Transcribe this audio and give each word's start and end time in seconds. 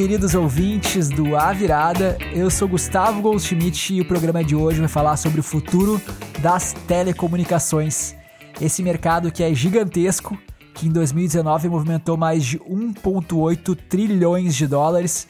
queridos 0.00 0.34
ouvintes 0.34 1.10
do 1.10 1.36
A 1.36 1.52
Virada. 1.52 2.16
Eu 2.32 2.48
sou 2.48 2.66
Gustavo 2.66 3.20
Goldschmidt 3.20 3.92
e 3.92 4.00
o 4.00 4.04
programa 4.06 4.42
de 4.42 4.56
hoje 4.56 4.80
vai 4.80 4.88
falar 4.88 5.18
sobre 5.18 5.40
o 5.40 5.42
futuro 5.42 6.00
das 6.38 6.72
telecomunicações. 6.72 8.16
Esse 8.58 8.82
mercado 8.82 9.30
que 9.30 9.42
é 9.42 9.52
gigantesco, 9.52 10.38
que 10.72 10.86
em 10.86 10.90
2019 10.90 11.68
movimentou 11.68 12.16
mais 12.16 12.46
de 12.46 12.58
1,8 12.60 13.76
trilhões 13.90 14.56
de 14.56 14.66
dólares 14.66 15.28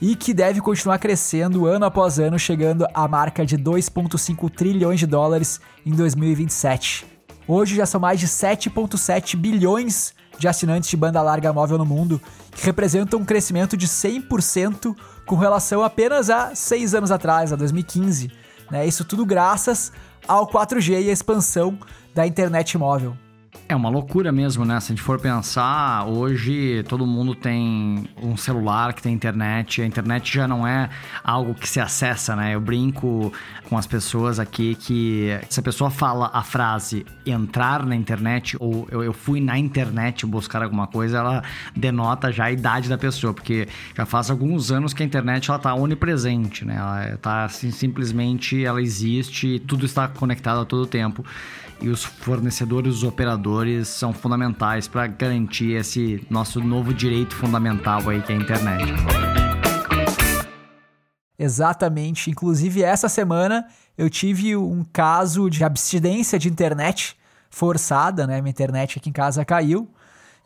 e 0.00 0.16
que 0.16 0.32
deve 0.32 0.62
continuar 0.62 0.98
crescendo 0.98 1.66
ano 1.66 1.84
após 1.84 2.18
ano, 2.18 2.38
chegando 2.38 2.86
à 2.94 3.06
marca 3.06 3.44
de 3.44 3.58
2,5 3.58 4.48
trilhões 4.48 4.98
de 4.98 5.06
dólares 5.06 5.60
em 5.84 5.90
2027. 5.90 7.15
Hoje 7.48 7.76
já 7.76 7.86
são 7.86 8.00
mais 8.00 8.18
de 8.18 8.26
7,7 8.26 9.36
bilhões 9.36 10.14
de 10.38 10.48
assinantes 10.48 10.90
de 10.90 10.96
banda 10.96 11.22
larga 11.22 11.52
móvel 11.52 11.78
no 11.78 11.86
mundo, 11.86 12.20
que 12.50 12.64
representam 12.64 13.20
um 13.20 13.24
crescimento 13.24 13.76
de 13.76 13.86
100% 13.86 14.94
com 15.24 15.36
relação 15.36 15.82
apenas 15.82 16.28
a 16.28 16.54
seis 16.54 16.94
anos 16.94 17.10
atrás, 17.10 17.52
a 17.52 17.56
2015. 17.56 18.30
Né? 18.70 18.86
Isso 18.86 19.04
tudo 19.04 19.24
graças 19.24 19.92
ao 20.26 20.46
4G 20.46 21.02
e 21.02 21.08
a 21.08 21.12
expansão 21.12 21.78
da 22.14 22.26
internet 22.26 22.76
móvel. 22.76 23.16
É 23.68 23.74
uma 23.74 23.88
loucura 23.88 24.30
mesmo, 24.30 24.64
né? 24.64 24.78
Se 24.78 24.92
a 24.92 24.94
gente 24.94 25.02
for 25.02 25.18
pensar, 25.18 26.06
hoje 26.06 26.84
todo 26.88 27.04
mundo 27.04 27.34
tem 27.34 28.08
um 28.22 28.36
celular 28.36 28.92
que 28.92 29.02
tem 29.02 29.12
internet. 29.12 29.82
A 29.82 29.86
internet 29.86 30.32
já 30.32 30.46
não 30.46 30.64
é 30.64 30.88
algo 31.24 31.52
que 31.52 31.68
se 31.68 31.80
acessa, 31.80 32.36
né? 32.36 32.54
Eu 32.54 32.60
brinco 32.60 33.32
com 33.68 33.76
as 33.76 33.84
pessoas 33.84 34.38
aqui 34.38 34.76
que 34.76 35.36
se 35.50 35.58
a 35.58 35.62
pessoa 35.64 35.90
fala 35.90 36.30
a 36.32 36.44
frase 36.44 37.04
entrar 37.26 37.84
na 37.84 37.96
internet 37.96 38.56
ou 38.60 38.86
eu, 38.88 39.02
eu 39.02 39.12
fui 39.12 39.40
na 39.40 39.58
internet 39.58 40.24
buscar 40.24 40.62
alguma 40.62 40.86
coisa, 40.86 41.18
ela 41.18 41.42
denota 41.74 42.30
já 42.30 42.44
a 42.44 42.52
idade 42.52 42.88
da 42.88 42.96
pessoa, 42.96 43.34
porque 43.34 43.66
já 43.96 44.06
faz 44.06 44.30
alguns 44.30 44.70
anos 44.70 44.94
que 44.94 45.02
a 45.02 45.06
internet 45.06 45.50
ela 45.50 45.58
tá 45.58 45.74
onipresente, 45.74 46.64
né? 46.64 46.76
Ela 46.76 47.16
tá 47.16 47.44
assim, 47.46 47.72
simplesmente 47.72 48.64
ela 48.64 48.80
existe, 48.80 49.58
tudo 49.66 49.84
está 49.84 50.06
conectado 50.06 50.60
a 50.60 50.64
todo 50.64 50.86
tempo 50.86 51.24
e 51.80 51.88
os 51.88 52.04
fornecedores, 52.04 52.96
os 52.96 53.02
operadores 53.02 53.55
são 53.84 54.12
fundamentais 54.12 54.88
para 54.88 55.06
garantir 55.06 55.76
esse 55.76 56.26
nosso 56.28 56.60
novo 56.60 56.92
direito 56.92 57.34
fundamental 57.34 58.08
aí 58.08 58.22
que 58.22 58.32
é 58.32 58.36
a 58.36 58.38
internet. 58.38 58.84
Exatamente. 61.38 62.30
Inclusive, 62.30 62.82
essa 62.82 63.08
semana 63.08 63.66
eu 63.96 64.08
tive 64.08 64.56
um 64.56 64.84
caso 64.84 65.48
de 65.50 65.64
abstinência 65.64 66.38
de 66.38 66.48
internet 66.48 67.16
forçada, 67.50 68.26
né? 68.26 68.40
Minha 68.40 68.50
internet 68.50 68.98
aqui 68.98 69.10
em 69.10 69.12
casa 69.12 69.44
caiu 69.44 69.88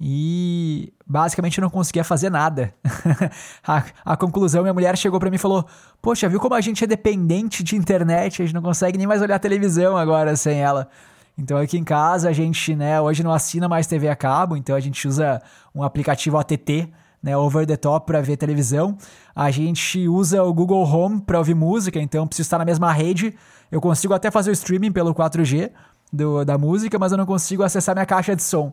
e 0.00 0.92
basicamente 1.06 1.58
eu 1.58 1.62
não 1.62 1.70
conseguia 1.70 2.02
fazer 2.02 2.30
nada. 2.30 2.72
a, 3.66 3.84
a, 4.04 4.16
conclusão, 4.16 4.62
minha 4.62 4.72
mulher 4.72 4.96
chegou 4.96 5.20
para 5.20 5.28
mim 5.28 5.36
e 5.36 5.38
falou: 5.38 5.66
Poxa, 6.00 6.28
viu 6.28 6.40
como 6.40 6.54
a 6.54 6.60
gente 6.60 6.82
é 6.82 6.86
dependente 6.86 7.62
de 7.62 7.76
internet? 7.76 8.42
A 8.42 8.44
gente 8.46 8.54
não 8.54 8.62
consegue 8.62 8.96
nem 8.96 9.06
mais 9.06 9.20
olhar 9.20 9.38
televisão 9.38 9.96
agora 9.96 10.34
sem 10.36 10.60
ela. 10.60 10.88
Então 11.36 11.56
aqui 11.56 11.78
em 11.78 11.84
casa 11.84 12.28
a 12.28 12.32
gente, 12.32 12.74
né, 12.76 13.00
hoje 13.00 13.22
não 13.22 13.32
assina 13.32 13.68
mais 13.68 13.86
TV 13.86 14.08
a 14.08 14.16
cabo, 14.16 14.56
então 14.56 14.76
a 14.76 14.80
gente 14.80 15.06
usa 15.08 15.40
um 15.74 15.82
aplicativo 15.82 16.36
OTT, 16.36 16.88
né, 17.22 17.36
over 17.36 17.66
the 17.66 17.76
top 17.76 18.06
para 18.06 18.20
ver 18.20 18.36
televisão. 18.36 18.96
A 19.34 19.50
gente 19.50 20.06
usa 20.08 20.42
o 20.42 20.52
Google 20.52 20.84
Home 20.84 21.20
para 21.20 21.38
ouvir 21.38 21.54
música, 21.54 22.00
então 22.00 22.26
preciso 22.26 22.46
estar 22.46 22.58
na 22.58 22.64
mesma 22.64 22.92
rede. 22.92 23.34
Eu 23.70 23.80
consigo 23.80 24.12
até 24.12 24.30
fazer 24.30 24.50
o 24.50 24.52
streaming 24.52 24.92
pelo 24.92 25.14
4G 25.14 25.70
do, 26.12 26.44
da 26.44 26.58
música, 26.58 26.98
mas 26.98 27.12
eu 27.12 27.18
não 27.18 27.26
consigo 27.26 27.62
acessar 27.62 27.94
minha 27.94 28.06
caixa 28.06 28.34
de 28.34 28.42
som. 28.42 28.72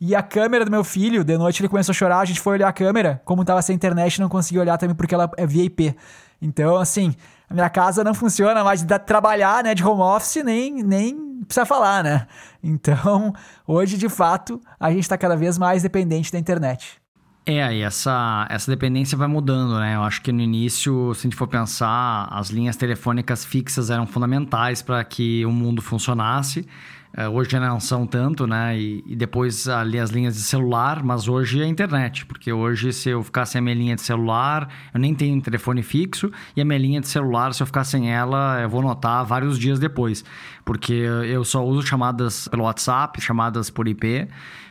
E 0.00 0.16
a 0.16 0.22
câmera 0.22 0.64
do 0.64 0.70
meu 0.70 0.82
filho, 0.82 1.22
de 1.22 1.38
noite 1.38 1.62
ele 1.62 1.68
começou 1.68 1.92
a 1.92 1.94
chorar, 1.94 2.18
a 2.18 2.24
gente 2.24 2.40
foi 2.40 2.54
olhar 2.54 2.68
a 2.68 2.72
câmera, 2.72 3.22
como 3.24 3.44
tava 3.44 3.62
sem 3.62 3.76
internet, 3.76 4.20
não 4.20 4.28
consegui 4.28 4.58
olhar 4.58 4.76
também 4.76 4.96
porque 4.96 5.14
ela 5.14 5.30
é 5.36 5.46
via 5.46 5.64
IP. 5.64 5.94
Então, 6.40 6.76
assim, 6.76 7.14
a 7.52 7.54
minha 7.54 7.68
casa 7.68 8.02
não 8.02 8.14
funciona 8.14 8.64
mais 8.64 8.82
de 8.82 8.98
trabalhar, 9.00 9.62
né, 9.62 9.74
de 9.74 9.84
home 9.84 10.00
office, 10.00 10.42
nem, 10.42 10.82
nem 10.82 11.44
precisa 11.44 11.66
falar, 11.66 12.02
né? 12.02 12.26
Então, 12.64 13.34
hoje, 13.66 13.98
de 13.98 14.08
fato, 14.08 14.58
a 14.80 14.90
gente 14.90 15.02
está 15.02 15.18
cada 15.18 15.36
vez 15.36 15.58
mais 15.58 15.82
dependente 15.82 16.32
da 16.32 16.38
internet. 16.38 16.96
É, 17.44 17.74
e 17.74 17.82
essa, 17.82 18.46
essa 18.48 18.70
dependência 18.70 19.18
vai 19.18 19.28
mudando, 19.28 19.78
né? 19.78 19.96
Eu 19.96 20.02
acho 20.02 20.22
que 20.22 20.32
no 20.32 20.40
início, 20.40 21.12
se 21.14 21.20
a 21.20 21.22
gente 21.24 21.36
for 21.36 21.46
pensar, 21.46 22.28
as 22.30 22.48
linhas 22.48 22.76
telefônicas 22.76 23.44
fixas 23.44 23.90
eram 23.90 24.06
fundamentais 24.06 24.80
para 24.80 25.04
que 25.04 25.44
o 25.44 25.50
mundo 25.50 25.82
funcionasse. 25.82 26.66
É, 27.14 27.28
hoje 27.28 27.58
não 27.60 27.78
são 27.78 28.06
tanto, 28.06 28.46
né? 28.46 28.78
E, 28.78 29.04
e, 29.06 29.14
depois 29.14 29.68
ali 29.68 29.98
as 29.98 30.10
linhas 30.10 30.34
de 30.34 30.40
celular, 30.40 31.02
mas 31.02 31.28
hoje 31.28 31.62
é 31.62 31.66
internet, 31.66 32.24
porque 32.24 32.50
hoje 32.50 32.90
se 32.92 33.10
eu 33.10 33.22
ficar 33.22 33.44
sem 33.44 33.58
a 33.58 33.62
minha 33.62 33.74
linha 33.74 33.94
de 33.94 34.00
celular, 34.00 34.68
eu 34.94 34.98
nem 34.98 35.14
tenho 35.14 35.40
telefone 35.42 35.82
fixo, 35.82 36.30
e 36.56 36.60
a 36.60 36.64
minha 36.64 36.78
linha 36.78 37.00
de 37.00 37.08
celular, 37.08 37.52
se 37.52 37.62
eu 37.62 37.66
ficar 37.66 37.84
sem 37.84 38.10
ela, 38.10 38.60
eu 38.62 38.68
vou 38.68 38.80
notar 38.80 39.24
vários 39.26 39.58
dias 39.58 39.78
depois, 39.78 40.24
porque 40.64 40.92
eu 40.92 41.44
só 41.44 41.62
uso 41.62 41.86
chamadas 41.86 42.48
pelo 42.48 42.64
WhatsApp, 42.64 43.20
chamadas 43.20 43.68
por 43.68 43.86
IP, 43.86 44.26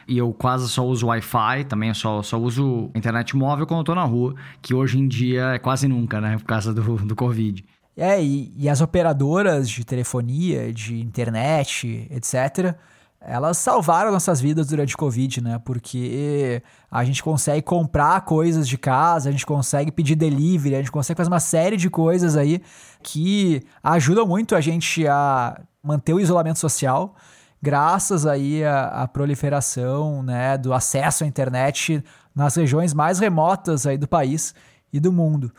e 0.08 0.18
eu 0.18 0.34
quase 0.34 0.68
só 0.68 0.84
uso 0.86 1.08
Wi-Fi, 1.08 1.66
também 1.66 1.94
só, 1.94 2.24
só 2.24 2.40
uso 2.40 2.90
internet 2.96 3.36
móvel 3.36 3.68
quando 3.68 3.82
eu 3.82 3.86
tô 3.86 3.96
na 3.96 4.04
rua, 4.04 4.34
que 4.64 4.74
hoje 4.74 4.98
em 5.00 5.08
dia 5.08 5.54
é 5.54 5.60
quase 5.60 5.88
nunca, 5.88 6.20
né? 6.20 6.38
Por 6.38 6.46
causa 6.46 6.74
do, 6.74 6.98
do 6.98 7.16
Covid. 7.16 7.64
É, 7.96 8.24
e, 8.24 8.54
e, 8.56 8.70
as 8.70 8.82
operadoras 8.82 9.70
de 9.70 9.84
telefonia, 9.84 10.72
de 10.74 11.00
internet, 11.00 12.08
etc., 12.10 12.76
elas 13.24 13.58
salvaram 13.58 14.12
nossas 14.12 14.42
vidas 14.42 14.68
durante 14.68 14.96
o 14.96 14.98
Covid, 14.98 15.42
né? 15.42 15.60
Porque 15.64 16.64
a 16.90 17.04
gente 17.04 17.22
consegue 17.22 17.62
comprar 17.62 18.22
coisas 18.22 18.68
de 18.68 18.80
casa, 18.80 19.30
a 19.30 19.32
gente 19.32 19.46
consegue 19.46 19.92
pedir 19.92 20.16
delivery, 20.16 20.76
a 20.76 20.80
gente 20.80 20.92
consegue 20.92 21.18
fazer 21.18 21.30
uma 21.30 21.40
série 21.40 21.78
de 21.78 21.88
coisas 21.88 22.36
aí 22.36 22.62
que 23.04 23.62
ajudam 23.84 24.26
muito 24.26 24.56
a 24.56 24.62
gente 24.62 25.08
a 25.08 25.62
manter 25.84 26.14
o 26.14 26.20
isolamento 26.20 26.58
social, 26.58 27.16
graças 27.62 28.26
aí 28.26 28.64
à, 28.66 29.08
proliferação, 29.08 30.24
né, 30.24 30.58
do 30.58 30.74
acesso 30.74 31.24
à 31.24 31.28
internet 31.28 32.04
nas 32.34 32.56
regiões 32.56 32.92
mais 32.92 33.20
remotas 33.20 33.86
aí 33.86 34.00
do 34.00 34.08
país 34.08 34.56
e 34.92 35.00
do 35.00 35.12
mundo. 35.12 35.52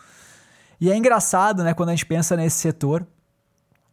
E 0.82 0.90
é 0.90 0.96
engraçado, 0.96 1.62
né, 1.62 1.72
quando 1.74 1.90
a 1.90 1.92
gente 1.92 2.04
pensa 2.04 2.36
nesse 2.36 2.56
setor, 2.56 3.06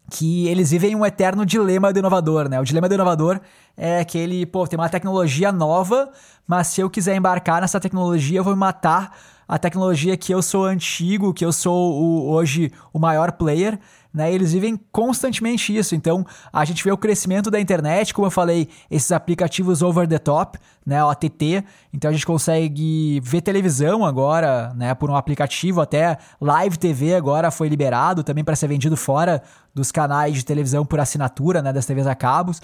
que 0.09 0.47
eles 0.47 0.71
vivem 0.71 0.95
um 0.95 1.05
eterno 1.05 1.45
dilema 1.45 1.93
do 1.93 1.99
inovador, 1.99 2.49
né? 2.49 2.59
O 2.59 2.63
dilema 2.63 2.89
do 2.89 2.95
inovador 2.95 3.39
é 3.77 4.03
que 4.03 4.17
ele, 4.17 4.43
pô, 4.43 4.65
tem 4.65 4.79
uma 4.79 4.89
tecnologia 4.89 5.51
nova, 5.51 6.09
mas 6.47 6.65
se 6.65 6.81
eu 6.81 6.89
quiser 6.89 7.15
embarcar 7.15 7.61
nessa 7.61 7.79
tecnologia, 7.79 8.39
eu 8.39 8.43
vou 8.43 8.55
matar 8.55 9.15
a 9.47 9.59
tecnologia 9.59 10.17
que 10.17 10.33
eu 10.33 10.41
sou 10.41 10.65
antigo, 10.65 11.31
que 11.31 11.45
eu 11.45 11.53
sou 11.53 11.93
o, 11.93 12.31
hoje 12.31 12.71
o 12.91 12.97
maior 12.97 13.33
player 13.33 13.79
né? 14.13 14.33
Eles 14.33 14.53
vivem 14.53 14.79
constantemente 14.91 15.75
isso. 15.75 15.95
Então, 15.95 16.25
a 16.51 16.65
gente 16.65 16.83
vê 16.83 16.91
o 16.91 16.97
crescimento 16.97 17.51
da 17.51 17.59
internet, 17.59 18.13
como 18.13 18.27
eu 18.27 18.31
falei, 18.31 18.67
esses 18.89 19.11
aplicativos 19.11 19.81
over 19.81 20.07
the 20.07 20.17
top, 20.17 20.57
né, 20.85 21.03
o 21.03 21.09
ATT. 21.09 21.63
Então 21.93 22.09
a 22.09 22.11
gente 22.11 22.25
consegue 22.25 23.21
ver 23.23 23.41
televisão 23.41 24.03
agora, 24.03 24.73
né, 24.75 24.95
por 24.95 25.09
um 25.09 25.15
aplicativo, 25.15 25.81
até 25.81 26.17
Live 26.41 26.77
TV 26.77 27.13
agora 27.13 27.51
foi 27.51 27.69
liberado 27.69 28.23
também 28.23 28.43
para 28.43 28.55
ser 28.55 28.67
vendido 28.67 28.97
fora 28.97 29.43
dos 29.73 29.91
canais 29.91 30.33
de 30.33 30.43
televisão 30.43 30.85
por 30.85 30.99
assinatura, 30.99 31.61
né, 31.61 31.71
das 31.71 31.85
TVs 31.85 32.07
a 32.07 32.15
cabos. 32.15 32.59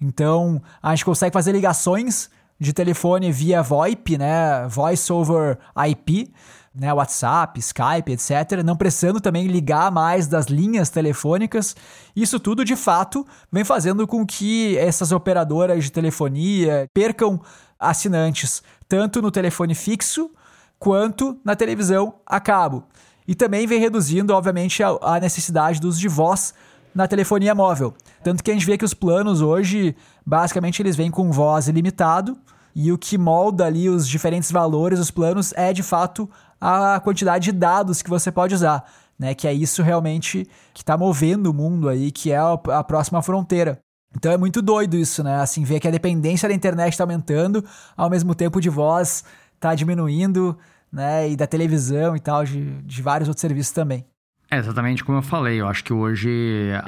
Então, 0.00 0.60
a 0.82 0.90
gente 0.94 1.04
consegue 1.04 1.32
fazer 1.32 1.52
ligações 1.52 2.30
de 2.58 2.72
telefone 2.72 3.30
via 3.30 3.62
VoIP, 3.62 4.18
né, 4.18 4.66
Voice 4.68 5.12
over 5.12 5.58
IP 5.88 6.32
né, 6.78 6.92
WhatsApp, 6.92 7.58
Skype, 7.58 8.12
etc., 8.12 8.62
não 8.64 8.76
precisando 8.76 9.20
também 9.20 9.48
ligar 9.48 9.90
mais 9.90 10.28
das 10.28 10.46
linhas 10.46 10.88
telefônicas. 10.88 11.74
Isso 12.14 12.38
tudo, 12.38 12.64
de 12.64 12.76
fato, 12.76 13.26
vem 13.50 13.64
fazendo 13.64 14.06
com 14.06 14.24
que 14.24 14.78
essas 14.78 15.10
operadoras 15.10 15.84
de 15.84 15.90
telefonia 15.90 16.88
percam 16.94 17.40
assinantes 17.78 18.62
tanto 18.88 19.20
no 19.20 19.30
telefone 19.30 19.74
fixo 19.74 20.30
quanto 20.78 21.38
na 21.44 21.56
televisão 21.56 22.14
a 22.24 22.38
cabo. 22.38 22.84
E 23.26 23.34
também 23.34 23.66
vem 23.66 23.80
reduzindo, 23.80 24.32
obviamente, 24.32 24.82
a, 24.82 25.20
necessidade 25.20 25.80
do 25.80 25.88
uso 25.88 26.00
de 26.00 26.08
voz 26.08 26.54
na 26.94 27.06
telefonia 27.06 27.54
móvel. 27.54 27.92
Tanto 28.22 28.42
que 28.42 28.50
a 28.50 28.54
gente 28.54 28.64
vê 28.64 28.78
que 28.78 28.84
os 28.84 28.94
planos 28.94 29.42
hoje, 29.42 29.94
basicamente, 30.24 30.80
eles 30.80 30.96
vêm 30.96 31.10
com 31.10 31.30
voz 31.30 31.68
ilimitado, 31.68 32.38
e 32.74 32.92
o 32.92 32.96
que 32.96 33.18
molda 33.18 33.66
ali 33.66 33.88
os 33.88 34.08
diferentes 34.08 34.52
valores, 34.52 35.00
os 35.00 35.10
planos, 35.10 35.52
é 35.56 35.72
de 35.72 35.82
fato 35.82 36.30
a 36.60 37.00
quantidade 37.00 37.46
de 37.46 37.52
dados 37.52 38.02
que 38.02 38.10
você 38.10 38.30
pode 38.32 38.54
usar, 38.54 38.84
né? 39.18 39.34
Que 39.34 39.46
é 39.46 39.52
isso 39.52 39.82
realmente 39.82 40.46
que 40.74 40.82
está 40.82 40.96
movendo 40.96 41.50
o 41.50 41.54
mundo 41.54 41.88
aí, 41.88 42.10
que 42.10 42.32
é 42.32 42.38
a 42.38 42.84
próxima 42.84 43.22
fronteira. 43.22 43.78
Então 44.16 44.32
é 44.32 44.36
muito 44.36 44.62
doido 44.62 44.96
isso, 44.96 45.22
né? 45.22 45.36
Assim, 45.36 45.64
ver 45.64 45.80
que 45.80 45.88
a 45.88 45.90
dependência 45.90 46.48
da 46.48 46.54
internet 46.54 46.92
está 46.92 47.04
aumentando, 47.04 47.64
ao 47.96 48.08
mesmo 48.08 48.34
tempo 48.34 48.60
de 48.60 48.68
voz 48.70 49.24
está 49.54 49.74
diminuindo, 49.74 50.56
né? 50.90 51.28
E 51.28 51.36
da 51.36 51.46
televisão 51.46 52.16
e 52.16 52.20
tal, 52.20 52.44
de, 52.44 52.82
de 52.82 53.02
vários 53.02 53.28
outros 53.28 53.40
serviços 53.40 53.72
também. 53.72 54.04
É 54.50 54.56
exatamente 54.56 55.04
como 55.04 55.18
eu 55.18 55.22
falei. 55.22 55.60
Eu 55.60 55.68
acho 55.68 55.84
que 55.84 55.92
hoje 55.92 56.30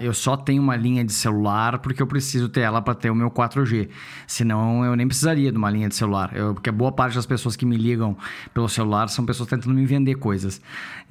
eu 0.00 0.14
só 0.14 0.34
tenho 0.34 0.62
uma 0.62 0.74
linha 0.76 1.04
de 1.04 1.12
celular 1.12 1.78
porque 1.80 2.00
eu 2.02 2.06
preciso 2.06 2.48
ter 2.48 2.60
ela 2.60 2.80
para 2.80 2.94
ter 2.94 3.10
o 3.10 3.14
meu 3.14 3.30
4G. 3.30 3.90
Senão 4.26 4.82
eu 4.82 4.96
nem 4.96 5.06
precisaria 5.06 5.52
de 5.52 5.58
uma 5.58 5.70
linha 5.70 5.86
de 5.86 5.94
celular. 5.94 6.34
Eu, 6.34 6.54
porque 6.54 6.70
boa 6.70 6.90
parte 6.90 7.16
das 7.16 7.26
pessoas 7.26 7.56
que 7.56 7.66
me 7.66 7.76
ligam 7.76 8.16
pelo 8.54 8.66
celular 8.66 9.10
são 9.10 9.26
pessoas 9.26 9.46
tentando 9.46 9.74
me 9.74 9.84
vender 9.84 10.14
coisas. 10.14 10.58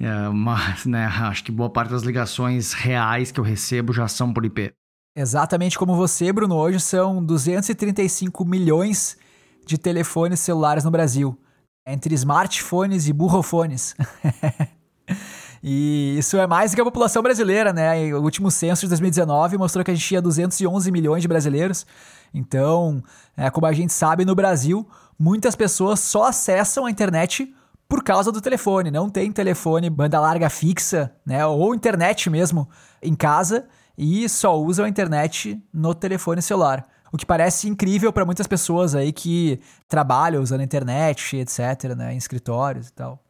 É, 0.00 0.28
mas, 0.30 0.86
né, 0.86 1.06
acho 1.06 1.44
que 1.44 1.52
boa 1.52 1.70
parte 1.70 1.90
das 1.90 2.02
ligações 2.02 2.72
reais 2.72 3.30
que 3.30 3.38
eu 3.38 3.44
recebo 3.44 3.92
já 3.92 4.08
são 4.08 4.32
por 4.32 4.44
IP. 4.44 4.72
Exatamente 5.16 5.78
como 5.78 5.94
você, 5.94 6.32
Bruno. 6.32 6.56
Hoje 6.56 6.80
são 6.80 7.24
235 7.24 8.44
milhões 8.44 9.16
de 9.64 9.78
telefones 9.78 10.40
celulares 10.40 10.82
no 10.82 10.90
Brasil, 10.90 11.38
entre 11.86 12.12
smartphones 12.16 13.06
e 13.06 13.12
burrofones. 13.12 13.94
E 15.62 16.16
isso 16.18 16.38
é 16.38 16.46
mais 16.46 16.70
do 16.70 16.74
que 16.74 16.80
a 16.80 16.84
população 16.84 17.22
brasileira, 17.22 17.72
né? 17.72 18.14
O 18.14 18.22
último 18.22 18.50
censo 18.50 18.82
de 18.82 18.88
2019 18.88 19.58
mostrou 19.58 19.84
que 19.84 19.90
a 19.90 19.94
gente 19.94 20.06
tinha 20.06 20.22
211 20.22 20.90
milhões 20.90 21.20
de 21.22 21.28
brasileiros. 21.28 21.86
Então, 22.32 23.02
é, 23.36 23.50
como 23.50 23.66
a 23.66 23.72
gente 23.72 23.92
sabe, 23.92 24.24
no 24.24 24.34
Brasil, 24.34 24.88
muitas 25.18 25.54
pessoas 25.54 26.00
só 26.00 26.24
acessam 26.24 26.86
a 26.86 26.90
internet 26.90 27.54
por 27.86 28.02
causa 28.02 28.32
do 28.32 28.40
telefone. 28.40 28.90
Não 28.90 29.10
tem 29.10 29.30
telefone 29.30 29.90
banda 29.90 30.18
larga 30.18 30.48
fixa, 30.48 31.12
né? 31.26 31.44
Ou 31.44 31.74
internet 31.74 32.30
mesmo 32.30 32.68
em 33.02 33.14
casa 33.14 33.66
e 33.98 34.26
só 34.30 34.58
usam 34.58 34.86
a 34.86 34.88
internet 34.88 35.62
no 35.74 35.94
telefone 35.94 36.40
celular. 36.40 36.86
O 37.12 37.18
que 37.18 37.26
parece 37.26 37.68
incrível 37.68 38.12
para 38.12 38.24
muitas 38.24 38.46
pessoas 38.46 38.94
aí 38.94 39.12
que 39.12 39.60
trabalham 39.88 40.42
usando 40.42 40.60
a 40.60 40.64
internet, 40.64 41.36
etc., 41.36 41.94
né? 41.96 42.14
Em 42.14 42.16
escritórios 42.16 42.88
e 42.88 42.92
tal. 42.92 43.22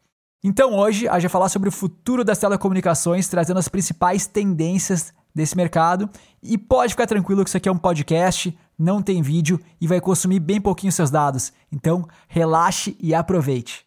Então 0.43 0.73
hoje 0.73 1.07
a 1.07 1.13
gente 1.13 1.23
vai 1.23 1.29
falar 1.29 1.49
sobre 1.49 1.69
o 1.69 1.71
futuro 1.71 2.23
das 2.23 2.39
telecomunicações, 2.39 3.27
trazendo 3.27 3.59
as 3.59 3.67
principais 3.67 4.25
tendências 4.25 5.13
desse 5.35 5.55
mercado. 5.55 6.09
E 6.41 6.57
pode 6.57 6.93
ficar 6.93 7.05
tranquilo 7.05 7.43
que 7.43 7.49
isso 7.49 7.57
aqui 7.57 7.69
é 7.69 7.71
um 7.71 7.77
podcast, 7.77 8.57
não 8.77 9.03
tem 9.03 9.21
vídeo 9.21 9.59
e 9.79 9.85
vai 9.85 10.01
consumir 10.01 10.39
bem 10.39 10.59
pouquinho 10.59 10.91
seus 10.91 11.11
dados. 11.11 11.53
Então 11.71 12.07
relaxe 12.27 12.97
e 12.99 13.13
aproveite. 13.13 13.85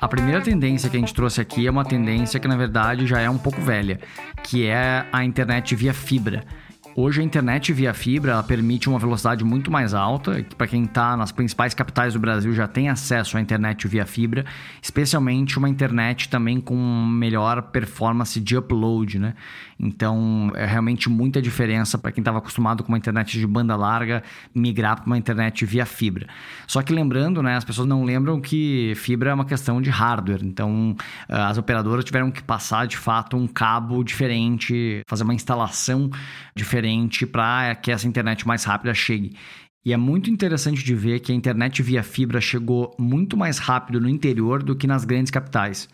A 0.00 0.08
primeira 0.08 0.42
tendência 0.42 0.90
que 0.90 0.96
a 0.96 1.00
gente 1.00 1.14
trouxe 1.14 1.40
aqui 1.40 1.64
é 1.64 1.70
uma 1.70 1.84
tendência 1.84 2.40
que 2.40 2.48
na 2.48 2.56
verdade 2.56 3.06
já 3.06 3.20
é 3.20 3.30
um 3.30 3.38
pouco 3.38 3.60
velha, 3.60 4.00
que 4.42 4.66
é 4.66 5.06
a 5.12 5.24
internet 5.24 5.76
via 5.76 5.94
fibra. 5.94 6.44
Hoje 6.94 7.22
a 7.22 7.24
internet 7.24 7.72
via 7.72 7.94
fibra 7.94 8.42
permite 8.42 8.86
uma 8.86 8.98
velocidade 8.98 9.42
muito 9.42 9.70
mais 9.70 9.94
alta, 9.94 10.44
para 10.58 10.66
quem 10.66 10.84
está 10.84 11.16
nas 11.16 11.32
principais 11.32 11.72
capitais 11.72 12.12
do 12.12 12.20
Brasil 12.20 12.52
já 12.52 12.68
tem 12.68 12.90
acesso 12.90 13.38
à 13.38 13.40
internet 13.40 13.88
via 13.88 14.04
fibra, 14.04 14.44
especialmente 14.82 15.58
uma 15.58 15.70
internet 15.70 16.28
também 16.28 16.60
com 16.60 16.76
melhor 16.76 17.62
performance 17.62 18.38
de 18.38 18.58
upload, 18.58 19.18
né? 19.18 19.32
Então 19.80 20.52
é 20.54 20.66
realmente 20.66 21.08
muita 21.08 21.40
diferença 21.40 21.96
para 21.96 22.12
quem 22.12 22.20
estava 22.20 22.38
acostumado 22.38 22.82
com 22.84 22.90
uma 22.90 22.98
internet 22.98 23.38
de 23.38 23.46
banda 23.46 23.74
larga 23.74 24.22
migrar 24.54 24.96
para 24.96 25.06
uma 25.06 25.16
internet 25.16 25.64
via 25.64 25.86
fibra. 25.86 26.26
Só 26.66 26.82
que 26.82 26.92
lembrando, 26.92 27.42
né, 27.42 27.56
as 27.56 27.64
pessoas 27.64 27.88
não 27.88 28.04
lembram 28.04 28.38
que 28.38 28.92
fibra 28.96 29.30
é 29.30 29.34
uma 29.34 29.46
questão 29.46 29.80
de 29.80 29.88
hardware, 29.88 30.44
então 30.44 30.94
as 31.26 31.56
operadoras 31.56 32.04
tiveram 32.04 32.30
que 32.30 32.42
passar 32.42 32.86
de 32.86 32.98
fato 32.98 33.34
um 33.34 33.48
cabo 33.48 34.04
diferente, 34.04 35.02
fazer 35.08 35.24
uma 35.24 35.34
instalação 35.34 36.10
diferente 36.54 36.81
diferente 36.82 37.24
para 37.24 37.74
que 37.76 37.90
essa 37.90 38.08
internet 38.08 38.46
mais 38.46 38.64
rápida 38.64 38.92
chegue. 38.92 39.36
E 39.84 39.92
é 39.92 39.96
muito 39.96 40.30
interessante 40.30 40.82
de 40.84 40.94
ver 40.94 41.20
que 41.20 41.32
a 41.32 41.34
internet 41.34 41.82
via 41.82 42.02
fibra 42.02 42.40
chegou 42.40 42.94
muito 42.98 43.36
mais 43.36 43.58
rápido 43.58 44.00
no 44.00 44.08
interior 44.08 44.62
do 44.62 44.76
que 44.76 44.86
nas 44.86 45.04
grandes 45.04 45.30
capitais. 45.30 45.88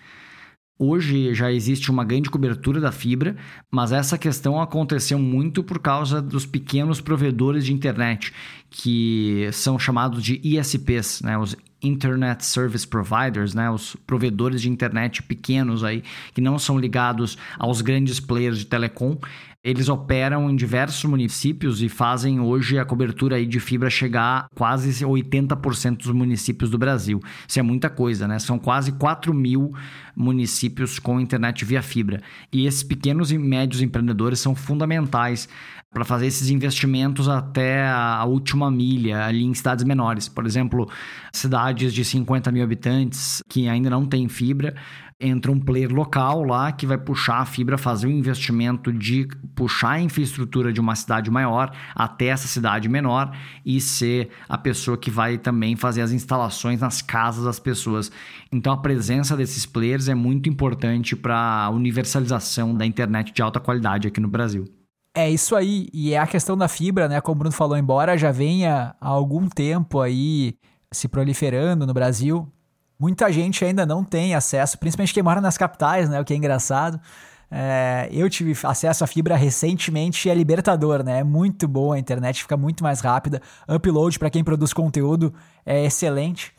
Hoje 0.78 1.34
já 1.34 1.50
existe 1.50 1.90
uma 1.90 2.04
grande 2.04 2.30
cobertura 2.30 2.80
da 2.80 2.92
fibra, 2.92 3.36
mas 3.70 3.90
essa 3.90 4.16
questão 4.16 4.60
aconteceu 4.60 5.18
muito 5.18 5.64
por 5.64 5.80
causa 5.80 6.22
dos 6.22 6.46
pequenos 6.46 7.00
provedores 7.00 7.64
de 7.64 7.72
internet, 7.72 8.32
que 8.70 9.48
são 9.52 9.78
chamados 9.78 10.22
de 10.22 10.40
ISPs, 10.42 11.22
né? 11.22 11.38
os 11.38 11.56
Internet 11.80 12.44
Service 12.44 12.86
Providers, 12.86 13.54
né? 13.54 13.70
os 13.70 13.96
provedores 14.06 14.62
de 14.62 14.68
internet 14.68 15.22
pequenos 15.22 15.84
aí, 15.84 16.02
que 16.34 16.40
não 16.40 16.58
são 16.58 16.78
ligados 16.78 17.38
aos 17.58 17.80
grandes 17.80 18.18
players 18.18 18.58
de 18.58 18.66
telecom 18.66 19.16
eles 19.62 19.88
operam 19.88 20.48
em 20.48 20.54
diversos 20.54 21.04
municípios 21.04 21.82
e 21.82 21.88
fazem 21.88 22.38
hoje 22.38 22.78
a 22.78 22.84
cobertura 22.84 23.36
aí 23.36 23.44
de 23.44 23.58
fibra 23.58 23.90
chegar 23.90 24.46
a 24.46 24.48
quase 24.54 25.04
80% 25.04 25.96
dos 25.98 26.12
municípios 26.12 26.70
do 26.70 26.78
Brasil. 26.78 27.20
Isso 27.46 27.58
é 27.58 27.62
muita 27.62 27.90
coisa, 27.90 28.28
né? 28.28 28.38
São 28.38 28.58
quase 28.58 28.92
4 28.92 29.34
mil 29.34 29.74
municípios 30.14 30.98
com 30.98 31.20
internet 31.20 31.64
via 31.64 31.82
fibra. 31.82 32.22
E 32.52 32.66
esses 32.66 32.84
pequenos 32.84 33.32
e 33.32 33.36
médios 33.36 33.82
empreendedores 33.82 34.38
são 34.38 34.54
fundamentais 34.54 35.48
para 35.90 36.04
fazer 36.04 36.26
esses 36.26 36.50
investimentos 36.50 37.28
até 37.28 37.86
a 37.88 38.24
última 38.24 38.70
milha, 38.70 39.24
ali 39.24 39.42
em 39.42 39.54
cidades 39.54 39.84
menores. 39.84 40.28
Por 40.28 40.46
exemplo, 40.46 40.88
cidades 41.32 41.92
de 41.92 42.04
50 42.04 42.52
mil 42.52 42.62
habitantes 42.62 43.42
que 43.48 43.68
ainda 43.68 43.88
não 43.88 44.04
têm 44.04 44.28
fibra 44.28 44.74
entra 45.20 45.50
um 45.50 45.58
player 45.58 45.92
local 45.92 46.44
lá 46.44 46.70
que 46.70 46.86
vai 46.86 46.96
puxar 46.96 47.38
a 47.38 47.44
fibra, 47.44 47.76
fazer 47.76 48.06
o 48.06 48.10
investimento 48.10 48.92
de 48.92 49.26
puxar 49.54 49.92
a 49.92 50.00
infraestrutura 50.00 50.72
de 50.72 50.80
uma 50.80 50.94
cidade 50.94 51.28
maior 51.30 51.72
até 51.94 52.26
essa 52.26 52.46
cidade 52.46 52.88
menor 52.88 53.36
e 53.66 53.80
ser 53.80 54.28
a 54.48 54.56
pessoa 54.56 54.96
que 54.96 55.10
vai 55.10 55.36
também 55.36 55.74
fazer 55.74 56.02
as 56.02 56.12
instalações 56.12 56.80
nas 56.80 57.02
casas 57.02 57.44
das 57.44 57.58
pessoas. 57.58 58.12
Então 58.52 58.72
a 58.72 58.76
presença 58.76 59.36
desses 59.36 59.66
players 59.66 60.08
é 60.08 60.14
muito 60.14 60.48
importante 60.48 61.16
para 61.16 61.64
a 61.64 61.70
universalização 61.70 62.72
da 62.74 62.86
internet 62.86 63.32
de 63.32 63.42
alta 63.42 63.58
qualidade 63.58 64.06
aqui 64.06 64.20
no 64.20 64.28
Brasil. 64.28 64.77
É 65.18 65.28
isso 65.30 65.56
aí, 65.56 65.88
e 65.92 66.12
é 66.12 66.18
a 66.18 66.26
questão 66.26 66.56
da 66.56 66.68
fibra, 66.68 67.08
né? 67.08 67.20
Como 67.20 67.34
o 67.34 67.38
Bruno 67.38 67.52
falou, 67.52 67.76
embora 67.76 68.16
já 68.16 68.30
venha 68.30 68.94
há 69.00 69.08
algum 69.08 69.48
tempo 69.48 70.00
aí 70.00 70.54
se 70.92 71.08
proliferando 71.08 71.86
no 71.86 71.92
Brasil, 71.92 72.50
Muita 72.98 73.30
gente 73.30 73.64
ainda 73.64 73.86
não 73.86 74.02
tem 74.02 74.34
acesso, 74.34 74.76
principalmente 74.76 75.14
quem 75.14 75.22
mora 75.22 75.40
nas 75.40 75.56
capitais, 75.56 76.08
né? 76.08 76.20
O 76.20 76.24
que 76.24 76.34
é 76.34 76.36
engraçado. 76.36 77.00
É, 77.48 78.08
eu 78.10 78.28
tive 78.28 78.52
acesso 78.64 79.04
à 79.04 79.06
fibra 79.06 79.36
recentemente 79.36 80.26
e 80.26 80.30
é 80.30 80.34
libertador, 80.34 81.04
né? 81.04 81.20
É 81.20 81.24
muito 81.24 81.68
boa 81.68 81.94
a 81.94 81.98
internet, 81.98 82.42
fica 82.42 82.56
muito 82.56 82.82
mais 82.82 83.00
rápida. 83.00 83.40
Upload 83.68 84.18
para 84.18 84.28
quem 84.28 84.42
produz 84.42 84.72
conteúdo 84.72 85.32
é 85.64 85.84
excelente. 85.84 86.52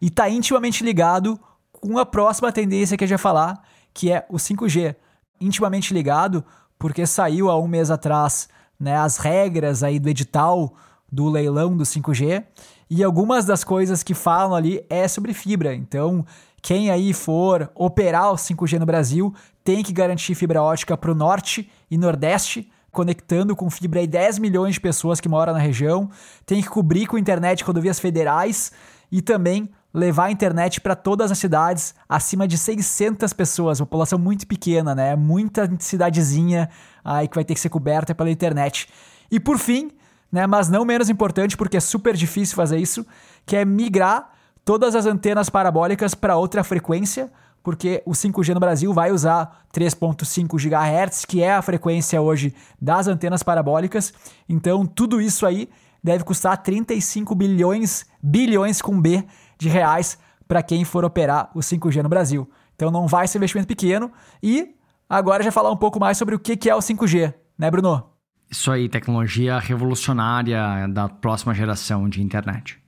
E 0.00 0.08
está 0.08 0.28
intimamente 0.28 0.84
ligado 0.84 1.40
com 1.72 1.96
a 1.96 2.04
próxima 2.04 2.52
tendência 2.52 2.94
que 2.94 3.06
gente 3.06 3.16
vai 3.16 3.22
falar, 3.22 3.62
que 3.94 4.12
é 4.12 4.26
o 4.28 4.36
5G. 4.36 4.94
Intimamente 5.40 5.94
ligado 5.94 6.44
porque 6.78 7.06
saiu 7.06 7.50
há 7.50 7.58
um 7.58 7.66
mês 7.66 7.90
atrás 7.90 8.48
né, 8.78 8.96
as 8.96 9.16
regras 9.16 9.82
aí 9.82 9.98
do 9.98 10.08
edital 10.08 10.74
do 11.10 11.28
leilão 11.28 11.76
do 11.76 11.84
5G 11.84 12.44
e 12.90 13.02
algumas 13.02 13.44
das 13.44 13.64
coisas 13.64 14.02
que 14.02 14.14
falam 14.14 14.54
ali 14.54 14.84
é 14.88 15.08
sobre 15.08 15.32
fibra. 15.32 15.74
Então, 15.74 16.24
quem 16.62 16.90
aí 16.90 17.12
for 17.12 17.70
operar 17.74 18.32
o 18.32 18.36
5G 18.36 18.78
no 18.78 18.86
Brasil 18.86 19.34
tem 19.64 19.82
que 19.82 19.92
garantir 19.92 20.34
fibra 20.34 20.62
ótica 20.62 20.96
para 20.96 21.10
o 21.10 21.14
norte 21.14 21.70
e 21.90 21.98
nordeste, 21.98 22.70
conectando 22.92 23.54
com 23.56 23.68
fibra 23.68 24.00
aí 24.00 24.06
10 24.06 24.38
milhões 24.38 24.74
de 24.74 24.80
pessoas 24.80 25.20
que 25.20 25.28
moram 25.28 25.52
na 25.52 25.58
região. 25.58 26.08
Tem 26.44 26.62
que 26.62 26.68
cobrir 26.68 27.06
com 27.06 27.18
internet 27.18 27.64
rodovias 27.64 27.98
federais 27.98 28.72
e 29.10 29.20
também 29.20 29.68
levar 29.96 30.26
a 30.26 30.30
internet 30.30 30.78
para 30.78 30.94
todas 30.94 31.32
as 31.32 31.38
cidades, 31.38 31.94
acima 32.06 32.46
de 32.46 32.58
600 32.58 33.32
pessoas, 33.32 33.80
uma 33.80 33.86
população 33.86 34.18
muito 34.18 34.46
pequena, 34.46 34.94
né? 34.94 35.16
Muita 35.16 35.70
cidadezinha 35.78 36.68
aí 37.02 37.26
que 37.26 37.34
vai 37.34 37.44
ter 37.46 37.54
que 37.54 37.60
ser 37.60 37.70
coberta 37.70 38.14
pela 38.14 38.30
internet. 38.30 38.90
E 39.30 39.40
por 39.40 39.58
fim, 39.58 39.90
né? 40.30 40.46
Mas 40.46 40.68
não 40.68 40.84
menos 40.84 41.08
importante, 41.08 41.56
porque 41.56 41.78
é 41.78 41.80
super 41.80 42.14
difícil 42.14 42.54
fazer 42.54 42.76
isso, 42.76 43.06
que 43.46 43.56
é 43.56 43.64
migrar 43.64 44.32
todas 44.66 44.94
as 44.94 45.06
antenas 45.06 45.48
parabólicas 45.48 46.14
para 46.14 46.36
outra 46.36 46.62
frequência, 46.62 47.32
porque 47.62 48.02
o 48.04 48.12
5G 48.12 48.52
no 48.52 48.60
Brasil 48.60 48.92
vai 48.92 49.10
usar 49.10 49.64
3.5 49.72 50.58
GHz, 50.58 51.24
que 51.24 51.42
é 51.42 51.54
a 51.54 51.62
frequência 51.62 52.20
hoje 52.20 52.54
das 52.78 53.08
antenas 53.08 53.42
parabólicas. 53.42 54.12
Então, 54.46 54.84
tudo 54.84 55.22
isso 55.22 55.46
aí 55.46 55.70
deve 56.04 56.22
custar 56.22 56.58
35 56.58 57.34
bilhões, 57.34 58.04
bilhões 58.22 58.82
com 58.82 59.00
B 59.00 59.24
de 59.58 59.68
reais 59.68 60.18
para 60.46 60.62
quem 60.62 60.84
for 60.84 61.04
operar 61.04 61.50
o 61.54 61.60
5G 61.60 62.02
no 62.02 62.08
Brasil. 62.08 62.48
Então 62.74 62.90
não 62.90 63.06
vai 63.06 63.26
ser 63.26 63.38
investimento 63.38 63.66
pequeno 63.66 64.12
e 64.42 64.74
agora 65.08 65.42
já 65.42 65.50
falar 65.50 65.70
um 65.70 65.76
pouco 65.76 65.98
mais 65.98 66.18
sobre 66.18 66.34
o 66.34 66.38
que 66.38 66.68
é 66.68 66.74
o 66.74 66.78
5G, 66.78 67.34
né, 67.58 67.70
Bruno? 67.70 68.10
Isso 68.50 68.70
aí, 68.70 68.88
tecnologia 68.88 69.58
revolucionária 69.58 70.86
da 70.88 71.08
próxima 71.08 71.52
geração 71.52 72.08
de 72.08 72.22
internet. 72.22 72.78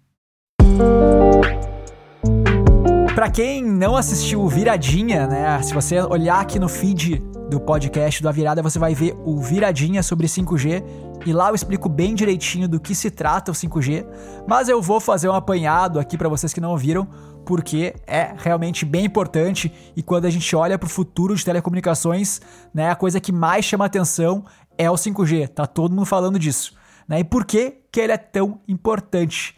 Para 3.15 3.29
quem 3.29 3.65
não 3.65 3.97
assistiu 3.97 4.41
o 4.41 4.49
Viradinha, 4.49 5.27
né? 5.27 5.61
Se 5.63 5.75
você 5.75 6.01
olhar 6.01 6.39
aqui 6.39 6.61
no 6.61 6.69
feed 6.69 7.21
do 7.51 7.59
podcast 7.59 8.23
do 8.23 8.29
A 8.29 8.33
Virada, 8.33 8.63
você 8.63 8.79
vai 8.79 8.95
ver 8.95 9.13
o 9.25 9.41
Viradinha 9.41 10.05
sobre 10.05 10.29
5G 10.29 10.85
e 11.27 11.33
lá 11.33 11.49
eu 11.49 11.55
explico 11.55 11.89
bem 11.89 12.15
direitinho 12.15 12.69
do 12.69 12.81
que 12.81 12.95
se 12.95 13.11
trata 13.11 13.51
o 13.51 13.55
5G, 13.55 14.07
mas 14.47 14.69
eu 14.69 14.81
vou 14.81 15.01
fazer 15.01 15.29
um 15.29 15.35
apanhado 15.35 15.99
aqui 15.99 16.17
para 16.17 16.29
vocês 16.29 16.53
que 16.53 16.61
não 16.61 16.71
ouviram, 16.71 17.07
porque 17.45 17.95
é 18.07 18.35
realmente 18.37 18.85
bem 18.85 19.07
importante 19.07 19.73
e 19.97 20.03
quando 20.03 20.27
a 20.27 20.31
gente 20.31 20.55
olha 20.55 20.79
para 20.79 20.87
o 20.87 20.91
futuro 20.91 21.35
de 21.35 21.45
telecomunicações, 21.45 22.41
né, 22.73 22.91
a 22.91 22.97
coisa 22.97 23.21
que 23.21 23.33
mais 23.33 23.65
chama 23.65 23.85
atenção 23.85 24.45
é 24.77 24.91
o 24.91 24.95
5G, 24.95 25.49
tá 25.49 25.67
todo 25.67 25.95
mundo 25.95 26.07
falando 26.07 26.39
disso. 26.39 26.77
Né? 27.07 27.21
E 27.21 27.25
por 27.25 27.45
que, 27.45 27.83
que 27.91 28.01
ele 28.01 28.13
é 28.13 28.19
tão 28.19 28.61
importante? 28.69 29.57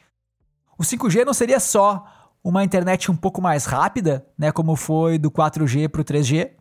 O 0.78 0.82
5G 0.82 1.24
não 1.24 1.34
seria 1.34 1.60
só 1.60 2.04
uma 2.42 2.64
internet 2.64 3.10
um 3.10 3.16
pouco 3.16 3.42
mais 3.42 3.66
rápida, 3.66 4.26
né, 4.38 4.50
como 4.50 4.76
foi 4.76 5.18
do 5.18 5.30
4G 5.30 5.88
para 5.88 6.00
o 6.00 6.04
3G? 6.04 6.52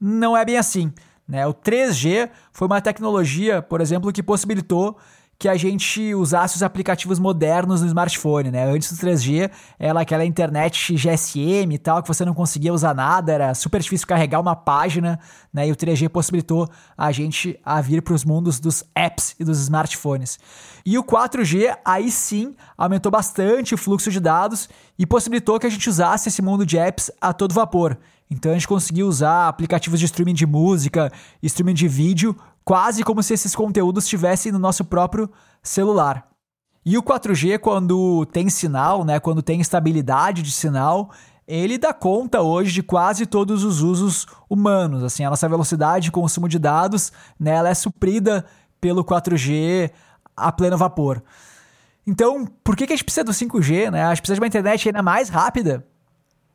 Não 0.00 0.36
é 0.36 0.44
bem 0.44 0.56
assim. 0.56 0.92
Né? 1.28 1.46
O 1.46 1.52
3G 1.52 2.30
foi 2.52 2.66
uma 2.66 2.80
tecnologia, 2.80 3.60
por 3.60 3.80
exemplo, 3.80 4.12
que 4.12 4.22
possibilitou 4.22 4.96
que 5.38 5.48
a 5.48 5.56
gente 5.56 6.14
usasse 6.14 6.56
os 6.56 6.62
aplicativos 6.62 7.18
modernos 7.18 7.82
no 7.82 7.86
smartphone, 7.86 8.50
né? 8.50 8.64
Antes 8.64 8.90
do 8.90 9.06
3G, 9.06 9.50
era 9.78 10.00
aquela 10.00 10.24
internet 10.24 10.94
GSM 10.94 11.74
e 11.74 11.78
tal, 11.78 12.02
que 12.02 12.08
você 12.08 12.24
não 12.24 12.32
conseguia 12.32 12.72
usar 12.72 12.94
nada, 12.94 13.32
era 13.32 13.54
super 13.54 13.80
difícil 13.80 14.06
carregar 14.06 14.40
uma 14.40 14.56
página, 14.56 15.18
né? 15.52 15.68
E 15.68 15.72
o 15.72 15.76
3G 15.76 16.08
possibilitou 16.08 16.68
a 16.96 17.12
gente 17.12 17.58
a 17.62 17.80
vir 17.82 18.00
para 18.00 18.14
os 18.14 18.24
mundos 18.24 18.58
dos 18.58 18.82
apps 18.94 19.34
e 19.38 19.44
dos 19.44 19.60
smartphones. 19.60 20.38
E 20.86 20.96
o 20.96 21.04
4G, 21.04 21.76
aí 21.84 22.10
sim, 22.10 22.56
aumentou 22.76 23.12
bastante 23.12 23.74
o 23.74 23.78
fluxo 23.78 24.10
de 24.10 24.20
dados 24.20 24.68
e 24.98 25.04
possibilitou 25.04 25.60
que 25.60 25.66
a 25.66 25.70
gente 25.70 25.88
usasse 25.88 26.30
esse 26.30 26.40
mundo 26.40 26.64
de 26.64 26.78
apps 26.78 27.10
a 27.20 27.34
todo 27.34 27.52
vapor. 27.52 27.98
Então 28.30 28.50
a 28.50 28.54
gente 28.54 28.66
conseguiu 28.66 29.06
usar 29.06 29.48
aplicativos 29.48 30.00
de 30.00 30.06
streaming 30.06 30.34
de 30.34 30.46
música, 30.46 31.12
streaming 31.42 31.74
de 31.74 31.86
vídeo, 31.86 32.36
quase 32.66 33.04
como 33.04 33.22
se 33.22 33.32
esses 33.32 33.54
conteúdos 33.54 34.04
estivessem 34.04 34.50
no 34.50 34.58
nosso 34.58 34.84
próprio 34.84 35.30
celular. 35.62 36.26
E 36.84 36.98
o 36.98 37.02
4G, 37.02 37.60
quando 37.60 38.26
tem 38.26 38.48
sinal, 38.48 39.04
né, 39.04 39.20
quando 39.20 39.40
tem 39.40 39.60
estabilidade 39.60 40.42
de 40.42 40.50
sinal, 40.50 41.12
ele 41.46 41.78
dá 41.78 41.94
conta 41.94 42.42
hoje 42.42 42.72
de 42.72 42.82
quase 42.82 43.24
todos 43.24 43.62
os 43.62 43.82
usos 43.82 44.26
humanos. 44.50 45.04
Assim, 45.04 45.24
a 45.24 45.30
nossa 45.30 45.48
velocidade 45.48 46.06
de 46.06 46.10
consumo 46.10 46.48
de 46.48 46.58
dados, 46.58 47.12
né, 47.38 47.52
ela 47.52 47.68
é 47.68 47.74
suprida 47.74 48.44
pelo 48.80 49.04
4G 49.04 49.92
a 50.36 50.50
pleno 50.50 50.76
vapor. 50.76 51.22
Então, 52.04 52.46
por 52.64 52.74
que, 52.74 52.84
que 52.84 52.92
a 52.92 52.96
gente 52.96 53.04
precisa 53.04 53.22
do 53.22 53.32
5G? 53.32 53.92
Né? 53.92 54.02
A 54.02 54.08
gente 54.08 54.22
precisa 54.22 54.34
de 54.34 54.40
uma 54.40 54.46
internet 54.48 54.88
ainda 54.88 55.02
mais 55.02 55.28
rápida 55.28 55.86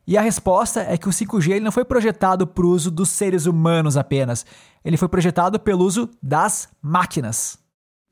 e 0.06 0.16
a 0.16 0.22
resposta 0.22 0.80
é 0.80 0.96
que 0.98 1.08
o 1.08 1.12
5G 1.12 1.52
ele 1.52 1.64
não 1.64 1.72
foi 1.72 1.84
projetado 1.84 2.46
para 2.46 2.66
o 2.66 2.70
uso 2.70 2.90
dos 2.90 3.08
seres 3.08 3.46
humanos 3.46 3.96
apenas, 3.96 4.44
ele 4.84 4.96
foi 4.96 5.08
projetado 5.08 5.60
pelo 5.60 5.84
uso 5.84 6.10
das 6.22 6.68
máquinas. 6.82 7.58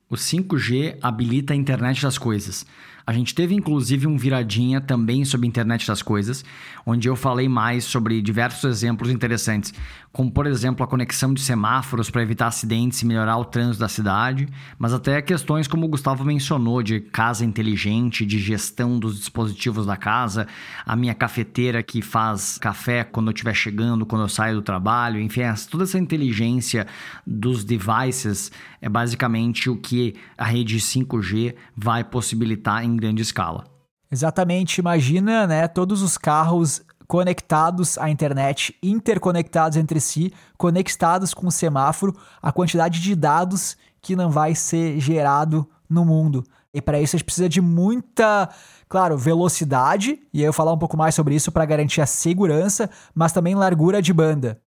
O 0.09 0.15
5G 0.15 0.97
habilita 1.01 1.53
a 1.53 1.55
internet 1.55 2.01
das 2.01 2.17
coisas. 2.17 2.65
A 3.11 3.13
gente 3.13 3.35
teve 3.35 3.53
inclusive 3.53 4.07
um 4.07 4.15
viradinha 4.15 4.79
também 4.79 5.25
sobre 5.25 5.45
a 5.45 5.49
internet 5.49 5.85
das 5.85 6.01
coisas, 6.01 6.45
onde 6.85 7.09
eu 7.09 7.15
falei 7.17 7.49
mais 7.49 7.83
sobre 7.83 8.21
diversos 8.21 8.63
exemplos 8.63 9.11
interessantes, 9.11 9.73
como 10.13 10.31
por 10.31 10.47
exemplo 10.47 10.81
a 10.81 10.87
conexão 10.87 11.33
de 11.33 11.41
semáforos 11.41 12.09
para 12.09 12.21
evitar 12.21 12.47
acidentes 12.47 13.01
e 13.01 13.05
melhorar 13.05 13.35
o 13.35 13.43
trânsito 13.43 13.81
da 13.81 13.89
cidade, 13.89 14.47
mas 14.79 14.93
até 14.93 15.21
questões 15.21 15.67
como 15.67 15.85
o 15.85 15.89
Gustavo 15.89 16.23
mencionou 16.23 16.81
de 16.81 17.01
casa 17.01 17.43
inteligente, 17.43 18.25
de 18.25 18.39
gestão 18.39 18.97
dos 18.97 19.19
dispositivos 19.19 19.85
da 19.85 19.97
casa, 19.97 20.47
a 20.85 20.95
minha 20.95 21.13
cafeteira 21.13 21.83
que 21.83 22.01
faz 22.01 22.57
café 22.57 23.03
quando 23.03 23.27
eu 23.27 23.33
estiver 23.33 23.53
chegando, 23.53 24.05
quando 24.05 24.21
eu 24.21 24.29
saio 24.29 24.55
do 24.55 24.61
trabalho, 24.61 25.19
enfim, 25.19 25.41
toda 25.69 25.83
essa 25.83 25.99
inteligência 25.99 26.87
dos 27.27 27.65
devices 27.65 28.53
é 28.81 28.87
basicamente 28.87 29.69
o 29.69 29.75
que 29.75 30.15
a 30.37 30.45
rede 30.45 30.77
5G 30.77 31.55
vai 31.75 32.05
possibilitar 32.05 32.83
em 32.85 33.00
grande 33.01 33.21
escala. 33.21 33.65
Exatamente, 34.11 34.77
imagina, 34.77 35.47
né, 35.47 35.67
todos 35.67 36.01
os 36.01 36.17
carros 36.17 36.81
conectados 37.07 37.97
à 37.97 38.09
internet, 38.09 38.73
interconectados 38.81 39.77
entre 39.77 39.99
si, 39.99 40.33
conectados 40.57 41.33
com 41.33 41.47
o 41.47 41.51
semáforo, 41.51 42.15
a 42.41 42.53
quantidade 42.53 43.01
de 43.01 43.15
dados 43.15 43.75
que 44.01 44.15
não 44.15 44.29
vai 44.29 44.55
ser 44.55 44.99
gerado 44.99 45.69
no 45.89 46.05
mundo. 46.05 46.43
E 46.73 46.81
para 46.81 47.01
isso 47.01 47.15
a 47.15 47.17
gente 47.17 47.25
precisa 47.25 47.49
de 47.49 47.59
muita, 47.59 48.49
claro, 48.87 49.17
velocidade, 49.17 50.21
e 50.33 50.39
aí 50.39 50.45
eu 50.45 50.53
falar 50.53 50.71
um 50.71 50.77
pouco 50.77 50.95
mais 50.95 51.13
sobre 51.13 51.35
isso 51.35 51.51
para 51.51 51.65
garantir 51.65 51.99
a 51.99 52.05
segurança, 52.05 52.89
mas 53.13 53.33
também 53.33 53.55
largura 53.55 54.01
de 54.01 54.13
banda. 54.13 54.61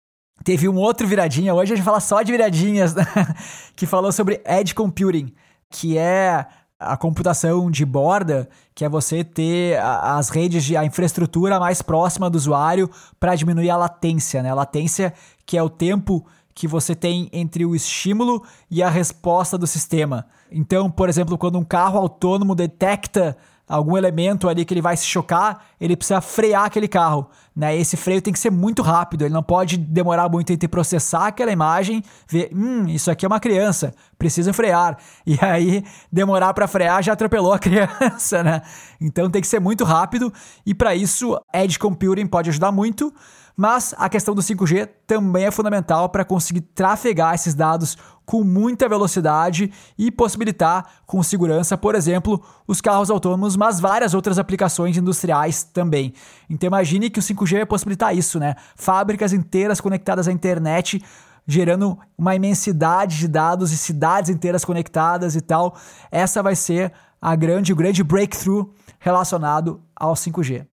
Teve 0.43 0.67
um 0.67 0.77
outro 0.77 1.07
viradinha, 1.07 1.55
hoje 1.55 1.75
a 1.75 1.77
gente 1.77 1.85
fala 1.85 2.01
só 2.01 2.23
de 2.23 2.33
viradinhas, 2.33 2.95
que 3.77 3.85
falou 3.85 4.11
sobre 4.13 4.41
edge 4.47 4.75
computing, 4.75 5.35
que 5.69 5.99
é 5.99 6.47
a 6.81 6.97
computação 6.97 7.71
de 7.71 7.85
borda, 7.85 8.49
que 8.75 8.85
é 8.85 8.89
você 8.89 9.23
ter 9.23 9.79
as 9.79 10.31
redes 10.31 10.65
de 10.65 10.77
a 10.79 10.85
infraestrutura 10.85 11.61
mais 11.61 11.83
próxima 11.83 12.31
do 12.31 12.37
usuário 12.37 12.91
para 13.19 13.35
diminuir 13.35 13.69
a 13.69 13.77
latência, 13.77 14.43
né? 14.43 14.51
A 14.51 14.55
latência 14.55 15.13
que 15.45 15.59
é 15.59 15.63
o 15.63 15.69
tempo 15.69 16.25
que 16.55 16.67
você 16.67 16.95
tem 16.95 17.29
entre 17.33 17.67
o 17.67 17.75
estímulo 17.75 18.43
e 18.71 18.83
a 18.83 18.89
resposta 18.89 19.59
do 19.59 19.67
sistema. 19.67 20.27
Então, 20.51 20.91
por 20.91 21.09
exemplo, 21.09 21.37
quando 21.37 21.59
um 21.59 21.65
carro 21.65 21.99
autônomo 21.99 22.55
detecta 22.55 23.37
algum 23.71 23.97
elemento 23.97 24.49
ali 24.49 24.65
que 24.65 24.75
ele 24.75 24.83
vai 24.83 24.97
se 24.97 25.07
chocar, 25.07 25.63
ele 25.81 25.97
precisa 25.97 26.21
frear 26.21 26.65
aquele 26.65 26.89
carro. 26.89 27.31
Né? 27.55 27.77
Esse 27.77 27.97
freio 27.97 28.21
tem 28.21 28.33
que 28.33 28.39
ser 28.39 28.51
muito 28.51 28.83
rápido, 28.83 29.23
ele 29.23 29.33
não 29.33 29.45
pode 29.45 29.77
demorar 29.77 30.29
muito 30.29 30.53
entre 30.53 30.67
processar 30.67 31.29
aquela 31.29 31.53
imagem, 31.53 32.03
ver, 32.29 32.51
hum, 32.53 32.87
isso 32.89 33.11
aqui 33.11 33.25
é 33.25 33.29
uma 33.29 33.39
criança, 33.39 33.95
precisa 34.19 34.53
frear. 34.53 34.99
E 35.25 35.39
aí, 35.41 35.85
demorar 36.11 36.53
para 36.53 36.67
frear 36.67 37.01
já 37.01 37.13
atropelou 37.13 37.53
a 37.53 37.59
criança, 37.61 38.43
né? 38.43 38.63
Então 39.01 39.31
tem 39.31 39.41
que 39.41 39.47
ser 39.47 39.61
muito 39.61 39.85
rápido, 39.85 40.33
e 40.67 40.75
para 40.75 40.95
isso, 40.97 41.41
Edge 41.55 41.79
Computing 41.79 42.27
pode 42.27 42.51
ajudar 42.51 42.73
muito. 42.73 43.15
Mas 43.57 43.95
a 43.99 44.09
questão 44.09 44.35
do 44.35 44.41
5G 44.41 44.89
também 45.07 45.45
é 45.45 45.51
fundamental 45.51 46.09
para 46.09 46.25
conseguir 46.25 46.63
trafegar 46.63 47.35
esses 47.35 47.55
dados 47.55 47.99
com 48.31 48.45
muita 48.45 48.89
velocidade 48.89 49.73
e 49.99 50.09
possibilitar 50.09 51.03
com 51.05 51.21
segurança, 51.21 51.77
por 51.77 51.97
exemplo, 51.97 52.41
os 52.65 52.81
carros 52.81 53.11
autônomos, 53.11 53.57
mas 53.57 53.81
várias 53.81 54.15
outras 54.15 54.39
aplicações 54.39 54.97
industriais 54.97 55.65
também. 55.65 56.15
Então 56.49 56.69
imagine 56.69 57.11
que 57.11 57.19
o 57.19 57.23
5G 57.23 57.57
vai 57.57 57.67
possibilitar 57.67 58.17
isso, 58.17 58.39
né? 58.39 58.55
Fábricas 58.77 59.33
inteiras 59.33 59.81
conectadas 59.81 60.29
à 60.29 60.33
internet 60.33 61.03
gerando 61.45 61.99
uma 62.17 62.37
imensidade 62.37 63.19
de 63.19 63.27
dados 63.27 63.73
e 63.73 63.77
cidades 63.77 64.31
inteiras 64.31 64.65
conectadas 64.65 65.35
e 65.35 65.41
tal. 65.41 65.77
Essa 66.09 66.41
vai 66.41 66.55
ser 66.55 66.93
a 67.21 67.35
grande, 67.35 67.73
o 67.73 67.77
grande 67.77 68.05
breakthrough 68.05 68.73
relacionado 69.01 69.83
ao 69.97 70.15
5G. 70.15 70.69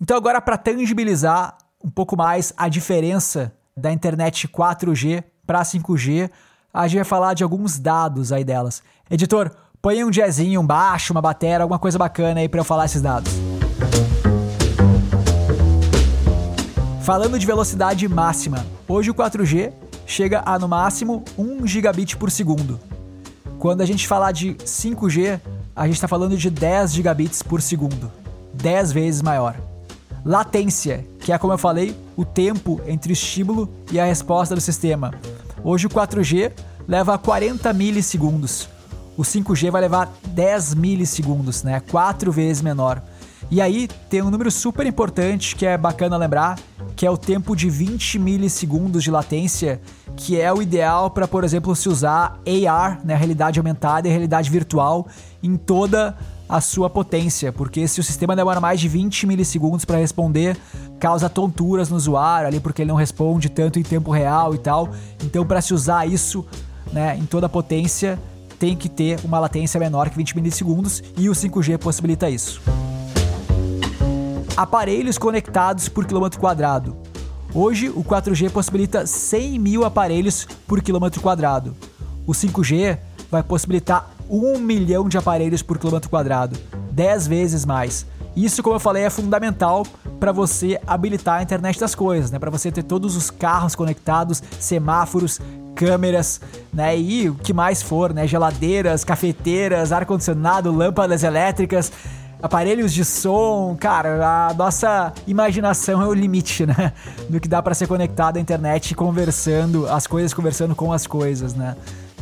Então 0.00 0.16
agora 0.16 0.40
para 0.40 0.58
tangibilizar 0.58 1.56
um 1.84 1.90
pouco 1.90 2.16
mais 2.16 2.52
a 2.56 2.68
diferença 2.68 3.56
da 3.76 3.92
internet 3.92 4.48
4G 4.48 5.22
para 5.50 5.62
5G, 5.62 6.30
a 6.72 6.86
gente 6.86 6.98
vai 6.98 7.04
falar 7.04 7.34
de 7.34 7.42
alguns 7.42 7.76
dados 7.76 8.30
aí 8.30 8.44
delas. 8.44 8.84
Editor, 9.10 9.50
põe 9.82 10.04
um 10.04 10.08
jazzinho, 10.08 10.60
um 10.60 10.64
baixo, 10.64 11.12
uma 11.12 11.20
bateria, 11.20 11.62
alguma 11.62 11.76
coisa 11.76 11.98
bacana 11.98 12.38
aí 12.38 12.48
para 12.48 12.60
eu 12.60 12.64
falar 12.64 12.84
esses 12.84 13.02
dados. 13.02 13.32
Falando 17.02 17.36
de 17.36 17.44
velocidade 17.44 18.06
máxima, 18.06 18.64
hoje 18.86 19.10
o 19.10 19.14
4G 19.14 19.72
chega 20.06 20.40
a 20.46 20.56
no 20.56 20.68
máximo 20.68 21.24
1 21.36 21.66
gigabit 21.66 22.16
por 22.16 22.30
segundo. 22.30 22.78
Quando 23.58 23.80
a 23.80 23.84
gente 23.84 24.06
falar 24.06 24.30
de 24.30 24.54
5G, 24.54 25.40
a 25.74 25.86
gente 25.86 25.96
está 25.96 26.06
falando 26.06 26.36
de 26.36 26.48
10 26.48 26.92
gigabits 26.92 27.42
por 27.42 27.60
segundo, 27.60 28.08
10 28.54 28.92
vezes 28.92 29.20
maior. 29.20 29.56
Latência, 30.24 31.04
que 31.18 31.32
é 31.32 31.38
como 31.38 31.52
eu 31.52 31.58
falei, 31.58 31.96
o 32.16 32.24
tempo 32.24 32.80
entre 32.86 33.10
o 33.10 33.14
estímulo 33.14 33.68
e 33.90 33.98
a 33.98 34.04
resposta 34.04 34.54
do 34.54 34.60
sistema. 34.60 35.12
Hoje 35.62 35.86
o 35.86 35.90
4G 35.90 36.52
leva 36.88 37.18
40 37.18 37.72
milissegundos. 37.74 38.68
O 39.16 39.22
5G 39.22 39.70
vai 39.70 39.82
levar 39.82 40.10
10 40.28 40.74
milissegundos, 40.74 41.62
né? 41.62 41.80
Quatro 41.80 42.32
vezes 42.32 42.62
menor. 42.62 43.02
E 43.50 43.60
aí 43.60 43.88
tem 44.08 44.22
um 44.22 44.30
número 44.30 44.50
super 44.50 44.86
importante 44.86 45.54
que 45.54 45.66
é 45.66 45.76
bacana 45.76 46.16
lembrar, 46.16 46.58
que 46.96 47.04
é 47.04 47.10
o 47.10 47.16
tempo 47.16 47.54
de 47.54 47.68
20 47.68 48.18
milissegundos 48.18 49.02
de 49.02 49.10
latência, 49.10 49.80
que 50.16 50.40
é 50.40 50.52
o 50.52 50.62
ideal 50.62 51.10
para, 51.10 51.28
por 51.28 51.44
exemplo, 51.44 51.76
se 51.76 51.88
usar 51.88 52.40
AR, 52.46 53.00
né, 53.04 53.14
realidade 53.14 53.58
aumentada 53.58 54.08
e 54.08 54.10
realidade 54.10 54.48
virtual, 54.48 55.08
em 55.42 55.56
toda 55.56 56.16
a 56.50 56.60
sua 56.60 56.90
potência, 56.90 57.52
porque 57.52 57.86
se 57.86 58.00
o 58.00 58.02
sistema 58.02 58.34
demora 58.34 58.60
mais 58.60 58.80
de 58.80 58.88
20 58.88 59.24
milissegundos 59.24 59.84
para 59.84 59.98
responder, 59.98 60.56
causa 60.98 61.30
tonturas 61.30 61.88
no 61.88 61.96
usuário 61.96 62.48
ali, 62.48 62.58
porque 62.58 62.82
ele 62.82 62.88
não 62.88 62.96
responde 62.96 63.48
tanto 63.48 63.78
em 63.78 63.84
tempo 63.84 64.10
real 64.10 64.52
e 64.52 64.58
tal. 64.58 64.90
Então, 65.22 65.46
para 65.46 65.60
se 65.60 65.72
usar 65.72 66.08
isso 66.08 66.44
né, 66.92 67.16
em 67.16 67.24
toda 67.24 67.46
a 67.46 67.48
potência, 67.48 68.18
tem 68.58 68.74
que 68.74 68.88
ter 68.88 69.20
uma 69.22 69.38
latência 69.38 69.78
menor 69.78 70.10
que 70.10 70.16
20 70.16 70.34
milissegundos 70.34 71.04
e 71.16 71.28
o 71.28 71.32
5G 71.32 71.78
possibilita 71.78 72.28
isso. 72.28 72.60
Aparelhos 74.56 75.18
conectados 75.18 75.88
por 75.88 76.04
quilômetro 76.04 76.40
quadrado. 76.40 76.96
Hoje, 77.54 77.90
o 77.90 78.02
4G 78.02 78.50
possibilita 78.50 79.06
100 79.06 79.56
mil 79.56 79.84
aparelhos 79.84 80.48
por 80.66 80.82
quilômetro 80.82 81.20
quadrado. 81.20 81.76
O 82.26 82.32
5G 82.32 82.98
vai 83.30 83.42
possibilitar 83.44 84.10
um 84.30 84.58
milhão 84.58 85.08
de 85.08 85.18
aparelhos 85.18 85.60
por 85.62 85.78
quilômetro 85.78 86.08
quadrado, 86.08 86.56
10 86.92 87.26
vezes 87.26 87.64
mais. 87.64 88.06
Isso, 88.36 88.62
como 88.62 88.76
eu 88.76 88.80
falei, 88.80 89.02
é 89.02 89.10
fundamental 89.10 89.84
para 90.20 90.30
você 90.30 90.80
habilitar 90.86 91.40
a 91.40 91.42
internet 91.42 91.80
das 91.80 91.94
coisas, 91.94 92.30
né? 92.30 92.38
Para 92.38 92.50
você 92.50 92.70
ter 92.70 92.84
todos 92.84 93.16
os 93.16 93.28
carros 93.28 93.74
conectados, 93.74 94.40
semáforos, 94.60 95.40
câmeras, 95.74 96.40
né? 96.72 96.96
E 96.96 97.28
o 97.28 97.34
que 97.34 97.52
mais 97.52 97.82
for, 97.82 98.14
né? 98.14 98.28
Geladeiras, 98.28 99.02
cafeteiras, 99.02 99.90
ar 99.90 100.06
condicionado, 100.06 100.70
lâmpadas 100.70 101.24
elétricas, 101.24 101.92
aparelhos 102.40 102.92
de 102.92 103.04
som, 103.04 103.76
cara, 103.78 104.48
a 104.48 104.54
nossa 104.54 105.12
imaginação 105.26 106.00
é 106.00 106.06
o 106.06 106.14
limite, 106.14 106.66
né? 106.66 106.92
Do 107.28 107.40
que 107.40 107.48
dá 107.48 107.60
para 107.60 107.74
ser 107.74 107.88
conectado 107.88 108.36
à 108.36 108.40
internet 108.40 108.94
conversando, 108.94 109.88
as 109.88 110.06
coisas 110.06 110.32
conversando 110.32 110.74
com 110.74 110.92
as 110.92 111.06
coisas, 111.06 111.52
né? 111.54 111.76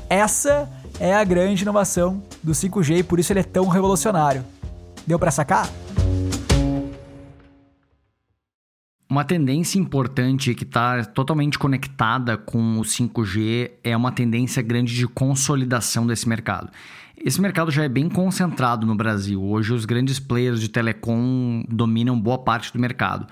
Essa 0.09 0.69
é 1.01 1.15
a 1.15 1.25
grande 1.25 1.63
inovação 1.63 2.23
do 2.43 2.53
5G 2.53 2.99
e 2.99 3.03
por 3.03 3.19
isso 3.19 3.33
ele 3.33 3.41
é 3.41 3.45
tão 3.45 3.69
revolucionário. 3.69 4.45
Deu 5.07 5.19
para 5.19 5.31
sacar? 5.31 5.69
Uma 9.11 9.25
tendência 9.25 9.79
importante 9.79 10.55
que 10.55 10.65
está 10.65 11.03
totalmente 11.03 11.59
conectada 11.59 12.37
com 12.37 12.79
o 12.79 12.83
5G 12.83 13.71
é 13.83 13.97
uma 13.97 14.13
tendência 14.13 14.63
grande 14.63 14.95
de 14.95 15.09
consolidação 15.09 16.07
desse 16.07 16.29
mercado. 16.29 16.71
Esse 17.17 17.41
mercado 17.41 17.71
já 17.71 17.83
é 17.83 17.89
bem 17.89 18.09
concentrado 18.09 18.87
no 18.87 18.95
Brasil. 18.95 19.43
Hoje, 19.43 19.73
os 19.73 19.85
grandes 19.85 20.21
players 20.21 20.61
de 20.61 20.69
telecom 20.69 21.65
dominam 21.69 22.21
boa 22.21 22.39
parte 22.39 22.73
do 22.73 22.79
mercado. 22.79 23.27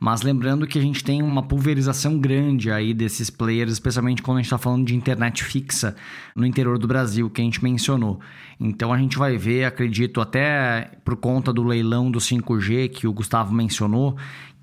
Mas 0.00 0.22
lembrando 0.22 0.66
que 0.66 0.78
a 0.78 0.82
gente 0.82 1.04
tem 1.04 1.22
uma 1.22 1.42
pulverização 1.42 2.18
grande 2.18 2.70
aí 2.70 2.94
desses 2.94 3.28
players, 3.28 3.74
especialmente 3.74 4.22
quando 4.22 4.38
a 4.38 4.40
gente 4.40 4.46
está 4.46 4.56
falando 4.56 4.86
de 4.86 4.96
internet 4.96 5.44
fixa 5.44 5.94
no 6.34 6.46
interior 6.46 6.78
do 6.78 6.86
Brasil, 6.86 7.28
que 7.28 7.42
a 7.42 7.44
gente 7.44 7.62
mencionou. 7.62 8.18
Então, 8.58 8.94
a 8.94 8.98
gente 8.98 9.18
vai 9.18 9.36
ver, 9.36 9.64
acredito, 9.64 10.22
até 10.22 10.90
por 11.04 11.16
conta 11.16 11.52
do 11.52 11.62
leilão 11.62 12.10
do 12.10 12.18
5G 12.18 12.88
que 12.88 13.06
o 13.06 13.12
Gustavo 13.12 13.52
mencionou, 13.52 14.16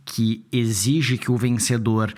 que 0.03 0.43
exige 0.51 1.19
que 1.19 1.31
o 1.31 1.37
vencedor 1.37 2.11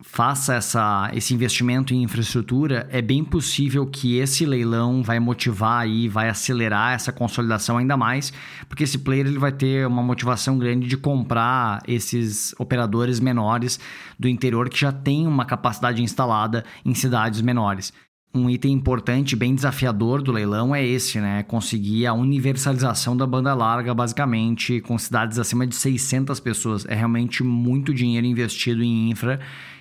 faça 0.00 0.54
essa, 0.54 1.10
esse 1.12 1.34
investimento 1.34 1.92
em 1.92 2.02
infraestrutura, 2.02 2.88
é 2.90 3.02
bem 3.02 3.24
possível 3.24 3.84
que 3.84 4.16
esse 4.16 4.46
leilão 4.46 5.02
vai 5.02 5.18
motivar 5.18 5.88
e 5.88 6.08
vai 6.08 6.28
acelerar 6.28 6.92
essa 6.92 7.12
consolidação 7.12 7.78
ainda 7.78 7.96
mais, 7.96 8.32
porque 8.68 8.84
esse 8.84 8.98
player 8.98 9.26
ele 9.26 9.38
vai 9.38 9.50
ter 9.50 9.86
uma 9.86 10.02
motivação 10.02 10.56
grande 10.56 10.86
de 10.86 10.96
comprar 10.96 11.82
esses 11.86 12.54
operadores 12.58 13.18
menores 13.18 13.80
do 14.18 14.28
interior 14.28 14.68
que 14.68 14.78
já 14.78 14.92
tem 14.92 15.26
uma 15.26 15.44
capacidade 15.44 16.02
instalada 16.02 16.64
em 16.84 16.94
cidades 16.94 17.40
menores. 17.40 17.92
Um 18.34 18.50
item 18.50 18.72
importante, 18.72 19.34
bem 19.34 19.54
desafiador 19.54 20.22
do 20.22 20.30
leilão 20.30 20.74
é 20.74 20.84
esse, 20.84 21.18
né? 21.18 21.42
Conseguir 21.42 22.06
a 22.06 22.12
universalização 22.12 23.16
da 23.16 23.26
banda 23.26 23.54
larga, 23.54 23.94
basicamente, 23.94 24.80
com 24.82 24.98
cidades 24.98 25.38
acima 25.38 25.66
de 25.66 25.74
600 25.74 26.38
pessoas. 26.38 26.84
É 26.86 26.94
realmente 26.94 27.42
muito 27.42 27.94
dinheiro 27.94 28.26
investido 28.26 28.82
em 28.82 29.10
infra 29.10 29.40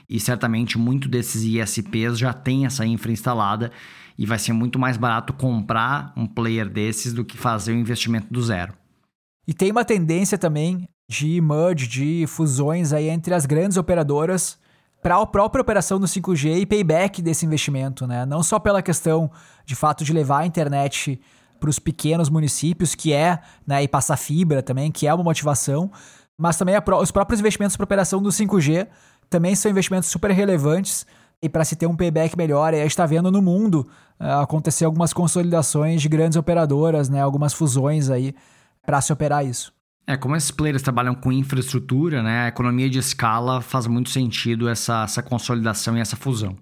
e 0.09 0.19
certamente 0.19 0.77
muito 0.77 1.09
desses 1.09 1.43
ISPs 1.43 2.17
já 2.17 2.31
tem 2.31 2.65
essa 2.65 2.85
infra 2.85 3.11
instalada 3.11 3.71
e 4.17 4.25
vai 4.25 4.39
ser 4.39 4.53
muito 4.53 4.79
mais 4.79 4.95
barato 4.95 5.33
comprar 5.33 6.13
um 6.15 6.25
player 6.25 6.69
desses 6.69 7.13
do 7.13 7.25
que 7.25 7.37
fazer 7.37 7.73
o 7.73 7.77
investimento 7.77 8.27
do 8.31 8.41
zero. 8.41 8.73
E 9.45 9.53
tem 9.53 9.71
uma 9.71 9.85
tendência 9.85 10.37
também 10.37 10.87
de 11.09 11.39
merge, 11.41 11.87
de 11.87 12.25
fusões 12.27 12.93
aí 12.93 13.09
entre 13.09 13.33
as 13.33 13.45
grandes 13.45 13.77
operadoras 13.77 14.57
para 15.01 15.15
a 15.15 15.25
própria 15.25 15.61
operação 15.61 15.99
do 15.99 16.05
5G 16.05 16.61
e 16.61 16.65
payback 16.65 17.21
desse 17.21 17.45
investimento, 17.45 18.05
né? 18.05 18.25
Não 18.25 18.43
só 18.43 18.59
pela 18.59 18.81
questão 18.81 19.29
de 19.65 19.75
fato 19.75 20.03
de 20.03 20.11
levar 20.11 20.39
a 20.39 20.45
internet 20.45 21.19
para 21.59 21.69
os 21.69 21.79
pequenos 21.79 22.29
municípios, 22.29 22.95
que 22.95 23.13
é, 23.13 23.39
né, 23.65 23.83
e 23.83 23.87
passar 23.87 24.17
fibra 24.17 24.61
também, 24.61 24.91
que 24.91 25.07
é 25.07 25.13
uma 25.13 25.23
motivação, 25.23 25.91
mas 26.37 26.57
também 26.57 26.75
a, 26.75 26.83
os 27.01 27.11
próprios 27.11 27.39
investimentos 27.39 27.75
para 27.75 27.83
operação 27.83 28.21
do 28.21 28.29
5G 28.29 28.87
também 29.29 29.55
são 29.55 29.71
investimentos 29.71 30.09
super 30.09 30.31
relevantes 30.31 31.05
e 31.41 31.49
para 31.49 31.63
se 31.63 31.75
ter 31.75 31.85
um 31.85 31.95
payback 31.95 32.35
melhor, 32.37 32.73
a 32.73 32.77
gente 32.77 32.89
está 32.89 33.05
vendo 33.05 33.31
no 33.31 33.41
mundo 33.41 33.87
uh, 34.19 34.41
acontecer 34.41 34.85
algumas 34.85 35.13
consolidações 35.13 36.01
de 36.01 36.09
grandes 36.09 36.35
operadoras, 36.35 37.09
né, 37.09 37.21
algumas 37.21 37.53
fusões 37.53 38.09
aí 38.09 38.33
para 38.85 39.01
se 39.01 39.11
operar 39.11 39.45
isso. 39.45 39.73
É, 40.09 40.15
como 40.15 40.37
esses 40.37 40.51
players 40.51 40.81
trabalham 40.81 41.13
com 41.13 41.33
infraestrutura, 41.33 42.23
né, 42.23 42.45
a 42.45 42.47
economia 42.47 42.89
de 42.89 42.97
escala 42.97 43.59
faz 43.59 43.87
muito 43.87 44.09
sentido 44.09 44.69
essa, 44.69 45.03
essa 45.03 45.21
consolidação 45.21 45.97
e 45.97 45.99
essa 45.99 46.15
fusão. 46.15 46.55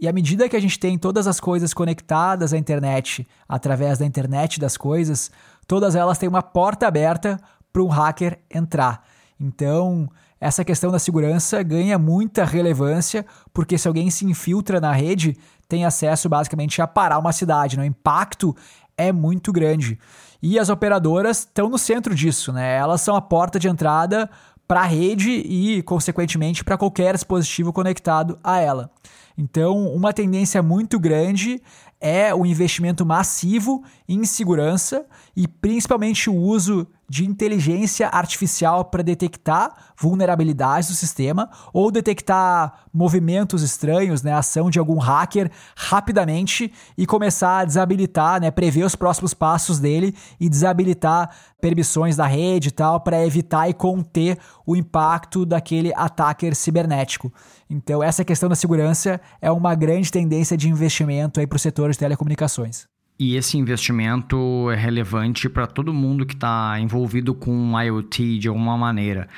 E 0.00 0.06
à 0.06 0.12
medida 0.12 0.48
que 0.48 0.54
a 0.54 0.60
gente 0.60 0.78
tem 0.78 0.96
todas 0.96 1.26
as 1.26 1.40
coisas 1.40 1.74
conectadas 1.74 2.52
à 2.52 2.56
internet, 2.56 3.26
através 3.48 3.98
da 3.98 4.06
internet 4.06 4.60
das 4.60 4.76
coisas, 4.76 5.32
todas 5.66 5.96
elas 5.96 6.16
têm 6.16 6.28
uma 6.28 6.40
porta 6.40 6.86
aberta 6.86 7.40
para 7.72 7.82
um 7.82 7.88
hacker 7.88 8.38
entrar. 8.48 9.02
Então, 9.40 10.08
essa 10.40 10.64
questão 10.64 10.92
da 10.92 11.00
segurança 11.00 11.60
ganha 11.64 11.98
muita 11.98 12.44
relevância, 12.44 13.26
porque 13.52 13.76
se 13.76 13.88
alguém 13.88 14.08
se 14.08 14.24
infiltra 14.24 14.80
na 14.80 14.92
rede, 14.92 15.36
tem 15.68 15.84
acesso 15.84 16.28
basicamente 16.28 16.80
a 16.80 16.86
parar 16.86 17.18
uma 17.18 17.32
cidade. 17.32 17.76
Né? 17.76 17.82
O 17.82 17.86
impacto 17.86 18.54
é 18.96 19.10
muito 19.10 19.52
grande. 19.52 19.98
E 20.42 20.58
as 20.58 20.68
operadoras 20.68 21.40
estão 21.40 21.68
no 21.68 21.78
centro 21.78 22.14
disso, 22.14 22.52
né? 22.52 22.76
Elas 22.76 23.00
são 23.00 23.16
a 23.16 23.20
porta 23.20 23.58
de 23.58 23.68
entrada 23.68 24.30
para 24.66 24.80
a 24.80 24.86
rede 24.86 25.30
e, 25.30 25.82
consequentemente, 25.82 26.62
para 26.62 26.76
qualquer 26.76 27.14
dispositivo 27.14 27.72
conectado 27.72 28.38
a 28.44 28.58
ela. 28.58 28.90
Então, 29.38 29.86
uma 29.94 30.12
tendência 30.12 30.60
muito 30.60 30.98
grande 30.98 31.62
é 32.00 32.34
o 32.34 32.44
investimento 32.44 33.06
massivo 33.06 33.84
em 34.08 34.24
segurança 34.24 35.06
e 35.36 35.46
principalmente 35.46 36.28
o 36.28 36.34
uso 36.34 36.88
de 37.08 37.24
inteligência 37.24 38.08
artificial 38.08 38.84
para 38.84 39.02
detectar 39.02 39.72
vulnerabilidades 39.98 40.88
do 40.88 40.94
sistema 40.94 41.48
ou 41.72 41.90
detectar 41.90 42.84
movimentos 42.92 43.62
estranhos, 43.62 44.22
né, 44.22 44.32
ação 44.32 44.68
de 44.70 44.78
algum 44.78 44.98
hacker 44.98 45.50
rapidamente 45.74 46.72
e 46.96 47.06
começar 47.06 47.60
a 47.60 47.64
desabilitar, 47.64 48.40
né, 48.40 48.50
prever 48.50 48.84
os 48.84 48.94
próximos 48.94 49.32
passos 49.32 49.78
dele 49.78 50.14
e 50.38 50.48
desabilitar 50.48 51.30
permissões 51.60 52.16
da 52.16 52.26
rede 52.26 52.68
e 52.68 52.72
tal 52.72 53.00
para 53.00 53.24
evitar 53.24 53.68
e 53.68 53.74
conter 53.74 54.38
o 54.66 54.76
impacto 54.76 55.46
daquele 55.46 55.92
ataque 55.94 56.54
cibernético. 56.54 57.32
Então 57.70 58.02
essa 58.02 58.24
questão 58.24 58.48
da 58.48 58.54
segurança 58.54 59.20
é 59.40 59.50
uma 59.50 59.74
grande 59.74 60.10
tendência 60.10 60.56
de 60.56 60.68
investimento 60.68 61.46
para 61.46 61.56
o 61.56 61.58
setor 61.58 61.90
de 61.90 61.98
telecomunicações. 61.98 62.86
E 63.20 63.34
esse 63.34 63.58
investimento 63.58 64.70
é 64.70 64.76
relevante 64.76 65.48
para 65.48 65.66
todo 65.66 65.92
mundo 65.92 66.24
que 66.24 66.34
está 66.34 66.78
envolvido 66.78 67.34
com 67.34 67.78
IoT 67.80 68.38
de 68.38 68.46
alguma 68.46 68.78
maneira, 68.78 69.28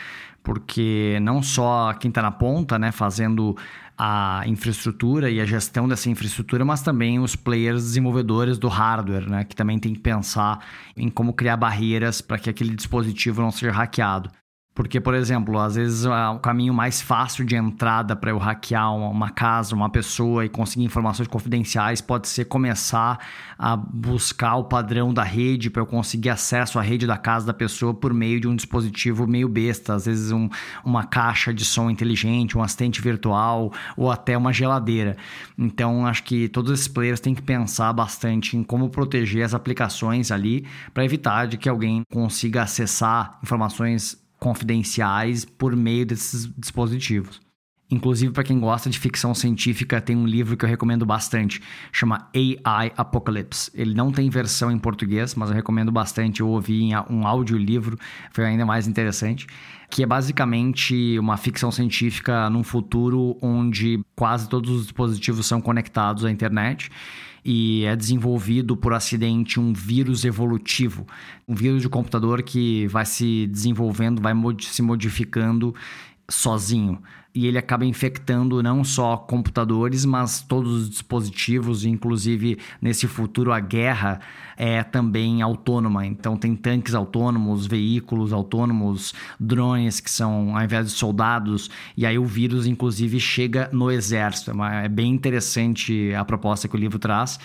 porque 0.42 1.18
não 1.22 1.42
só 1.42 1.94
quem 1.94 2.10
está 2.10 2.20
na 2.20 2.30
ponta, 2.30 2.78
né, 2.78 2.92
fazendo 2.92 3.56
a 3.96 4.42
infraestrutura 4.46 5.30
e 5.30 5.40
a 5.40 5.46
gestão 5.46 5.88
dessa 5.88 6.10
infraestrutura, 6.10 6.62
mas 6.62 6.82
também 6.82 7.18
os 7.18 7.34
players 7.34 7.82
desenvolvedores 7.82 8.58
do 8.58 8.68
hardware, 8.68 9.28
né, 9.28 9.44
que 9.44 9.56
também 9.56 9.78
tem 9.78 9.94
que 9.94 10.00
pensar 10.00 10.62
em 10.94 11.08
como 11.08 11.32
criar 11.32 11.56
barreiras 11.56 12.20
para 12.20 12.38
que 12.38 12.50
aquele 12.50 12.74
dispositivo 12.74 13.40
não 13.40 13.50
seja 13.50 13.72
hackeado. 13.72 14.30
Porque, 14.72 15.00
por 15.00 15.14
exemplo, 15.14 15.59
às 15.59 15.74
vezes 15.74 16.06
o 16.06 16.38
caminho 16.38 16.72
mais 16.72 17.02
fácil 17.02 17.44
de 17.44 17.56
entrada 17.56 18.14
para 18.14 18.30
eu 18.30 18.38
hackear 18.38 18.94
uma 18.94 19.28
casa, 19.28 19.74
uma 19.74 19.90
pessoa 19.90 20.44
e 20.44 20.48
conseguir 20.48 20.85
informações 20.85 21.26
confidenciais 21.26 22.00
pode 22.00 22.28
ser 22.28 22.44
começar 22.44 23.18
a 23.59 23.76
buscar 23.76 24.56
o 24.56 24.64
padrão 24.64 25.12
da 25.12 25.24
rede 25.24 25.70
para 25.70 25.83
eu 25.83 25.87
conseguir 25.87 26.30
acesso 26.30 26.78
à 26.78 26.83
rede 26.83 27.04
da 27.04 27.18
casa 27.18 27.46
da 27.46 27.52
pessoa 27.52 27.92
por 27.92 28.14
meio 28.14 28.40
de 28.40 28.46
um 28.46 28.54
dispositivo 28.54 29.26
meio 29.26 29.48
besta, 29.48 29.94
às 29.94 30.06
vezes 30.06 30.30
um, 30.30 30.48
uma 30.85 31.04
caixa 31.04 31.52
de 31.52 31.64
som 31.64 31.90
inteligente, 31.90 32.56
um 32.56 32.62
assistente 32.62 33.02
virtual 33.02 33.72
ou 33.96 34.11
até 34.11 34.38
uma 34.38 34.52
geladeira. 34.52 35.16
Então, 35.59 36.06
acho 36.06 36.22
que 36.22 36.48
todos 36.48 36.72
esses 36.72 36.88
players 36.88 37.18
têm 37.18 37.35
que 37.35 37.42
pensar 37.42 37.92
bastante 37.92 38.56
em 38.56 38.62
como 38.62 38.88
proteger 38.88 39.44
as 39.44 39.52
aplicações 39.52 40.30
ali 40.30 40.64
para 40.94 41.04
evitar 41.04 41.46
de 41.46 41.59
que 41.59 41.68
alguém 41.68 42.02
consiga 42.11 42.62
acessar 42.62 43.38
informações 43.42 44.29
confidenciais 44.40 45.44
por 45.44 45.76
meio 45.76 46.07
desses 46.07 46.50
dispositivos. 46.57 47.40
Inclusive, 47.90 48.33
para 48.33 48.44
quem 48.44 48.61
gosta 48.61 48.88
de 48.88 48.96
ficção 48.98 49.35
científica, 49.35 50.00
tem 50.00 50.16
um 50.16 50.24
livro 50.24 50.57
que 50.57 50.64
eu 50.64 50.68
recomendo 50.68 51.05
bastante, 51.05 51.61
chama 51.90 52.29
AI 52.33 52.92
Apocalypse. 52.96 53.68
Ele 53.74 53.94
não 53.94 54.12
tem 54.12 54.31
versão 54.31 54.70
em 54.70 54.79
português, 54.79 55.35
mas 55.35 55.50
eu 55.50 55.57
recomendo 55.57 55.90
bastante. 55.90 56.40
Eu 56.40 56.48
ouvi 56.48 56.90
um 57.11 57.26
audiolivro, 57.26 57.98
foi 58.31 58.44
ainda 58.44 58.64
mais 58.64 58.87
interessante, 58.87 59.48
que 59.90 60.05
é 60.05 60.07
basicamente 60.07 61.18
uma 61.18 61.37
ficção 61.37 61.72
científica 61.72 62.48
num 62.48 62.62
futuro 62.62 63.37
onde 63.42 64.00
quase 64.14 64.48
todos 64.48 64.70
os 64.70 64.83
dispositivos 64.85 65.46
são 65.46 65.61
conectados 65.61 66.24
à 66.24 66.31
internet 66.31 66.90
e 67.44 67.85
é 67.85 67.96
desenvolvido 67.96 68.76
por 68.76 68.92
acidente 68.92 69.59
um 69.59 69.72
vírus 69.72 70.24
evolutivo, 70.24 71.07
um 71.46 71.55
vírus 71.55 71.83
de 71.83 71.88
computador 71.88 72.42
que 72.42 72.87
vai 72.88 73.05
se 73.05 73.46
desenvolvendo, 73.46 74.20
vai 74.20 74.35
se 74.61 74.83
modificando 74.83 75.74
sozinho 76.29 77.00
e 77.34 77.46
ele 77.46 77.58
acaba 77.58 77.84
infectando 77.84 78.62
não 78.62 78.82
só 78.82 79.16
computadores, 79.16 80.04
mas 80.04 80.40
todos 80.40 80.72
os 80.72 80.90
dispositivos, 80.90 81.84
inclusive 81.84 82.58
nesse 82.80 83.06
futuro 83.06 83.52
a 83.52 83.60
guerra 83.60 84.20
é 84.56 84.82
também 84.82 85.40
autônoma. 85.40 86.04
Então 86.06 86.36
tem 86.36 86.56
tanques 86.56 86.94
autônomos, 86.94 87.66
veículos 87.66 88.32
autônomos, 88.32 89.14
drones 89.38 90.00
que 90.00 90.10
são 90.10 90.56
ao 90.56 90.64
invés 90.64 90.86
de 90.86 90.92
soldados, 90.92 91.70
e 91.96 92.04
aí 92.04 92.18
o 92.18 92.24
vírus 92.24 92.66
inclusive 92.66 93.20
chega 93.20 93.70
no 93.72 93.90
exército. 93.90 94.50
É, 94.64 94.86
é 94.86 94.88
bem 94.88 95.12
interessante 95.12 96.12
a 96.14 96.24
proposta 96.24 96.68
que 96.68 96.74
o 96.74 96.78
livro 96.78 96.98
traz 96.98 97.38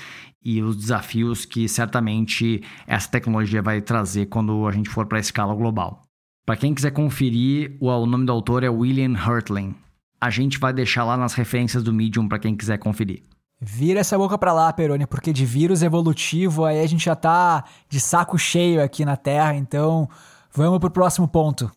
e 0.44 0.62
os 0.62 0.76
desafios 0.76 1.46
que 1.46 1.68
certamente 1.68 2.62
essa 2.86 3.10
tecnologia 3.10 3.62
vai 3.62 3.82
trazer 3.82 4.28
quando 4.28 4.68
a 4.68 4.72
gente 4.72 4.90
for 4.90 5.06
para 5.08 5.18
a 5.18 5.22
escala 5.22 5.56
global. 5.56 6.05
Para 6.46 6.56
quem 6.56 6.76
quiser 6.76 6.92
conferir, 6.92 7.76
o, 7.80 8.06
nome 8.06 8.24
do 8.24 8.32
autor 8.32 8.64
é 8.64 8.70
William 8.70 9.14
Hurtling. 9.14 9.74
A 10.22 10.30
gente 10.30 10.60
vai 10.60 10.72
deixar 10.72 11.04
lá 11.04 11.18
nas 11.18 11.34
referências 11.34 11.82
do 11.82 11.92
Medium 11.92 12.28
para 12.28 12.38
quem 12.38 12.56
quiser 12.56 12.78
conferir. 12.78 13.24
Vira 13.60 14.02
essa 14.02 14.16
boca 14.16 14.38
para 14.38 14.54
lá, 14.54 14.72
Peroni, 14.72 15.08
porque 15.08 15.34
de 15.34 15.44
vírus 15.44 15.82
evolutivo 15.82 16.64
aí 16.64 16.82
a 16.82 16.88
gente 16.88 17.06
já 17.06 17.16
tá 17.16 17.64
de 17.90 18.00
saco 18.00 18.38
cheio 18.38 18.84
aqui 18.84 19.04
na 19.04 19.18
Terra, 19.18 19.56
então 19.56 20.08
vamos 20.54 20.78
pro 20.78 20.92
próximo 20.92 21.28
ponto. 21.28 21.72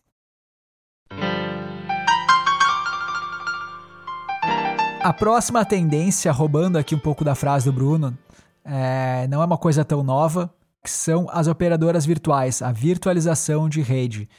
A 5.01 5.13
próxima 5.13 5.65
tendência, 5.65 6.31
roubando 6.31 6.77
aqui 6.77 6.93
um 6.93 6.99
pouco 6.99 7.23
da 7.23 7.33
frase 7.33 7.65
do 7.65 7.73
Bruno, 7.73 8.15
é, 8.63 9.25
não 9.29 9.41
é 9.41 9.45
uma 9.45 9.57
coisa 9.57 9.83
tão 9.83 10.03
nova, 10.03 10.53
que 10.83 10.91
são 10.91 11.27
as 11.31 11.47
operadoras 11.47 12.05
virtuais, 12.05 12.61
a 12.61 12.71
virtualização 12.71 13.67
de 13.67 13.81
rede. 13.81 14.29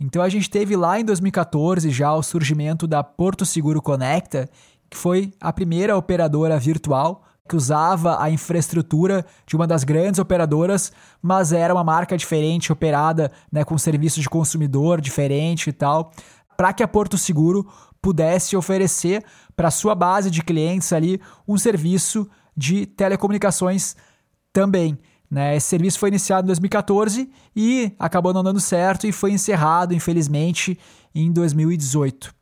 Então 0.00 0.22
a 0.22 0.28
gente 0.30 0.48
teve 0.48 0.74
lá 0.74 0.98
em 0.98 1.04
2014 1.04 1.90
já 1.90 2.14
o 2.14 2.22
surgimento 2.22 2.86
da 2.86 3.04
Porto 3.04 3.44
Seguro 3.44 3.82
Conecta, 3.82 4.48
que 4.88 4.96
foi 4.96 5.32
a 5.38 5.52
primeira 5.52 5.96
operadora 5.96 6.58
virtual 6.58 7.22
que 7.46 7.56
usava 7.56 8.22
a 8.22 8.30
infraestrutura 8.30 9.26
de 9.44 9.56
uma 9.56 9.66
das 9.66 9.82
grandes 9.82 10.20
operadoras, 10.20 10.92
mas 11.20 11.52
era 11.52 11.74
uma 11.74 11.82
marca 11.82 12.16
diferente, 12.16 12.72
operada 12.72 13.30
né, 13.50 13.64
com 13.64 13.76
serviço 13.76 14.20
de 14.20 14.28
consumidor 14.28 15.00
diferente 15.00 15.68
e 15.68 15.72
tal, 15.72 16.12
para 16.56 16.72
que 16.72 16.82
a 16.82 16.88
Porto 16.88 17.18
Seguro 17.18 17.68
pudesse 18.00 18.56
oferecer 18.56 19.24
para 19.56 19.70
sua 19.70 19.96
base 19.96 20.30
de 20.30 20.42
clientes 20.42 20.92
ali 20.92 21.20
um 21.46 21.58
serviço 21.58 22.30
de 22.56 22.86
telecomunicações 22.86 23.96
também. 24.52 24.96
Né? 25.30 25.56
Esse 25.56 25.68
serviço 25.68 25.98
foi 25.98 26.08
iniciado 26.08 26.44
em 26.44 26.48
2014 26.48 27.30
e 27.54 27.92
acabou 27.98 28.34
não 28.34 28.42
dando 28.42 28.58
certo 28.58 29.06
e 29.06 29.12
foi 29.12 29.32
encerrado, 29.32 29.94
infelizmente, 29.94 30.78
em 31.14 31.30
2018. 31.32 32.34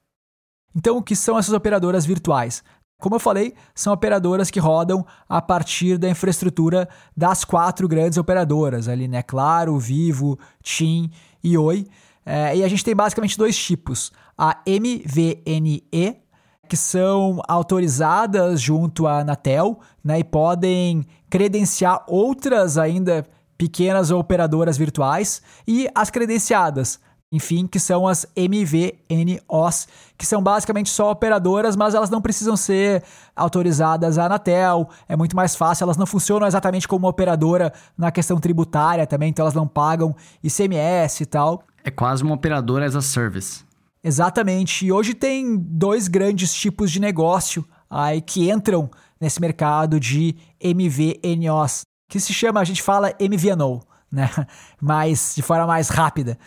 Então, 0.74 0.96
o 0.96 1.03
que 1.03 1.14
são 1.14 1.38
essas 1.38 1.53
operadoras 1.53 2.07
virtuais? 2.07 2.62
Como 3.01 3.14
eu 3.14 3.20
falei, 3.20 3.55
são 3.74 3.92
operadoras 3.92 4.51
que 4.51 4.59
rodam 4.59 5.07
a 5.29 5.40
partir 5.40 5.98
da 5.98 6.09
infraestrutura 6.09 6.88
das 7.16 7.44
quatro 7.44 7.87
grandes 7.87 8.18
operadoras, 8.18 8.88
ali, 8.88 9.07
né? 9.07 9.22
Claro, 9.22 9.79
Vivo, 9.79 10.38
TIM 10.62 11.11
e 11.42 11.57
Oi. 11.57 11.87
É, 12.27 12.57
e 12.57 12.64
a 12.64 12.68
gente 12.68 12.85
tem 12.85 12.96
basicamente 12.96 13.38
dois 13.38 13.57
tipos: 13.57 14.11
a 14.37 14.61
MVNE, 14.66 16.22
que 16.68 16.76
são 16.76 17.40
autorizadas 17.48 18.61
junto 18.61 19.07
à 19.07 19.20
Anatel 19.20 19.81
né, 20.04 20.18
e 20.18 20.24
podem 20.24 21.07
credenciar 21.31 22.04
outras 22.07 22.76
ainda 22.76 23.24
pequenas 23.57 24.11
operadoras 24.11 24.76
virtuais 24.76 25.42
e 25.66 25.88
as 25.94 26.11
credenciadas, 26.11 27.00
enfim, 27.31 27.66
que 27.66 27.81
são 27.81 28.07
as 28.07 28.26
MVNOs, 28.37 29.88
que 30.16 30.24
são 30.24 30.42
basicamente 30.42 30.88
só 30.90 31.11
operadoras, 31.11 31.74
mas 31.74 31.94
elas 31.94 32.09
não 32.09 32.20
precisam 32.20 32.57
ser 32.57 33.02
autorizadas 33.35 34.16
à 34.16 34.26
Anatel, 34.26 34.88
é 35.09 35.16
muito 35.16 35.35
mais 35.35 35.57
fácil, 35.57 35.85
elas 35.85 35.96
não 35.96 36.07
funcionam 36.07 36.46
exatamente 36.46 36.87
como 36.87 37.09
operadora 37.09 37.72
na 37.96 38.11
questão 38.11 38.38
tributária 38.38 39.07
também, 39.07 39.31
então 39.31 39.42
elas 39.42 39.54
não 39.54 39.66
pagam 39.66 40.14
ICMS 40.42 41.22
e 41.22 41.26
tal. 41.26 41.64
É 41.83 41.90
quase 41.90 42.22
uma 42.22 42.35
operadora 42.35 42.87
as 42.87 42.94
a 42.94 43.02
service. 43.02 43.67
Exatamente. 44.03 44.87
E 44.87 44.93
hoje 44.93 45.15
tem 45.15 45.57
dois 45.57 46.09
grandes 46.09 46.55
tipos 46.55 46.91
de 46.91 47.01
negócio 47.01 47.65
aí 47.91 48.21
que 48.21 48.51
entram 48.51 48.91
nesse 49.21 49.41
mercado 49.41 49.99
de 49.99 50.37
MVNOs, 50.63 51.83
que 52.09 52.21
se 52.21 52.33
chama, 52.33 52.61
a 52.61 52.65
gente 52.65 52.83
fala 52.83 53.13
MVNO, 53.21 53.81
né? 54.11 54.31
Mas 54.81 55.33
de 55.35 55.43
forma 55.43 55.67
mais 55.67 55.89
rápida. 55.89 56.39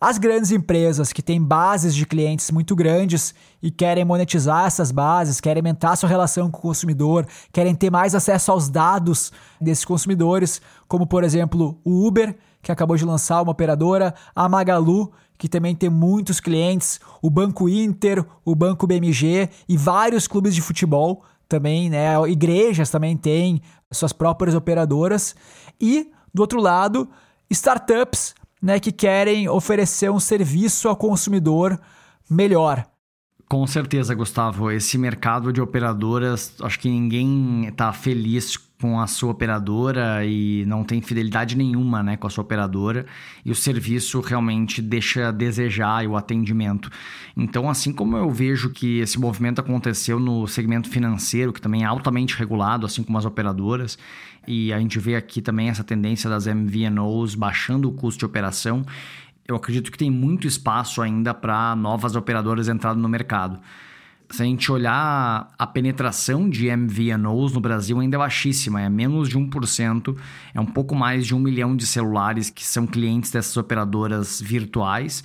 As 0.00 0.18
grandes 0.18 0.50
empresas 0.50 1.12
que 1.14 1.22
têm 1.22 1.42
bases 1.42 1.94
de 1.94 2.04
clientes 2.04 2.50
muito 2.50 2.76
grandes 2.76 3.34
e 3.62 3.70
querem 3.70 4.04
monetizar 4.04 4.66
essas 4.66 4.90
bases, 4.90 5.40
querem 5.40 5.60
aumentar 5.60 5.96
sua 5.96 6.08
relação 6.08 6.50
com 6.50 6.58
o 6.58 6.60
consumidor, 6.60 7.26
querem 7.50 7.74
ter 7.74 7.90
mais 7.90 8.14
acesso 8.14 8.52
aos 8.52 8.68
dados 8.68 9.32
desses 9.58 9.84
consumidores, 9.84 10.60
como 10.86 11.06
por 11.06 11.24
exemplo 11.24 11.80
o 11.82 12.06
Uber, 12.06 12.36
que 12.60 12.70
acabou 12.70 12.96
de 12.96 13.04
lançar 13.04 13.40
uma 13.40 13.52
operadora, 13.52 14.14
a 14.36 14.46
Magalu, 14.46 15.10
que 15.44 15.48
também 15.50 15.76
tem 15.76 15.90
muitos 15.90 16.40
clientes, 16.40 16.98
o 17.20 17.28
Banco 17.28 17.68
Inter, 17.68 18.24
o 18.46 18.54
Banco 18.54 18.86
BMG 18.86 19.50
e 19.68 19.76
vários 19.76 20.26
clubes 20.26 20.54
de 20.54 20.62
futebol 20.62 21.22
também, 21.46 21.90
né? 21.90 22.14
Igrejas 22.26 22.88
também 22.88 23.14
têm 23.14 23.60
suas 23.92 24.10
próprias 24.10 24.54
operadoras. 24.54 25.36
E, 25.78 26.10
do 26.32 26.40
outro 26.40 26.58
lado, 26.58 27.06
startups 27.50 28.34
né, 28.62 28.80
que 28.80 28.90
querem 28.90 29.46
oferecer 29.46 30.10
um 30.10 30.18
serviço 30.18 30.88
ao 30.88 30.96
consumidor 30.96 31.78
melhor. 32.30 32.86
Com 33.48 33.66
certeza, 33.66 34.14
Gustavo. 34.14 34.70
Esse 34.70 34.96
mercado 34.96 35.52
de 35.52 35.60
operadoras, 35.60 36.54
acho 36.60 36.80
que 36.80 36.88
ninguém 36.88 37.66
está 37.66 37.92
feliz 37.92 38.56
com 38.80 39.00
a 39.00 39.06
sua 39.06 39.30
operadora 39.30 40.24
e 40.26 40.64
não 40.66 40.82
tem 40.82 41.00
fidelidade 41.00 41.56
nenhuma 41.56 42.02
né, 42.02 42.16
com 42.16 42.26
a 42.26 42.30
sua 42.30 42.42
operadora 42.42 43.06
e 43.44 43.50
o 43.50 43.54
serviço 43.54 44.20
realmente 44.20 44.82
deixa 44.82 45.28
a 45.28 45.30
desejar 45.30 46.04
e 46.04 46.06
o 46.06 46.16
atendimento. 46.16 46.90
Então, 47.36 47.70
assim 47.70 47.92
como 47.92 48.16
eu 48.16 48.30
vejo 48.30 48.70
que 48.70 48.98
esse 48.98 49.18
movimento 49.18 49.60
aconteceu 49.60 50.18
no 50.18 50.46
segmento 50.46 50.88
financeiro, 50.88 51.52
que 51.52 51.60
também 51.60 51.82
é 51.82 51.86
altamente 51.86 52.36
regulado, 52.36 52.84
assim 52.84 53.02
como 53.02 53.16
as 53.16 53.24
operadoras, 53.24 53.96
e 54.46 54.72
a 54.72 54.78
gente 54.78 54.98
vê 54.98 55.16
aqui 55.16 55.40
também 55.40 55.68
essa 55.68 55.84
tendência 55.84 56.28
das 56.28 56.46
MVNOs 56.46 57.34
baixando 57.34 57.88
o 57.88 57.92
custo 57.92 58.18
de 58.18 58.26
operação, 58.26 58.84
eu 59.46 59.56
acredito 59.56 59.92
que 59.92 59.98
tem 59.98 60.10
muito 60.10 60.46
espaço 60.46 61.02
ainda 61.02 61.34
para 61.34 61.76
novas 61.76 62.16
operadoras 62.16 62.68
entrarem 62.68 63.00
no 63.00 63.08
mercado. 63.08 63.60
Se 64.30 64.42
a 64.42 64.44
gente 64.46 64.72
olhar 64.72 65.48
a 65.58 65.66
penetração 65.66 66.48
de 66.48 66.74
MVNOs 66.74 67.52
no 67.52 67.60
Brasil 67.60 68.00
ainda 68.00 68.16
é 68.16 68.18
baixíssima, 68.18 68.80
é 68.80 68.88
menos 68.88 69.28
de 69.28 69.38
1%, 69.38 70.16
é 70.54 70.60
um 70.60 70.66
pouco 70.66 70.94
mais 70.94 71.26
de 71.26 71.34
um 71.34 71.38
milhão 71.38 71.76
de 71.76 71.86
celulares 71.86 72.48
que 72.48 72.64
são 72.66 72.86
clientes 72.86 73.30
dessas 73.30 73.56
operadoras 73.56 74.40
virtuais. 74.40 75.22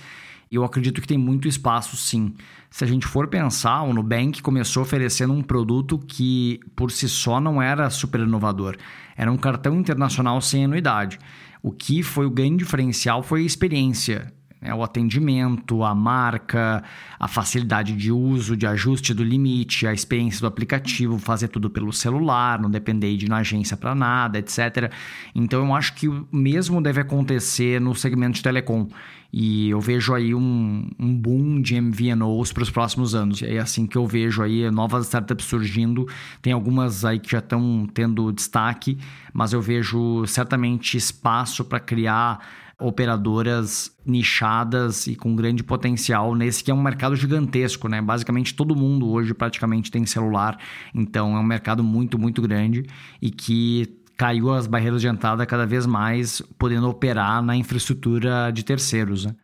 E 0.50 0.56
eu 0.56 0.64
acredito 0.64 1.00
que 1.00 1.06
tem 1.06 1.16
muito 1.16 1.48
espaço 1.48 1.96
sim. 1.96 2.34
Se 2.70 2.84
a 2.84 2.86
gente 2.86 3.06
for 3.06 3.26
pensar, 3.28 3.82
o 3.82 3.94
Nubank 3.94 4.42
começou 4.42 4.82
oferecendo 4.82 5.32
um 5.32 5.42
produto 5.42 5.98
que 5.98 6.60
por 6.76 6.90
si 6.90 7.08
só 7.08 7.40
não 7.40 7.60
era 7.60 7.88
super 7.88 8.20
inovador. 8.20 8.76
Era 9.16 9.32
um 9.32 9.36
cartão 9.36 9.76
internacional 9.76 10.40
sem 10.40 10.64
anuidade. 10.64 11.18
O 11.62 11.70
que 11.72 12.02
foi 12.02 12.26
o 12.26 12.30
grande 12.30 12.58
diferencial 12.58 13.22
foi 13.22 13.42
a 13.42 13.46
experiência 13.46 14.32
é 14.62 14.74
o 14.74 14.82
atendimento, 14.82 15.82
a 15.82 15.94
marca, 15.94 16.84
a 17.18 17.26
facilidade 17.26 17.96
de 17.96 18.12
uso, 18.12 18.54
de 18.54 18.66
ajuste 18.66 19.14
do 19.14 19.24
limite, 19.24 19.86
a 19.86 19.92
experiência 19.92 20.40
do 20.40 20.46
aplicativo, 20.46 21.18
fazer 21.18 21.48
tudo 21.48 21.70
pelo 21.70 21.92
celular, 21.92 22.60
não 22.60 22.70
depender 22.70 23.16
de 23.16 23.24
ir 23.24 23.28
na 23.28 23.38
agência 23.38 23.74
para 23.74 23.94
nada, 23.94 24.38
etc. 24.38 24.92
Então 25.34 25.64
eu 25.64 25.74
acho 25.74 25.94
que 25.94 26.08
o 26.08 26.28
mesmo 26.30 26.82
deve 26.82 27.00
acontecer 27.00 27.80
no 27.80 27.94
segmento 27.94 28.34
de 28.34 28.42
telecom. 28.42 28.86
E 29.32 29.70
eu 29.70 29.80
vejo 29.80 30.12
aí 30.12 30.34
um, 30.34 30.88
um 30.98 31.14
boom 31.16 31.60
de 31.60 31.80
MVNOs 31.80 32.52
para 32.52 32.62
os 32.62 32.70
próximos 32.70 33.14
anos. 33.14 33.42
É 33.42 33.58
assim 33.58 33.86
que 33.86 33.96
eu 33.96 34.06
vejo 34.06 34.42
aí 34.42 34.70
novas 34.70 35.06
startups 35.06 35.46
surgindo. 35.46 36.06
Tem 36.42 36.52
algumas 36.52 37.04
aí 37.04 37.18
que 37.18 37.30
já 37.30 37.38
estão 37.38 37.88
tendo 37.92 38.32
destaque, 38.32 38.98
mas 39.32 39.52
eu 39.52 39.60
vejo 39.60 40.26
certamente 40.26 40.96
espaço 40.96 41.64
para 41.64 41.78
criar 41.78 42.40
operadoras 42.80 43.94
nichadas 44.06 45.06
e 45.06 45.14
com 45.14 45.36
grande 45.36 45.62
potencial 45.62 46.34
nesse 46.34 46.64
que 46.64 46.70
é 46.70 46.74
um 46.74 46.82
mercado 46.82 47.14
gigantesco, 47.14 47.88
né? 47.88 48.00
Basicamente 48.00 48.54
todo 48.54 48.74
mundo 48.74 49.06
hoje 49.10 49.34
praticamente 49.34 49.90
tem 49.90 50.06
celular, 50.06 50.58
então 50.94 51.36
é 51.36 51.40
um 51.40 51.44
mercado 51.44 51.84
muito, 51.84 52.18
muito 52.18 52.40
grande 52.40 52.86
e 53.20 53.30
que 53.30 53.99
caiu 54.20 54.52
as 54.52 54.66
barreiras 54.66 55.00
de 55.00 55.08
entrada 55.08 55.46
cada 55.46 55.64
vez 55.64 55.86
mais, 55.86 56.42
podendo 56.58 56.86
operar 56.86 57.42
na 57.42 57.56
infraestrutura 57.56 58.50
de 58.50 58.62
terceiros. 58.62 59.24
Né? 59.24 59.34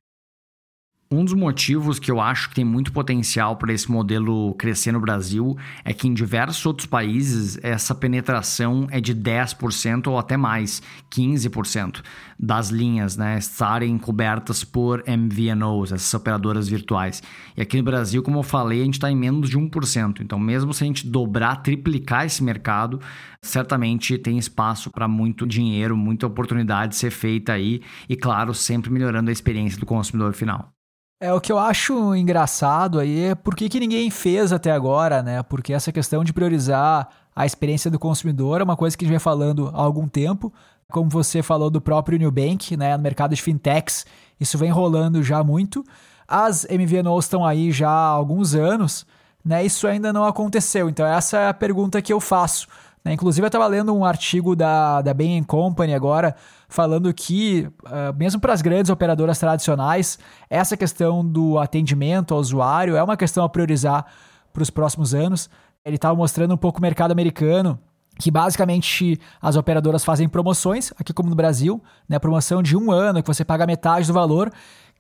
Um 1.09 1.25
dos 1.25 1.35
motivos 1.35 2.01
que 2.01 2.11
eu 2.11 2.21
acho 2.21 2.49
que 2.49 2.57
tem 2.57 2.65
muito 2.65 2.93
potencial 2.93 3.55
para 3.55 3.73
esse 3.73 3.89
modelo 3.89 4.53
crescer 4.55 4.91
no 4.91 4.99
Brasil 4.99 5.57
é 5.85 5.93
que 5.93 6.09
em 6.09 6.13
diversos 6.13 6.67
outros 6.67 6.85
países 6.85 7.57
essa 7.63 7.95
penetração 7.95 8.89
é 8.91 9.01
de 9.01 9.15
10% 9.15 10.09
ou 10.09 10.19
até 10.19 10.37
mais, 10.37 10.83
15% 11.09 12.03
das 12.37 12.71
linhas 12.71 13.17
né, 13.17 13.39
estarem 13.39 13.97
cobertas 13.99 14.65
por 14.65 15.05
MVNOs, 15.07 15.93
essas 15.93 16.13
operadoras 16.13 16.69
virtuais. 16.69 17.23
E 17.57 17.63
aqui 17.63 17.77
no 17.77 17.85
Brasil, 17.85 18.21
como 18.21 18.41
eu 18.41 18.43
falei, 18.43 18.83
a 18.83 18.85
gente 18.85 18.95
está 18.95 19.09
em 19.09 19.17
menos 19.17 19.49
de 19.49 19.57
1%. 19.57 20.23
Então, 20.23 20.41
mesmo 20.41 20.75
se 20.75 20.83
a 20.83 20.89
gente 20.89 21.07
dobrar, 21.07 21.63
triplicar 21.63 22.27
esse 22.27 22.43
mercado, 22.43 23.01
certamente 23.41 24.19
tem 24.19 24.39
espaço 24.39 24.91
para 24.91 25.07
muito 25.07 25.47
dinheiro, 25.47 25.97
muita 25.97 26.27
oportunidade 26.27 26.97
ser 26.97 27.13
feita 27.13 27.53
aí 27.53 27.81
e, 28.09 28.17
claro, 28.17 28.53
sempre 28.53 28.91
melhorando 28.91 29.31
a 29.31 29.33
experiência 29.33 29.79
do 29.79 29.87
consumidor 29.87 30.33
final. 30.33 30.76
É, 31.19 31.33
o 31.33 31.41
que 31.41 31.51
eu 31.51 31.59
acho 31.59 32.15
engraçado 32.15 33.01
aí 33.01 33.25
é 33.25 33.35
por 33.35 33.57
que, 33.57 33.71
que 33.71 33.81
ninguém 33.81 34.11
fez 34.11 34.53
até 34.53 34.71
agora, 34.71 35.23
né? 35.23 35.43
Porque 35.43 35.73
essa 35.73 35.91
questão 35.91 36.23
de 36.23 36.31
priorizar 36.31 37.09
a 37.35 37.47
experiência 37.47 37.91
do 37.91 37.99
consumidor 37.99 38.61
é 38.61 38.65
uma 38.65 38.77
coisa 38.77 38.97
que 38.97 39.05
a 39.05 39.07
gente 39.07 39.13
vem 39.13 39.19
falando 39.19 39.71
há 39.73 39.81
algum 39.81 40.07
tempo. 40.07 40.53
Como 40.91 41.09
você 41.09 41.43
falou 41.43 41.71
do 41.71 41.81
próprio 41.81 42.19
Nubank, 42.19 42.77
né? 42.77 42.97
No 42.99 43.03
mercado 43.03 43.35
de 43.35 43.41
fintechs, 43.41 44.05
isso 44.39 44.59
vem 44.59 44.71
rolando 44.71 45.23
já 45.23 45.43
muito. 45.43 45.83
As 46.29 46.67
MVNOs 46.71 47.25
estão 47.25 47.47
aí 47.47 47.73
já 47.73 47.89
há 47.89 48.09
alguns 48.09 48.55
anos, 48.55 49.07
né? 49.43 49.65
Isso 49.65 49.87
ainda 49.87 50.13
não 50.13 50.25
aconteceu. 50.25 50.87
Então, 50.87 51.07
essa 51.07 51.39
é 51.39 51.49
a 51.49 51.55
pergunta 51.55 52.03
que 52.03 52.13
eu 52.13 52.21
faço. 52.21 52.69
Né? 53.07 53.13
Inclusive, 53.13 53.45
eu 53.45 53.47
estava 53.47 53.69
lendo 53.69 53.95
um 53.95 54.05
artigo 54.05 54.57
da, 54.57 55.01
da 55.01 55.15
Bain 55.15 55.45
Company 55.45 55.95
agora 55.95 56.35
falando 56.69 57.15
que, 57.15 57.71
uh, 57.85 58.13
mesmo 58.17 58.41
para 58.41 58.53
as 58.53 58.61
grandes 58.61 58.91
operadoras 58.91 59.39
tradicionais, 59.39 60.19
essa 60.51 60.77
questão 60.77 61.25
do 61.25 61.57
atendimento 61.57 62.35
ao 62.35 62.41
usuário 62.41 62.97
é 62.97 63.03
uma 63.03 63.17
questão 63.17 63.45
a 63.45 63.49
priorizar 63.49 64.05
para 64.53 64.61
os 64.61 64.71
próximos 64.71 65.15
anos. 65.15 65.49
Ele 65.85 65.95
estava 65.95 66.17
mostrando 66.17 66.55
um 66.55 66.57
pouco 66.57 66.81
o 66.81 66.83
mercado 66.83 67.13
americano, 67.13 67.79
que 68.19 68.29
basicamente 68.29 69.21
as 69.41 69.55
operadoras 69.55 70.05
fazem 70.05 70.29
promoções, 70.29 70.93
aqui 70.99 71.13
como 71.13 71.31
no 71.31 71.37
Brasil, 71.37 71.81
né? 72.09 72.19
Promoção 72.19 72.61
de 72.61 72.77
um 72.77 72.91
ano, 72.91 73.23
que 73.23 73.29
você 73.29 73.45
paga 73.45 73.69
metade 73.69 74.09
do 74.09 74.13
valor, 74.13 74.51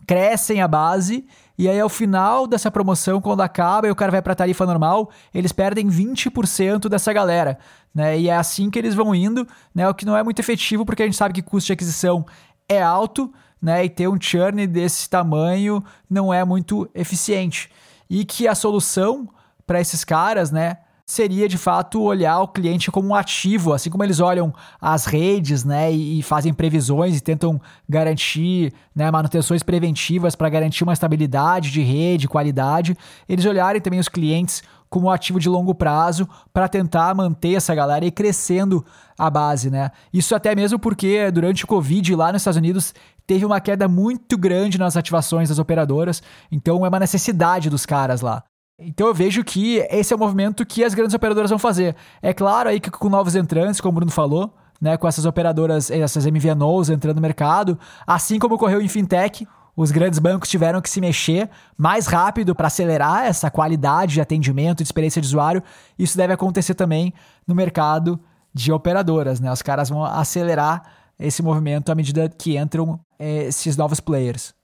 crescem 0.06 0.60
a 0.60 0.68
base, 0.68 1.26
e 1.58 1.68
aí 1.68 1.80
ao 1.80 1.88
final 1.88 2.46
dessa 2.46 2.70
promoção, 2.70 3.20
quando 3.20 3.40
acaba 3.40 3.88
e 3.88 3.90
o 3.90 3.96
cara 3.96 4.12
vai 4.12 4.22
para 4.22 4.32
a 4.32 4.36
tarifa 4.36 4.64
normal, 4.64 5.10
eles 5.34 5.50
perdem 5.50 5.88
20% 5.88 6.88
dessa 6.88 7.12
galera 7.12 7.58
né? 7.96 8.18
E 8.20 8.28
é 8.28 8.36
assim 8.36 8.68
que 8.68 8.78
eles 8.78 8.94
vão 8.94 9.14
indo, 9.14 9.48
né? 9.74 9.88
O 9.88 9.94
que 9.94 10.04
não 10.04 10.14
é 10.14 10.22
muito 10.22 10.38
efetivo 10.38 10.84
porque 10.84 11.02
a 11.02 11.06
gente 11.06 11.16
sabe 11.16 11.32
que 11.32 11.40
custo 11.40 11.68
de 11.68 11.72
aquisição 11.72 12.26
é 12.68 12.82
alto, 12.82 13.32
né? 13.60 13.86
E 13.86 13.88
ter 13.88 14.06
um 14.06 14.20
churn 14.20 14.66
desse 14.66 15.08
tamanho 15.08 15.82
não 16.08 16.32
é 16.32 16.44
muito 16.44 16.86
eficiente. 16.94 17.70
E 18.10 18.22
que 18.22 18.46
a 18.46 18.54
solução 18.54 19.26
para 19.66 19.80
esses 19.80 20.04
caras, 20.04 20.50
né? 20.50 20.76
seria 21.06 21.48
de 21.48 21.56
fato 21.56 22.02
olhar 22.02 22.40
o 22.40 22.48
cliente 22.48 22.90
como 22.90 23.08
um 23.10 23.14
ativo, 23.14 23.72
assim 23.72 23.88
como 23.88 24.02
eles 24.02 24.18
olham 24.18 24.52
as 24.80 25.06
redes, 25.06 25.64
né, 25.64 25.90
e, 25.92 26.20
fazem 26.20 26.52
previsões 26.52 27.16
e 27.16 27.20
tentam 27.20 27.60
garantir, 27.88 28.72
né, 28.92 29.08
manutenções 29.08 29.62
preventivas 29.62 30.34
para 30.34 30.48
garantir 30.48 30.82
uma 30.82 30.92
estabilidade 30.92 31.70
de 31.70 31.80
rede, 31.80 32.26
qualidade, 32.26 32.98
eles 33.28 33.46
olharem 33.46 33.80
também 33.80 34.00
os 34.00 34.08
clientes 34.08 34.64
como 34.88 35.10
ativo 35.10 35.40
de 35.40 35.48
longo 35.48 35.74
prazo 35.74 36.28
para 36.52 36.68
tentar 36.68 37.14
manter 37.14 37.54
essa 37.54 37.74
galera 37.74 38.04
e 38.04 38.10
crescendo 38.10 38.84
a 39.18 39.30
base, 39.30 39.70
né? 39.70 39.90
Isso 40.12 40.34
até 40.34 40.54
mesmo 40.54 40.78
porque 40.78 41.30
durante 41.30 41.64
o 41.64 41.66
Covid 41.66 42.14
lá 42.14 42.32
nos 42.32 42.42
Estados 42.42 42.58
Unidos 42.58 42.94
teve 43.26 43.44
uma 43.44 43.60
queda 43.60 43.88
muito 43.88 44.38
grande 44.38 44.78
nas 44.78 44.96
ativações 44.96 45.48
das 45.48 45.58
operadoras, 45.58 46.22
então 46.50 46.84
é 46.84 46.88
uma 46.88 47.00
necessidade 47.00 47.68
dos 47.68 47.84
caras 47.84 48.20
lá. 48.20 48.44
Então 48.78 49.06
eu 49.06 49.14
vejo 49.14 49.42
que 49.42 49.78
esse 49.90 50.12
é 50.12 50.16
o 50.16 50.18
movimento 50.18 50.64
que 50.66 50.84
as 50.84 50.94
grandes 50.94 51.14
operadoras 51.14 51.50
vão 51.50 51.58
fazer. 51.58 51.96
É 52.20 52.34
claro 52.34 52.68
aí 52.68 52.78
que 52.78 52.90
com 52.90 53.08
novos 53.08 53.34
entrantes, 53.34 53.80
como 53.80 53.92
o 53.92 53.94
Bruno 53.94 54.12
falou, 54.12 54.54
né, 54.80 54.98
com 54.98 55.08
essas 55.08 55.24
operadoras, 55.24 55.90
essas 55.90 56.26
MVNOs 56.26 56.90
entrando 56.90 57.16
no 57.16 57.22
mercado, 57.22 57.78
assim 58.06 58.38
como 58.38 58.56
ocorreu 58.56 58.80
em 58.80 58.88
fintech, 58.88 59.48
os 59.76 59.90
grandes 59.90 60.18
bancos 60.18 60.48
tiveram 60.48 60.80
que 60.80 60.88
se 60.88 61.00
mexer 61.00 61.50
mais 61.76 62.06
rápido 62.06 62.54
para 62.54 62.68
acelerar 62.68 63.26
essa 63.26 63.50
qualidade 63.50 64.14
de 64.14 64.20
atendimento, 64.22 64.78
de 64.78 64.84
experiência 64.84 65.20
de 65.20 65.28
usuário. 65.28 65.62
Isso 65.98 66.16
deve 66.16 66.32
acontecer 66.32 66.74
também 66.74 67.12
no 67.46 67.54
mercado 67.54 68.18
de 68.54 68.72
operadoras, 68.72 69.38
né? 69.38 69.52
Os 69.52 69.60
caras 69.60 69.90
vão 69.90 70.02
acelerar 70.02 70.82
esse 71.18 71.42
movimento 71.42 71.92
à 71.92 71.94
medida 71.94 72.26
que 72.28 72.56
entram 72.56 72.98
é, 73.18 73.44
esses 73.44 73.76
novos 73.76 74.00
players. 74.00 74.54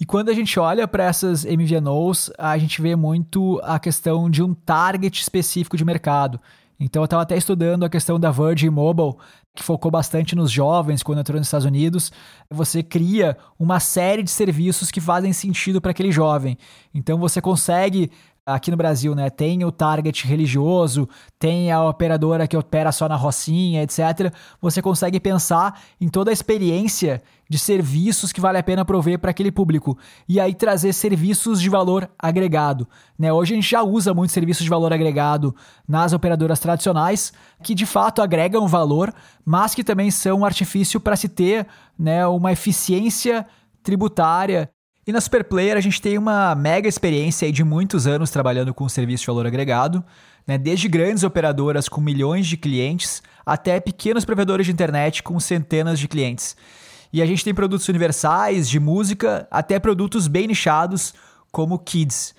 E 0.00 0.04
quando 0.04 0.30
a 0.30 0.34
gente 0.34 0.58
olha 0.58 0.88
para 0.88 1.04
essas 1.04 1.44
MVNOs, 1.44 2.30
a 2.38 2.56
gente 2.56 2.80
vê 2.80 2.96
muito 2.96 3.60
a 3.62 3.78
questão 3.78 4.30
de 4.30 4.42
um 4.42 4.52
target 4.52 5.20
específico 5.20 5.76
de 5.76 5.84
mercado. 5.84 6.40
Então 6.78 7.02
eu 7.02 7.06
estava 7.06 7.22
até 7.22 7.36
estudando 7.36 7.84
a 7.84 7.88
questão 7.88 8.20
da 8.20 8.30
Virgin 8.30 8.68
Mobile, 8.68 9.14
que 9.54 9.62
focou 9.62 9.90
bastante 9.90 10.36
nos 10.36 10.50
jovens 10.50 11.02
quando 11.02 11.20
entrou 11.20 11.38
nos 11.38 11.46
Estados 11.46 11.64
Unidos. 11.64 12.12
Você 12.50 12.82
cria 12.82 13.36
uma 13.58 13.80
série 13.80 14.22
de 14.22 14.30
serviços 14.30 14.90
que 14.90 15.00
fazem 15.00 15.32
sentido 15.32 15.80
para 15.80 15.90
aquele 15.90 16.12
jovem. 16.12 16.58
Então 16.94 17.18
você 17.18 17.40
consegue 17.40 18.10
aqui 18.46 18.70
no 18.70 18.76
Brasil, 18.76 19.12
né? 19.12 19.28
Tem 19.28 19.64
o 19.64 19.72
target 19.72 20.24
religioso, 20.24 21.08
tem 21.36 21.72
a 21.72 21.84
operadora 21.84 22.46
que 22.46 22.56
opera 22.56 22.92
só 22.92 23.08
na 23.08 23.16
Rocinha, 23.16 23.82
etc. 23.82 24.32
Você 24.62 24.80
consegue 24.80 25.18
pensar 25.18 25.80
em 26.00 26.08
toda 26.08 26.30
a 26.30 26.32
experiência 26.32 27.20
de 27.50 27.58
serviços 27.58 28.32
que 28.32 28.40
vale 28.40 28.58
a 28.58 28.62
pena 28.62 28.84
prover 28.84 29.18
para 29.18 29.32
aquele 29.32 29.50
público 29.50 29.98
e 30.28 30.38
aí 30.38 30.54
trazer 30.54 30.92
serviços 30.92 31.60
de 31.60 31.68
valor 31.68 32.08
agregado. 32.16 32.88
Né? 33.18 33.32
Hoje 33.32 33.52
a 33.52 33.56
gente 33.56 33.68
já 33.68 33.82
usa 33.82 34.14
muito 34.14 34.32
serviços 34.32 34.62
de 34.62 34.70
valor 34.70 34.92
agregado 34.92 35.54
nas 35.86 36.12
operadoras 36.12 36.60
tradicionais, 36.60 37.32
que 37.64 37.74
de 37.74 37.86
fato 37.86 38.22
agregam 38.22 38.66
valor, 38.68 39.12
mas 39.44 39.74
que 39.74 39.82
também 39.82 40.10
são 40.10 40.40
um 40.40 40.44
artifício 40.44 41.00
para 41.00 41.16
se 41.16 41.28
ter 41.28 41.66
né, 41.98 42.24
uma 42.26 42.52
eficiência 42.52 43.44
tributária 43.82 44.70
e 45.06 45.12
na 45.12 45.20
Superplayer 45.20 45.76
a 45.76 45.80
gente 45.80 46.02
tem 46.02 46.18
uma 46.18 46.54
mega 46.56 46.88
experiência 46.88 47.50
de 47.52 47.62
muitos 47.62 48.08
anos 48.08 48.28
trabalhando 48.30 48.74
com 48.74 48.88
serviço 48.88 49.22
de 49.22 49.26
valor 49.28 49.46
agregado, 49.46 50.04
né? 50.44 50.58
desde 50.58 50.88
grandes 50.88 51.22
operadoras 51.22 51.88
com 51.88 52.00
milhões 52.00 52.46
de 52.46 52.56
clientes 52.56 53.22
até 53.44 53.78
pequenos 53.78 54.24
provedores 54.24 54.66
de 54.66 54.72
internet 54.72 55.22
com 55.22 55.38
centenas 55.38 56.00
de 56.00 56.08
clientes. 56.08 56.56
E 57.12 57.22
a 57.22 57.26
gente 57.26 57.44
tem 57.44 57.54
produtos 57.54 57.88
universais, 57.88 58.68
de 58.68 58.80
música, 58.80 59.46
até 59.48 59.78
produtos 59.78 60.26
bem 60.26 60.48
nichados, 60.48 61.14
como 61.52 61.78
Kids. 61.78 62.34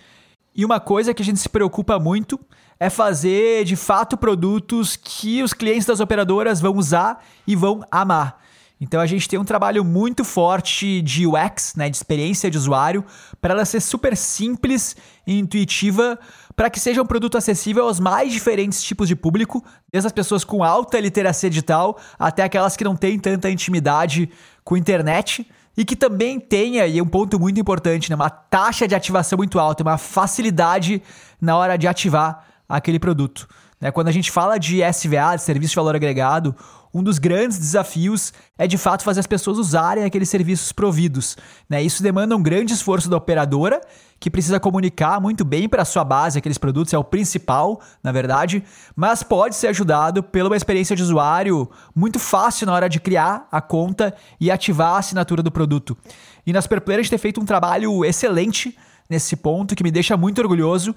E 0.54 0.66
uma 0.66 0.80
coisa 0.80 1.14
que 1.14 1.22
a 1.22 1.26
gente 1.26 1.40
se 1.40 1.48
preocupa 1.48 1.98
muito 1.98 2.38
é 2.78 2.90
fazer 2.90 3.64
de 3.64 3.78
fato 3.78 4.18
produtos 4.18 4.98
que 4.98 5.42
os 5.42 5.54
clientes 5.54 5.86
das 5.86 6.02
operadoras 6.02 6.60
vão 6.60 6.76
usar 6.76 7.24
e 7.48 7.56
vão 7.56 7.82
amar. 7.90 8.44
Então 8.80 9.02
a 9.02 9.06
gente 9.06 9.28
tem 9.28 9.40
um 9.40 9.44
trabalho 9.44 9.84
muito 9.84 10.24
forte 10.24 11.02
de 11.02 11.26
UX, 11.26 11.74
né, 11.76 11.90
de 11.90 11.98
experiência 11.98 12.50
de 12.50 12.58
usuário, 12.58 13.04
para 13.42 13.54
ela 13.54 13.66
ser 13.66 13.80
super 13.80 14.16
simples 14.16 14.96
e 15.26 15.40
intuitiva, 15.40 16.18
para 16.56 16.70
que 16.70 16.80
seja 16.80 17.02
um 17.02 17.06
produto 17.06 17.38
acessível 17.38 17.86
aos 17.86 18.00
mais 18.00 18.32
diferentes 18.32 18.84
tipos 18.84 19.08
de 19.08 19.16
público, 19.16 19.64
desde 19.92 20.08
as 20.08 20.14
pessoas 20.14 20.44
com 20.44 20.64
alta 20.64 21.00
literacia 21.00 21.50
digital 21.50 22.00
até 22.20 22.44
aquelas 22.44 22.78
que 22.78 22.84
não 22.84 22.96
têm 22.96 23.18
tanta 23.18 23.50
intimidade 23.50 24.30
com 24.64 24.76
a 24.76 24.80
internet 24.80 25.48
e 25.76 25.86
que 25.86 25.96
também 25.96 26.40
tenha, 26.40 26.88
e 26.88 27.00
é 27.00 27.04
um 27.04 27.08
ponto 27.08 27.40
muito 27.40 27.60
importante, 27.60 28.10
né, 28.10 28.16
uma 28.16 28.30
taxa 28.30 28.88
de 28.88 28.94
ativação 28.96 29.38
muito 29.38 29.60
alta, 29.60 29.84
uma 29.84 29.98
facilidade 29.98 31.02
na 31.42 31.56
hora 31.56 31.78
de 31.78 31.88
ativar 31.88 32.46
aquele 32.68 33.00
produto. 33.00 33.48
Né? 33.80 33.92
Quando 33.92 34.08
a 34.08 34.12
gente 34.12 34.32
fala 34.32 34.58
de 34.58 34.82
SVA, 34.82 35.36
de 35.36 35.44
Serviço 35.44 35.72
de 35.72 35.76
Valor 35.76 35.96
Agregado, 35.96 36.56
um 36.94 37.04
dos 37.04 37.20
grandes 37.20 37.58
desafios 37.58 38.34
é 38.58 38.66
de 38.68 38.78
fato 38.78 39.04
fazer 39.04 39.20
as 39.20 39.28
pessoas 39.28 39.58
usarem 39.58 40.04
aqueles 40.04 40.30
serviços 40.30 40.72
providos. 40.72 41.38
Né? 41.70 41.84
Isso 41.84 42.02
demanda 42.02 42.36
um 42.36 42.42
grande 42.42 42.74
esforço 42.74 43.10
da 43.10 43.18
operadora, 43.18 43.82
que 44.20 44.32
precisa 44.32 44.60
comunicar 44.60 45.22
muito 45.22 45.46
bem 45.46 45.70
para 45.70 45.84
a 45.84 45.86
sua 45.86 46.04
base 46.04 46.40
aqueles 46.40 46.58
produtos, 46.58 46.94
é 46.94 46.98
o 46.98 47.04
principal, 47.04 47.82
na 48.04 48.12
verdade, 48.12 48.64
mas 48.96 49.22
pode 49.22 49.56
ser 49.56 49.68
ajudado 49.68 50.24
pela 50.24 50.50
uma 50.50 50.58
experiência 50.58 50.96
de 50.96 51.04
usuário 51.04 51.70
muito 51.96 52.18
fácil 52.20 52.66
na 52.66 52.74
hora 52.74 52.90
de 52.90 53.00
criar 53.00 53.48
a 53.52 53.62
conta 53.62 54.16
e 54.40 54.50
ativar 54.50 54.96
a 54.96 54.98
assinatura 54.98 55.44
do 55.44 55.52
produto. 55.52 55.96
E 56.46 56.54
na 56.54 56.62
Superplayer 56.62 57.00
a 57.00 57.04
gente 57.04 57.12
tem 57.12 57.20
feito 57.20 57.40
um 57.40 57.46
trabalho 57.46 58.04
excelente 58.04 58.76
nesse 59.10 59.36
ponto, 59.36 59.76
que 59.76 59.84
me 59.84 59.92
deixa 59.92 60.18
muito 60.18 60.42
orgulhoso, 60.42 60.96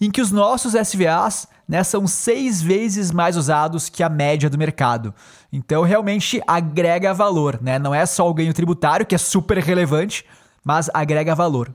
em 0.00 0.10
que 0.10 0.20
os 0.20 0.30
nossos 0.30 0.74
SVAs 0.74 1.46
né, 1.68 1.84
são 1.84 2.06
seis 2.06 2.60
vezes 2.60 3.12
mais 3.12 3.36
usados 3.36 3.88
que 3.88 4.02
a 4.02 4.08
média 4.08 4.50
do 4.50 4.58
mercado. 4.58 5.14
Então, 5.52 5.82
realmente 5.82 6.42
agrega 6.46 7.14
valor, 7.14 7.60
né? 7.62 7.78
Não 7.78 7.94
é 7.94 8.04
só 8.06 8.28
o 8.28 8.34
ganho 8.34 8.54
tributário, 8.54 9.06
que 9.06 9.14
é 9.14 9.18
super 9.18 9.58
relevante, 9.58 10.24
mas 10.64 10.90
agrega 10.92 11.34
valor. 11.34 11.74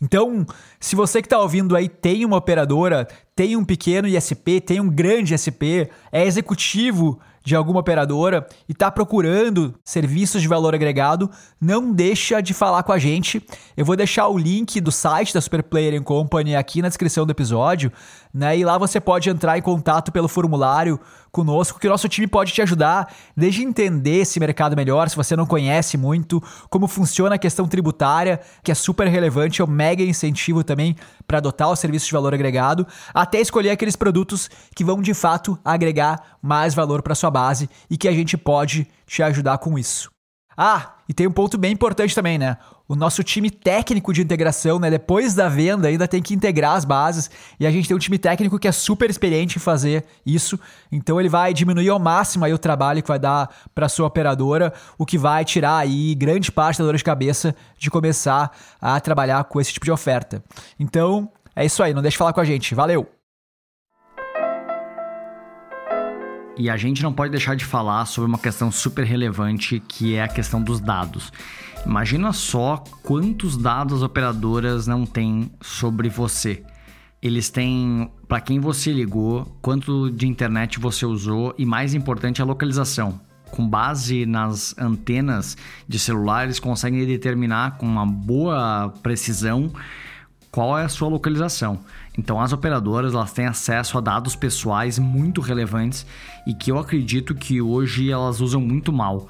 Então, 0.00 0.46
se 0.78 0.94
você 0.94 1.22
que 1.22 1.26
está 1.26 1.38
ouvindo 1.38 1.74
aí 1.74 1.88
tem 1.88 2.24
uma 2.24 2.36
operadora, 2.36 3.08
tem 3.34 3.56
um 3.56 3.64
pequeno 3.64 4.06
ISP, 4.06 4.60
tem 4.60 4.80
um 4.80 4.88
grande 4.88 5.34
ISP, 5.34 5.90
é 6.12 6.24
executivo 6.24 7.18
de 7.46 7.54
alguma 7.54 7.78
operadora 7.78 8.44
e 8.68 8.72
está 8.72 8.90
procurando 8.90 9.72
serviços 9.84 10.42
de 10.42 10.48
valor 10.48 10.74
agregado, 10.74 11.30
não 11.60 11.92
deixa 11.92 12.40
de 12.40 12.52
falar 12.52 12.82
com 12.82 12.90
a 12.90 12.98
gente. 12.98 13.40
Eu 13.76 13.84
vou 13.84 13.94
deixar 13.94 14.26
o 14.26 14.36
link 14.36 14.80
do 14.80 14.90
site 14.90 15.32
da 15.32 15.40
Super 15.40 15.62
Player 15.62 16.02
Company 16.02 16.56
aqui 16.56 16.82
na 16.82 16.88
descrição 16.88 17.24
do 17.24 17.30
episódio, 17.30 17.92
né? 18.34 18.58
E 18.58 18.64
lá 18.64 18.76
você 18.76 19.00
pode 19.00 19.30
entrar 19.30 19.56
em 19.56 19.62
contato 19.62 20.10
pelo 20.10 20.26
formulário 20.26 20.98
conosco, 21.30 21.78
que 21.78 21.86
o 21.86 21.90
nosso 21.90 22.08
time 22.08 22.26
pode 22.26 22.52
te 22.52 22.62
ajudar 22.62 23.12
desde 23.36 23.62
entender 23.62 24.22
esse 24.22 24.40
mercado 24.40 24.74
melhor, 24.74 25.08
se 25.08 25.14
você 25.14 25.36
não 25.36 25.44
conhece 25.44 25.98
muito, 25.98 26.42
como 26.70 26.88
funciona 26.88 27.34
a 27.34 27.38
questão 27.38 27.68
tributária, 27.68 28.40
que 28.64 28.72
é 28.72 28.74
super 28.74 29.06
relevante, 29.06 29.60
é 29.60 29.64
um 29.64 29.68
mega 29.68 30.02
incentivo 30.02 30.64
também 30.64 30.96
para 31.26 31.38
adotar 31.38 31.70
o 31.70 31.76
serviço 31.76 32.06
de 32.06 32.12
valor 32.12 32.32
agregado, 32.32 32.86
até 33.12 33.38
escolher 33.38 33.70
aqueles 33.70 33.96
produtos 33.96 34.48
que 34.74 34.82
vão 34.82 35.02
de 35.02 35.12
fato 35.12 35.58
agregar 35.62 36.38
mais 36.40 36.74
valor 36.74 37.02
para 37.02 37.14
sua 37.14 37.30
base 37.36 37.68
e 37.90 37.98
que 37.98 38.08
a 38.08 38.12
gente 38.12 38.34
pode 38.34 38.86
te 39.06 39.22
ajudar 39.22 39.58
com 39.58 39.78
isso. 39.78 40.10
Ah, 40.56 40.94
e 41.06 41.12
tem 41.12 41.26
um 41.26 41.32
ponto 41.32 41.58
bem 41.58 41.72
importante 41.72 42.14
também, 42.14 42.38
né? 42.38 42.56
O 42.88 42.96
nosso 42.96 43.22
time 43.22 43.50
técnico 43.50 44.10
de 44.10 44.22
integração, 44.22 44.78
né? 44.78 44.88
Depois 44.88 45.34
da 45.34 45.50
venda, 45.50 45.88
ainda 45.88 46.08
tem 46.08 46.22
que 46.22 46.32
integrar 46.32 46.76
as 46.76 46.84
bases. 46.84 47.30
E 47.60 47.66
a 47.66 47.70
gente 47.70 47.86
tem 47.86 47.94
um 47.94 48.00
time 48.00 48.16
técnico 48.16 48.58
que 48.58 48.66
é 48.66 48.72
super 48.72 49.10
experiente 49.10 49.58
em 49.58 49.60
fazer 49.60 50.04
isso. 50.24 50.58
Então 50.90 51.20
ele 51.20 51.28
vai 51.28 51.52
diminuir 51.52 51.90
ao 51.90 51.98
máximo 51.98 52.46
aí 52.46 52.54
o 52.54 52.58
trabalho 52.58 53.02
que 53.02 53.08
vai 53.08 53.18
dar 53.18 53.54
para 53.74 53.88
sua 53.88 54.06
operadora, 54.06 54.72
o 54.96 55.04
que 55.04 55.18
vai 55.18 55.44
tirar 55.44 55.76
aí 55.76 56.14
grande 56.14 56.50
parte 56.50 56.78
da 56.78 56.84
dor 56.84 56.96
de 56.96 57.04
cabeça 57.04 57.54
de 57.76 57.90
começar 57.90 58.50
a 58.80 58.98
trabalhar 58.98 59.44
com 59.44 59.60
esse 59.60 59.74
tipo 59.74 59.84
de 59.84 59.92
oferta. 59.92 60.42
Então, 60.80 61.30
é 61.54 61.66
isso 61.66 61.82
aí. 61.82 61.92
Não 61.92 62.00
deixe 62.00 62.14
de 62.14 62.18
falar 62.18 62.32
com 62.32 62.40
a 62.40 62.44
gente. 62.44 62.74
Valeu! 62.74 63.15
E 66.58 66.70
a 66.70 66.76
gente 66.76 67.02
não 67.02 67.12
pode 67.12 67.30
deixar 67.30 67.54
de 67.54 67.64
falar 67.64 68.06
sobre 68.06 68.28
uma 68.28 68.38
questão 68.38 68.72
super 68.72 69.04
relevante 69.04 69.82
que 69.86 70.14
é 70.14 70.22
a 70.22 70.28
questão 70.28 70.62
dos 70.62 70.80
dados. 70.80 71.30
Imagina 71.84 72.32
só 72.32 72.82
quantos 73.02 73.56
dados 73.58 73.98
as 73.98 74.02
operadoras 74.02 74.86
não 74.86 75.04
têm 75.04 75.50
sobre 75.60 76.08
você. 76.08 76.64
Eles 77.20 77.50
têm 77.50 78.10
para 78.26 78.40
quem 78.40 78.58
você 78.58 78.90
ligou, 78.90 79.44
quanto 79.60 80.10
de 80.10 80.26
internet 80.26 80.78
você 80.78 81.04
usou 81.04 81.54
e 81.58 81.66
mais 81.66 81.94
importante 81.94 82.40
a 82.40 82.44
localização. 82.44 83.20
Com 83.50 83.68
base 83.68 84.24
nas 84.26 84.76
antenas 84.78 85.56
de 85.86 85.98
celular, 85.98 86.44
eles 86.44 86.58
conseguem 86.58 87.06
determinar 87.06 87.76
com 87.78 87.86
uma 87.86 88.06
boa 88.06 88.92
precisão 89.02 89.70
qual 90.56 90.78
é 90.78 90.84
a 90.84 90.88
sua 90.88 91.06
localização. 91.10 91.80
Então 92.16 92.40
as 92.40 92.50
operadoras 92.50 93.12
elas 93.12 93.30
têm 93.30 93.44
acesso 93.44 93.98
a 93.98 94.00
dados 94.00 94.34
pessoais 94.34 94.98
muito 94.98 95.42
relevantes 95.42 96.06
e 96.46 96.54
que 96.54 96.72
eu 96.72 96.78
acredito 96.78 97.34
que 97.34 97.60
hoje 97.60 98.10
elas 98.10 98.40
usam 98.40 98.58
muito 98.58 98.90
mal. 98.90 99.28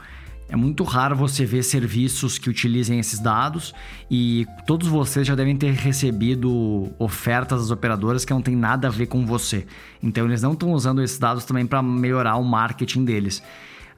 É 0.49 0.55
muito 0.55 0.85
raro 0.85 1.17
você 1.17 1.45
ver 1.45 1.65
serviços 1.65 2.39
que 2.39 2.49
utilizem 2.49 3.01
esses 3.01 3.19
dados 3.19 3.75
e 4.09 4.47
todos 4.69 4.87
vocês 4.87 5.27
já 5.27 5.35
devem 5.35 5.57
ter 5.57 5.73
recebido 5.73 6.93
ofertas 6.97 7.63
das 7.63 7.71
operadoras 7.73 8.25
que 8.25 8.33
não 8.33 8.41
tem 8.41 8.55
nada 8.55 8.87
a 8.87 8.91
ver 8.93 9.07
com 9.07 9.27
você. 9.27 9.67
Então 10.01 10.27
eles 10.27 10.43
não 10.43 10.53
estão 10.53 10.73
usando 10.73 11.03
esses 11.03 11.19
dados 11.19 11.45
também 11.45 11.67
para 11.67 11.83
melhorar 11.83 12.37
o 12.37 12.45
marketing 12.45 13.05
deles. 13.05 13.43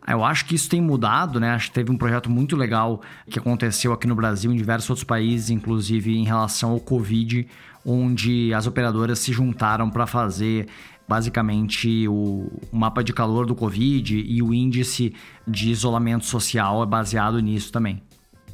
Eu 0.07 0.25
acho 0.25 0.47
que 0.47 0.55
isso 0.55 0.69
tem 0.69 0.81
mudado, 0.81 1.39
né? 1.39 1.51
Acho 1.51 1.69
que 1.69 1.75
teve 1.75 1.91
um 1.91 1.97
projeto 1.97 2.31
muito 2.31 2.57
legal 2.57 3.03
que 3.29 3.39
aconteceu 3.39 3.93
aqui 3.93 4.07
no 4.07 4.15
Brasil, 4.15 4.53
em 4.53 4.57
diversos 4.57 4.89
outros 4.91 5.05
países, 5.05 5.51
inclusive 5.51 6.17
em 6.17 6.25
relação 6.25 6.71
ao 6.71 6.81
Covid, 6.81 7.47
onde 7.85 8.53
as 8.55 8.67
operadoras 8.67 9.19
se 9.19 9.33
juntaram 9.33 9.91
para 9.91 10.07
fazer 10.07 10.67
basicamente 11.09 12.07
o 12.07 12.51
mapa 12.71 13.03
de 13.03 13.13
calor 13.15 13.47
do 13.47 13.55
Covid 13.55 14.19
e 14.19 14.43
o 14.43 14.53
índice 14.53 15.15
de 15.47 15.71
isolamento 15.71 16.27
social 16.27 16.83
é 16.83 16.87
baseado 16.87 17.41
nisso 17.41 17.73
também. 17.73 18.03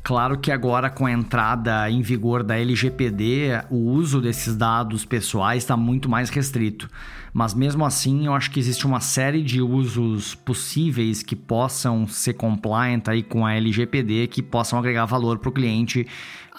Claro 0.05 0.37
que 0.37 0.53
agora, 0.53 0.91
com 0.91 1.07
a 1.07 1.13
entrada 1.13 1.91
em 1.91 2.03
vigor 2.03 2.43
da 2.43 2.59
LGPD, 2.59 3.63
o 3.71 3.77
uso 3.77 4.21
desses 4.21 4.55
dados 4.55 5.03
pessoais 5.07 5.63
está 5.63 5.79
muito 5.79 6.11
mais 6.11 6.29
restrito. 6.29 6.91
Mas 7.33 7.55
mesmo 7.55 7.87
assim, 7.87 8.27
eu 8.27 8.35
acho 8.35 8.51
que 8.51 8.61
existe 8.61 8.87
uma 8.87 9.01
série 9.01 9.43
de 9.43 9.63
usos 9.63 10.35
possíveis 10.35 11.23
que 11.23 11.35
possam 11.35 12.07
ser 12.07 12.35
compliant 12.35 13.01
aí 13.09 13.23
com 13.23 13.47
a 13.47 13.55
LGPD, 13.55 14.27
que 14.27 14.43
possam 14.43 14.79
agregar 14.79 15.07
valor 15.07 15.39
para 15.39 15.49
o 15.49 15.53
cliente 15.53 16.07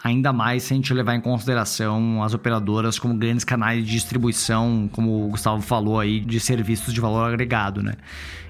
ainda 0.03 0.31
mais 0.31 0.61
se 0.61 0.73
a 0.73 0.75
gente 0.75 0.93
levar 0.93 1.15
em 1.15 1.21
consideração 1.21 2.21
as 2.21 2.33
operadoras 2.33 2.99
como 2.99 3.15
grandes 3.15 3.43
canais 3.43 3.83
de 3.83 3.91
distribuição, 3.91 4.87
como 4.91 5.25
o 5.25 5.29
Gustavo 5.29 5.61
falou 5.63 5.99
aí, 5.99 6.19
de 6.19 6.39
serviços 6.39 6.93
de 6.93 7.01
valor 7.01 7.27
agregado, 7.27 7.81
né? 7.81 7.93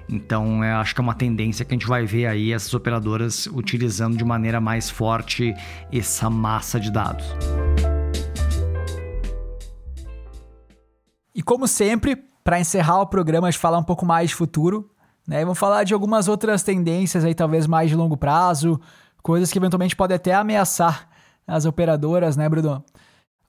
Então, 0.08 0.64
eu 0.64 0.78
acho 0.78 0.94
que 0.94 1.02
é 1.02 1.04
uma 1.04 1.16
tendência 1.16 1.66
que 1.66 1.74
a 1.74 1.76
gente 1.76 1.88
vai 1.88 2.06
ver 2.06 2.28
aí 2.28 2.54
essas 2.54 2.74
operadoras 2.74 3.48
utilizando 3.48 4.16
de 4.16 4.24
maneira 4.24 4.62
mais 4.62 4.90
forte 4.90 5.54
essa 5.92 6.30
massa 6.30 6.80
de 6.80 6.92
dados. 6.92 7.26
E 11.34 11.42
como 11.42 11.68
sempre, 11.68 12.16
para 12.44 12.60
encerrar 12.60 13.02
o 13.02 13.08
programa, 13.08 13.48
a 13.48 13.52
gente 13.52 13.60
falar 13.60 13.80
um 13.80 13.84
pouco 13.84 14.06
mais 14.06 14.30
de 14.30 14.36
futuro, 14.36 14.90
né? 15.28 15.42
Vamos 15.44 15.58
falar 15.58 15.84
de 15.84 15.94
algumas 15.94 16.28
outras 16.28 16.62
tendências 16.62 17.26
aí, 17.26 17.34
talvez 17.34 17.66
mais 17.66 17.90
de 17.90 17.96
longo 17.96 18.16
prazo, 18.16 18.80
coisas 19.24 19.52
que 19.52 19.58
eventualmente 19.58 19.96
podem 19.96 20.16
até 20.16 20.34
ameaçar 20.34 21.10
as 21.48 21.66
operadoras, 21.66 22.38
né, 22.38 22.48
Bruno? 22.48 22.84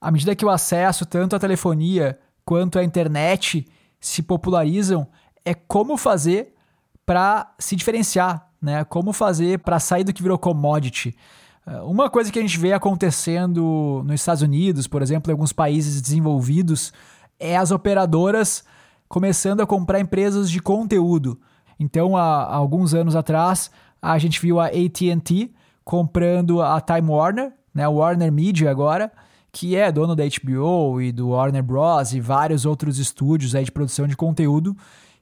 À 0.01 0.11
medida 0.11 0.35
que 0.35 0.45
o 0.45 0.49
acesso 0.49 1.05
tanto 1.05 1.35
à 1.35 1.39
telefonia 1.39 2.17
quanto 2.43 2.79
à 2.79 2.83
internet 2.83 3.65
se 3.99 4.21
popularizam, 4.21 5.07
é 5.47 5.53
como 5.53 5.95
fazer 5.95 6.53
para 7.05 7.53
se 7.57 7.73
diferenciar, 7.73 8.49
né? 8.61 8.83
Como 8.83 9.13
fazer 9.13 9.59
para 9.59 9.79
sair 9.79 10.03
do 10.03 10.11
que 10.11 10.21
virou 10.21 10.37
commodity. 10.37 11.15
Eh, 11.65 11.81
uma 11.83 12.09
coisa 12.09 12.29
que 12.29 12.37
a 12.37 12.41
gente 12.41 12.59
vê 12.59 12.73
acontecendo 12.73 14.03
nos 14.05 14.15
Estados 14.15 14.41
Unidos, 14.41 14.87
por 14.87 15.01
exemplo, 15.01 15.31
em 15.31 15.33
alguns 15.33 15.53
países 15.53 16.01
desenvolvidos, 16.01 16.91
é 17.39 17.55
as 17.55 17.71
operadoras 17.71 18.65
começando 19.07 19.61
a 19.61 19.65
comprar 19.65 20.01
empresas 20.01 20.51
de 20.51 20.59
conteúdo. 20.59 21.39
Então, 21.79 22.17
há, 22.17 22.53
alguns 22.53 22.93
anos 22.93 23.15
atrás, 23.15 23.71
a 24.01 24.17
gente 24.17 24.41
viu 24.41 24.59
a 24.59 24.65
AT&T 24.65 25.53
comprando 25.85 26.61
a 26.61 26.81
Time 26.81 27.09
Warner, 27.09 27.53
né, 27.73 27.87
Warner 27.87 28.33
Media 28.33 28.69
agora, 28.69 29.09
que 29.49 29.77
é 29.77 29.89
dono 29.93 30.13
da 30.13 30.23
HBO 30.25 31.01
e 31.01 31.13
do 31.13 31.29
Warner 31.29 31.63
Bros. 31.63 32.11
e 32.11 32.19
vários 32.19 32.65
outros 32.65 32.99
estúdios 32.99 33.55
aí 33.55 33.63
de 33.63 33.71
produção 33.71 34.07
de 34.07 34.17
conteúdo, 34.17 34.75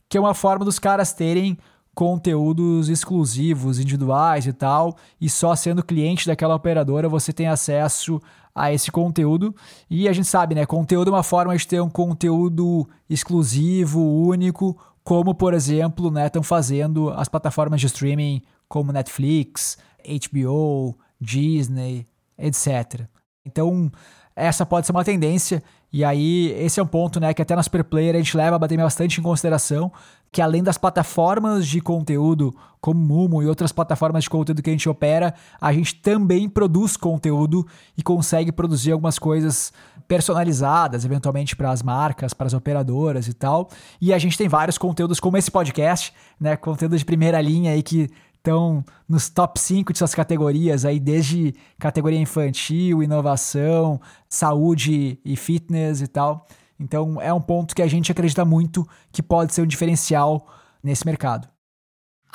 que 0.10 0.18
é 0.18 0.22
uma 0.22 0.34
forma 0.34 0.66
dos 0.66 0.80
caras 0.80 1.14
terem 1.14 1.58
conteúdos 1.94 2.90
exclusivos, 2.90 3.80
individuais 3.80 4.46
e 4.46 4.52
tal, 4.52 4.98
e 5.20 5.30
só 5.30 5.56
sendo 5.56 5.84
cliente 5.84 6.28
daquela 6.28 6.54
operadora 6.54 7.08
você 7.08 7.32
tem 7.32 7.48
acesso 7.48 8.20
a 8.54 8.72
esse 8.72 8.92
conteúdo. 8.92 9.56
E 9.90 10.08
a 10.08 10.14
gente 10.14 10.28
sabe, 10.28 10.54
né, 10.54 10.66
conteúdo 10.66 11.10
é 11.10 11.14
uma 11.14 11.24
forma 11.24 11.56
de 11.56 11.66
ter 11.66 11.82
um 11.82 11.90
conteúdo 11.90 12.88
exclusivo, 13.10 14.02
único, 14.02 14.78
como 15.04 15.34
por 15.34 15.54
exemplo, 15.54 16.12
né, 16.12 16.28
estão 16.28 16.44
fazendo 16.44 17.10
as 17.12 17.30
plataformas 17.30 17.80
de 17.80 17.88
streaming 17.88 18.42
como 18.68 18.92
Netflix, 18.92 19.78
HBO, 20.06 20.98
Disney, 21.20 22.06
etc. 22.38 23.08
Então, 23.46 23.90
essa 24.36 24.66
pode 24.66 24.86
ser 24.86 24.92
uma 24.92 25.04
tendência, 25.04 25.64
e 25.96 26.04
aí 26.04 26.52
esse 26.60 26.78
é 26.78 26.84
um 26.84 26.86
ponto 26.86 27.22
né, 27.22 27.34
que 27.34 27.42
até 27.42 27.56
na 27.56 27.64
Super 27.64 27.82
Player 27.82 28.16
a 28.16 28.18
gente 28.18 28.36
leva 28.36 28.58
a 28.58 28.60
bater 28.60 28.78
bastante 28.78 29.22
em 29.22 29.24
consideração, 29.24 29.90
que 30.30 30.42
além 30.42 30.62
das 30.62 30.78
plataformas 30.78 31.66
de 31.66 31.80
conteúdo 31.80 32.54
como 32.82 33.00
Mumo 33.00 33.42
e 33.42 33.48
outras 33.48 33.72
plataformas 33.72 34.26
de 34.26 34.30
conteúdo 34.30 34.62
que 34.62 34.70
a 34.70 34.74
gente 34.74 34.90
opera, 34.90 35.34
a 35.60 35.72
gente 35.72 35.96
também 35.96 36.50
produz 36.50 36.98
conteúdo 36.98 37.66
e 37.98 38.04
consegue 38.04 38.52
produzir 38.52 38.92
algumas 38.92 39.18
coisas 39.18 39.72
personalizadas, 40.06 41.06
eventualmente 41.06 41.56
para 41.56 41.72
as 41.72 41.82
marcas, 41.82 42.34
para 42.34 42.48
as 42.48 42.54
operadoras 42.54 43.30
e 43.30 43.34
tal. 43.34 43.70
E 44.02 44.14
a 44.14 44.18
gente 44.18 44.38
tem 44.38 44.50
vários 44.50 44.78
conteúdos 44.78 45.22
como 45.22 45.38
esse 45.38 45.50
podcast, 45.50 46.12
né, 46.38 46.58
conteúdo 46.58 46.98
de 46.98 47.06
primeira 47.06 47.40
linha 47.40 47.72
aí 47.72 47.82
que 47.82 48.10
estão 48.46 48.86
nos 49.10 49.28
top 49.28 49.60
5 49.60 49.92
de 49.92 49.98
suas 49.98 50.14
categorias, 50.14 50.86
aí 50.86 51.00
desde 51.00 51.56
categoria 51.80 52.20
infantil, 52.20 53.02
inovação, 53.02 54.00
saúde 54.30 55.20
e 55.26 55.36
fitness 55.36 56.02
e 56.02 56.08
tal. 56.08 56.46
Então 56.80 57.20
é 57.20 57.34
um 57.34 57.42
ponto 57.42 57.76
que 57.76 57.82
a 57.82 57.88
gente 57.88 58.12
acredita 58.12 58.46
muito 58.46 58.88
que 59.12 59.24
pode 59.24 59.54
ser 59.54 59.64
um 59.64 59.68
diferencial 59.68 60.48
nesse 60.84 61.06
mercado. 61.06 61.55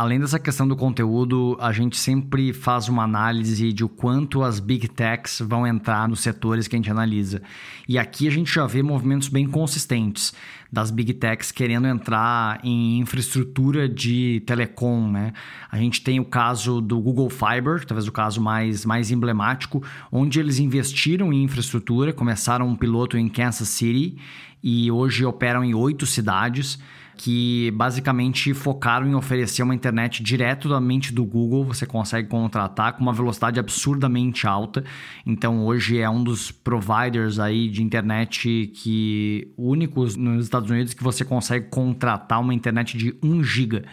Além 0.01 0.19
dessa 0.19 0.39
questão 0.39 0.67
do 0.67 0.75
conteúdo, 0.75 1.59
a 1.61 1.73
gente 1.73 1.95
sempre 1.99 2.55
faz 2.55 2.89
uma 2.89 3.05
análise 3.05 3.71
de 3.71 3.85
o 3.85 3.89
quanto 3.91 4.43
as 4.43 4.59
big 4.59 4.89
techs 4.89 5.43
vão 5.47 5.67
entrar 5.67 6.09
nos 6.09 6.21
setores 6.21 6.67
que 6.67 6.75
a 6.75 6.79
gente 6.79 6.91
analisa. 6.91 7.43
E 7.87 7.99
aqui 7.99 8.27
a 8.27 8.31
gente 8.31 8.51
já 8.51 8.67
vê 8.67 8.83
movimentos 8.83 9.29
bem 9.29 9.47
consistentes 9.47 10.33
das 10.73 10.91
big 10.91 11.13
techs 11.13 11.53
querendo 11.53 11.87
entrar 11.87 12.61
em 12.65 12.99
infraestrutura 12.99 13.87
de 13.87 14.43
telecom, 14.47 15.07
né? 15.11 15.35
A 15.71 15.77
gente 15.77 16.03
tem 16.03 16.19
o 16.19 16.25
caso 16.25 16.81
do 16.81 16.99
Google 16.99 17.29
Fiber, 17.29 17.85
talvez 17.85 18.09
o 18.09 18.13
caso 18.13 18.41
mais, 18.41 18.87
mais 18.87 19.11
emblemático, 19.11 19.83
onde 20.11 20.41
eles 20.41 20.59
investiram 20.59 21.31
em 21.31 21.43
infraestrutura, 21.43 22.11
começaram 22.11 22.67
um 22.67 22.75
piloto 22.75 23.19
em 23.19 23.29
Kansas 23.29 23.69
City 23.69 24.17
e 24.63 24.91
hoje 24.91 25.27
operam 25.27 25.63
em 25.63 25.75
oito 25.75 26.07
cidades 26.07 26.79
que 27.23 27.71
basicamente 27.73 28.55
focaram 28.55 29.07
em 29.07 29.15
oferecer 29.15 29.63
uma 29.63 29.75
internet 29.75 30.23
diretamente 30.23 31.13
do 31.13 31.23
Google. 31.23 31.67
Você 31.67 31.85
consegue 31.85 32.27
contratar 32.29 32.95
com 32.95 33.03
uma 33.03 33.13
velocidade 33.13 33.61
absurdamente 33.61 34.47
alta. 34.47 34.83
Então 35.27 35.63
hoje 35.67 35.99
é 35.99 36.09
um 36.09 36.25
dos 36.25 36.51
providers 36.51 37.39
aí 37.39 37.69
de 37.69 37.83
internet 37.83 38.73
que 38.75 39.53
únicos 39.55 40.17
nos 40.17 40.45
Estados 40.45 40.71
Unidos 40.71 40.95
que 40.95 41.03
você 41.03 41.23
consegue 41.23 41.69
contratar 41.69 42.41
uma 42.41 42.55
internet 42.55 42.97
de 42.97 43.15
1 43.23 43.45
giga. 43.45 43.85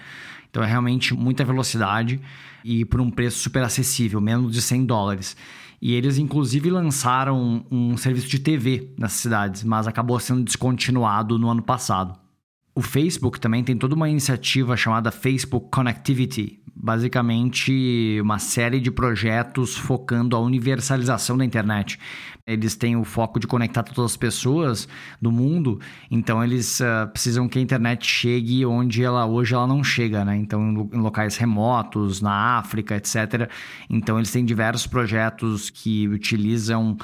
Então 0.49 0.63
é 0.63 0.65
realmente 0.65 1.13
muita 1.13 1.43
velocidade 1.43 2.21
e 2.63 2.85
por 2.85 3.01
um 3.01 3.11
preço 3.11 3.39
super 3.39 3.61
acessível, 3.61 4.21
menos 4.21 4.53
de 4.53 4.61
100 4.61 4.85
dólares. 4.85 5.35
E 5.81 5.93
eles, 5.93 6.17
inclusive, 6.17 6.69
lançaram 6.69 7.65
um 7.69 7.97
serviço 7.97 8.29
de 8.29 8.39
TV 8.39 8.93
nessas 8.97 9.19
cidades, 9.19 9.65
mas 9.65 9.85
acabou 9.85 10.17
sendo 10.17 10.45
descontinuado 10.45 11.37
no 11.37 11.49
ano 11.49 11.61
passado. 11.61 12.17
O 12.77 12.81
Facebook 12.83 13.39
também 13.39 13.63
tem 13.63 13.75
toda 13.75 13.95
uma 13.95 14.07
iniciativa 14.07 14.77
chamada 14.77 15.09
Facebook 15.09 15.67
Connectivity, 15.71 16.59
basicamente 16.75 18.19
uma 18.21 18.37
série 18.37 18.79
de 18.79 18.91
projetos 18.91 19.75
focando 19.75 20.35
a 20.35 20.39
universalização 20.39 21.35
da 21.35 21.43
internet. 21.43 21.97
Eles 22.45 22.75
têm 22.75 22.95
o 22.95 23.03
foco 23.03 23.39
de 23.39 23.47
conectar 23.47 23.81
todas 23.81 24.11
as 24.11 24.15
pessoas 24.15 24.87
do 25.19 25.31
mundo, 25.31 25.81
então 26.11 26.43
eles 26.43 26.79
uh, 26.79 27.07
precisam 27.11 27.49
que 27.49 27.57
a 27.57 27.61
internet 27.63 28.05
chegue 28.05 28.63
onde 28.63 29.03
ela 29.03 29.25
hoje 29.25 29.55
ela 29.55 29.65
não 29.65 29.83
chega, 29.83 30.23
né? 30.23 30.37
Então 30.37 30.87
em 30.93 30.99
locais 30.99 31.35
remotos, 31.35 32.21
na 32.21 32.59
África, 32.59 32.95
etc. 32.95 33.49
Então 33.89 34.19
eles 34.19 34.31
têm 34.31 34.45
diversos 34.45 34.85
projetos 34.85 35.71
que 35.71 36.07
utilizam 36.07 36.95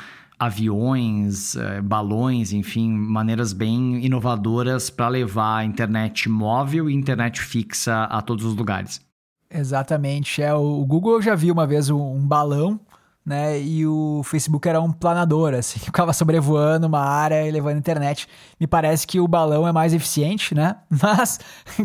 aviões, 0.46 1.56
eh, 1.56 1.82
balões, 1.82 2.52
enfim, 2.52 2.91
maneiras 2.91 3.54
bem 3.54 4.04
inovadoras 4.04 4.89
para 4.89 5.08
levar 5.08 5.58
a 5.58 5.66
internet 5.66 6.30
móvel 6.30 6.89
e 6.89 6.94
internet 6.94 7.41
fixa 7.41 8.04
a 8.04 8.22
todos 8.22 8.46
os 8.46 8.56
lugares. 8.56 9.02
Exatamente. 9.50 10.41
É, 10.41 10.54
o 10.54 10.84
Google 10.86 11.22
já 11.22 11.36
vi 11.36 11.52
uma 11.52 11.68
vez 11.68 11.89
um, 11.89 12.16
um 12.16 12.28
balão, 12.28 12.80
né? 13.26 13.60
E 13.62 13.86
o 13.86 14.22
Facebook 14.24 14.68
era 14.68 14.82
um 14.82 14.91
planador, 14.91 15.54
assim, 15.54 15.80
ficava 15.84 16.12
sobrevoando 16.12 16.88
uma 16.88 17.02
área 17.02 17.48
e 17.48 17.52
levando 17.52 17.78
internet. 17.78 18.28
Me 18.60 18.68
parece 18.68 19.06
que 19.06 19.20
o 19.20 19.28
balão 19.28 19.68
é 19.68 19.72
mais 19.72 19.94
eficiente, 19.94 20.56
né? 20.56 20.78
Mas 20.89 21.39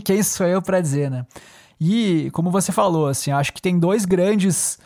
quem 0.05 0.23
sou 0.23 0.47
eu 0.47 0.63
para 0.63 0.81
dizer, 0.81 1.11
né? 1.11 1.27
E 1.81 2.31
como 2.33 2.51
você 2.51 2.73
falou, 2.73 3.07
assim, 3.07 3.31
acho 3.31 3.53
que 3.53 3.63
tem 3.63 3.79
dois 3.79 4.05
grandes 4.05 4.79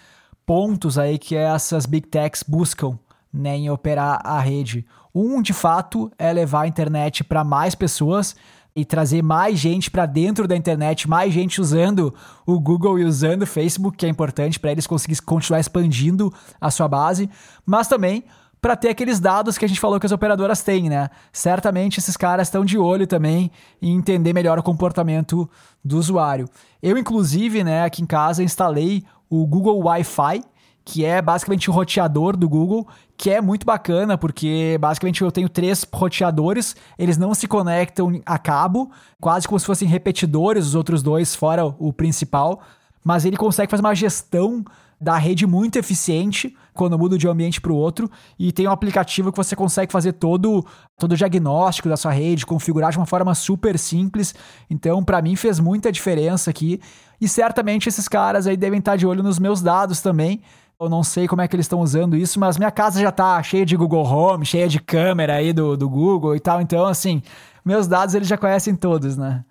pontos 0.45 0.99
aí 0.99 1.19
que 1.19 1.35
essas 1.35 1.87
big 1.87 2.09
techs 2.09 2.43
buscam 2.43 2.99
né, 3.33 3.57
em 3.57 3.71
operar 3.71 4.21
a 4.25 4.41
rede. 4.41 4.87
Um, 5.15 5.41
de 5.41 5.53
fato, 5.53 6.11
é 6.19 6.33
levar 6.33 6.63
a 6.63 6.67
internet 6.67 7.25
para 7.25 7.45
mais 7.45 7.75
pessoas 7.75 8.35
e 8.75 8.85
trazer 8.85 9.23
mais 9.23 9.59
gente 9.59 9.91
para 9.91 10.07
dentro 10.07 10.49
da 10.49 10.57
internet, 10.57 11.09
mais 11.09 11.33
gente 11.33 11.61
usando 11.61 12.15
o 12.47 12.59
Google 12.59 12.99
e 12.99 13.05
usando 13.05 13.43
o 13.43 13.47
Facebook, 13.47 13.97
que 13.97 14.07
é 14.07 14.09
importante 14.09 14.59
para 14.59 14.73
eles 14.73 14.87
conseguirem 14.87 15.23
continuar 15.25 15.61
expandindo 15.61 16.33
a 16.61 16.71
sua 16.71 16.89
base, 16.89 17.29
mas 17.67 17.87
também 17.87 18.25
para 18.63 18.77
ter 18.77 18.91
aqueles 18.91 19.19
dados 19.19 19.59
que 19.59 19.65
a 19.65 19.69
gente 19.69 19.81
falou 19.81 19.99
que 19.99 20.07
as 20.07 20.13
operadoras 20.13 20.63
têm, 20.63 20.89
né? 20.89 21.11
Certamente 21.33 21.99
esses 21.99 22.17
caras 22.17 22.47
estão 22.47 22.65
de 22.65 22.79
olho 22.79 23.09
também 23.09 23.51
em 23.83 23.97
entender 23.97 24.33
melhor 24.33 24.57
o 24.57 24.63
comportamento 24.63 25.51
do 25.85 25.99
usuário. 25.99 26.49
Eu, 26.81 26.97
inclusive, 26.97 27.65
né, 27.65 27.83
aqui 27.85 28.03
em 28.03 28.07
casa 28.07 28.43
instalei 28.43 29.05
o 29.29 29.45
Google 29.47 29.81
Wi-Fi, 29.81 30.43
que 30.85 31.05
é 31.05 31.23
basicamente 31.23 31.71
o 31.71 31.73
roteador 31.73 32.37
do 32.37 32.49
Google, 32.49 32.87
que 33.17 33.31
é 33.31 33.41
muito 33.41 33.65
bacana, 33.65 34.19
porque 34.19 34.77
basicamente 34.81 35.23
eu 35.23 35.31
tenho 35.31 35.49
três 35.49 35.87
roteadores, 35.93 36.75
eles 36.99 37.17
não 37.17 37.35
se 37.35 37.47
conectam 37.47 38.21
a 38.27 38.39
cabo, 38.39 38.91
quase 39.21 39.47
como 39.47 39.61
se 39.61 39.67
fossem 39.67 39.87
repetidores, 39.87 40.67
os 40.67 40.75
outros 40.75 41.03
dois, 41.03 41.35
fora 41.35 41.65
o 41.65 41.93
principal, 41.93 42.63
mas 43.05 43.25
ele 43.25 43.37
consegue 43.37 43.71
fazer 43.71 43.83
uma 43.83 43.95
gestão 43.95 44.65
da 45.03 45.17
rede 45.17 45.49
muito 45.49 45.77
eficiente 45.77 46.57
quando 46.73 46.97
muda 46.97 47.19
de 47.19 47.27
um 47.27 47.33
ambiente 47.33 47.61
para 47.61 47.73
o 47.73 47.77
outro 47.77 48.09
e 48.39 48.53
tem 48.53 48.69
um 48.69 48.71
aplicativo 48.71 49.33
que 49.33 49.37
você 49.37 49.57
consegue 49.57 49.91
fazer 49.91 50.13
todo 50.13 50.65
todo 50.97 51.13
o 51.13 51.17
diagnóstico 51.17 51.89
da 51.89 51.97
sua 51.97 52.13
rede, 52.13 52.47
configurar 52.47 52.93
de 52.93 52.99
uma 52.99 53.07
forma 53.07 53.35
super 53.35 53.77
simples. 53.77 54.33
Então, 54.71 55.03
para 55.03 55.21
mim 55.21 55.35
fez 55.35 55.59
muita 55.59 55.91
diferença 55.91 56.51
aqui 56.51 56.81
e 57.21 57.27
certamente 57.27 57.89
esses 57.89 58.07
caras 58.07 58.47
aí 58.47 58.57
devem 58.57 58.79
estar 58.79 58.95
de 58.95 59.05
olho 59.05 59.25
nos 59.25 59.41
meus 59.41 59.61
dados 59.61 60.01
também, 60.01 60.41
eu 60.85 60.89
não 60.89 61.03
sei 61.03 61.29
como 61.29 61.41
é 61.41 61.49
que 61.49 61.55
eles 61.55 61.65
estão 61.65 61.81
usando 61.81 62.17
isso, 62.17 62.41
mas 62.41 62.59
minha 62.59 62.71
casa 62.71 63.01
já 63.01 63.13
tá 63.13 63.41
cheia 63.43 63.65
de 63.65 63.77
Google 63.77 64.05
Home, 64.05 64.45
cheia 64.45 64.69
de 64.69 64.81
câmera 64.81 65.37
aí 65.37 65.53
do, 65.53 65.77
do 65.77 65.89
Google 65.89 66.35
e 66.35 66.41
tal. 66.41 66.61
Então, 66.61 66.87
assim, 66.87 67.23
meus 67.65 67.87
dados 67.87 68.15
eles 68.15 68.27
já 68.29 68.37
conhecem 68.37 68.75
todos, 68.75 69.17
né? 69.17 69.45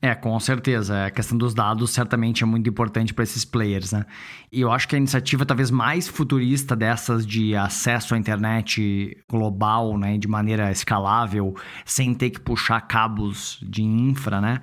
É, 0.00 0.14
com 0.14 0.38
certeza. 0.38 1.06
A 1.06 1.10
questão 1.10 1.36
dos 1.36 1.52
dados 1.52 1.90
certamente 1.90 2.44
é 2.44 2.46
muito 2.46 2.70
importante 2.70 3.12
para 3.12 3.24
esses 3.24 3.44
players, 3.44 3.90
né? 3.90 4.06
E 4.52 4.60
eu 4.60 4.70
acho 4.70 4.86
que 4.86 4.94
a 4.94 4.98
iniciativa 4.98 5.44
talvez 5.44 5.72
mais 5.72 6.06
futurista 6.06 6.76
dessas 6.76 7.26
de 7.26 7.56
acesso 7.56 8.14
à 8.14 8.18
internet 8.18 9.18
global, 9.28 9.98
né, 9.98 10.16
de 10.16 10.28
maneira 10.28 10.70
escalável, 10.70 11.52
sem 11.84 12.14
ter 12.14 12.30
que 12.30 12.38
puxar 12.38 12.80
cabos 12.82 13.58
de 13.60 13.82
infra, 13.82 14.40
né? 14.40 14.60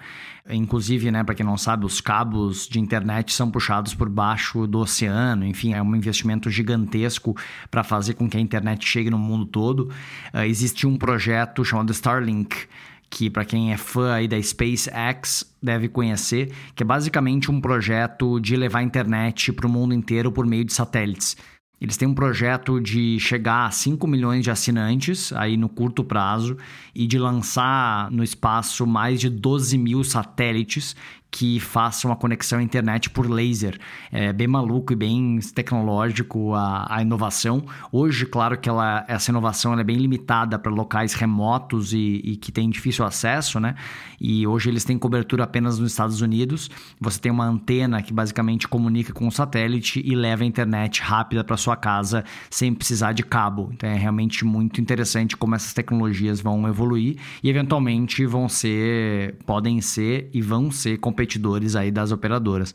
Inclusive, 0.49 1.11
né, 1.11 1.21
para 1.21 1.35
quem 1.35 1.45
não 1.45 1.57
sabe, 1.57 1.85
os 1.85 1.99
cabos 1.99 2.65
de 2.65 2.79
internet 2.79 3.33
são 3.33 3.51
puxados 3.51 3.93
por 3.93 4.07
baixo 4.07 4.65
do 4.65 4.79
oceano. 4.79 5.45
Enfim, 5.45 5.73
é 5.73 5.81
um 5.81 5.95
investimento 5.95 6.49
gigantesco 6.49 7.35
para 7.69 7.83
fazer 7.83 8.13
com 8.13 8.29
que 8.29 8.37
a 8.37 8.39
internet 8.39 8.87
chegue 8.87 9.09
no 9.09 9.17
mundo 9.17 9.45
todo. 9.45 9.89
Uh, 10.33 10.43
existe 10.45 10.87
um 10.87 10.97
projeto 10.97 11.65
chamado 11.65 11.91
Starlink 11.91 12.67
que 13.15 13.29
para 13.29 13.45
quem 13.45 13.71
é 13.71 13.77
fã 13.77 14.11
aí 14.11 14.27
da 14.27 14.41
SpaceX 14.41 15.49
deve 15.63 15.87
conhecer, 15.87 16.51
que 16.75 16.83
é 16.83 16.85
basicamente 16.85 17.49
um 17.49 17.61
projeto 17.61 18.41
de 18.41 18.57
levar 18.57 18.79
a 18.79 18.83
internet 18.83 19.53
para 19.53 19.65
o 19.65 19.69
mundo 19.69 19.93
inteiro 19.93 20.33
por 20.33 20.45
meio 20.45 20.65
de 20.65 20.73
satélites. 20.73 21.37
Eles 21.79 21.95
têm 21.95 22.09
um 22.09 22.13
projeto 22.13 22.77
de 22.81 23.17
chegar 23.17 23.67
a 23.67 23.71
5 23.71 24.05
milhões 24.05 24.43
de 24.43 24.51
assinantes 24.51 25.31
aí 25.31 25.55
no 25.55 25.69
curto 25.69 26.03
prazo 26.03 26.57
e 26.93 27.07
de 27.07 27.17
lançar 27.17 28.11
no 28.11 28.21
espaço 28.21 28.85
mais 28.85 29.21
de 29.21 29.29
12 29.29 29.77
mil 29.77 30.03
satélites 30.03 30.93
que 31.35 31.59
façam 31.59 32.13
a 32.13 32.15
conexão 32.15 32.59
à 32.59 32.63
internet 32.63 33.09
por 33.09 33.29
laser. 33.29 33.77
É 34.09 34.31
bem 34.31 34.47
maluco 34.47 34.93
e 34.93 34.95
bem 34.95 35.37
tecnológico 35.53 36.53
a, 36.53 36.87
a 36.89 37.01
inovação. 37.01 37.65
Hoje, 37.91 38.25
claro 38.25 38.57
que 38.57 38.69
ela, 38.69 39.03
essa 39.05 39.31
inovação 39.31 39.77
é 39.77 39.83
bem 39.83 39.97
limitada 39.97 40.57
para 40.57 40.71
locais 40.71 41.13
remotos 41.13 41.91
e, 41.91 42.21
e, 42.23 42.37
que 42.37 42.53
têm 42.53 42.69
difícil 42.69 43.03
acesso, 43.03 43.59
né? 43.59 43.75
E 44.17 44.47
hoje 44.47 44.69
eles 44.69 44.85
têm 44.85 44.97
cobertura 44.97 45.43
apenas 45.43 45.77
nos 45.77 45.91
Estados 45.91 46.21
Unidos. 46.21 46.71
Você 47.01 47.19
tem 47.19 47.33
uma 47.33 47.45
antena 47.45 48.01
que 48.01 48.13
basicamente 48.13 48.65
comunica 48.65 49.11
com 49.11 49.27
o 49.27 49.31
satélite 49.31 50.01
e 50.05 50.15
leva 50.15 50.43
a 50.43 50.45
internet 50.45 51.01
rápida 51.01 51.43
para 51.43 51.57
sua 51.57 51.75
casa 51.75 52.23
sem 52.49 52.73
precisar 52.73 53.11
de 53.11 53.23
cabo. 53.23 53.71
Então 53.73 53.89
é 53.89 53.97
realmente 53.97 54.45
muito 54.45 54.79
interessante 54.79 55.35
como 55.35 55.53
essas 55.53 55.73
tecnologias 55.73 56.39
vão 56.39 56.65
evoluir 56.65 57.17
e 57.43 57.49
eventualmente 57.49 58.25
vão 58.25 58.47
ser, 58.47 59.35
podem 59.45 59.81
ser 59.81 60.29
e 60.33 60.41
vão 60.41 60.71
ser 60.71 60.97
competitivas 60.99 61.24
competidores 61.25 61.75
aí 61.75 61.91
das 61.91 62.11
operadoras. 62.11 62.73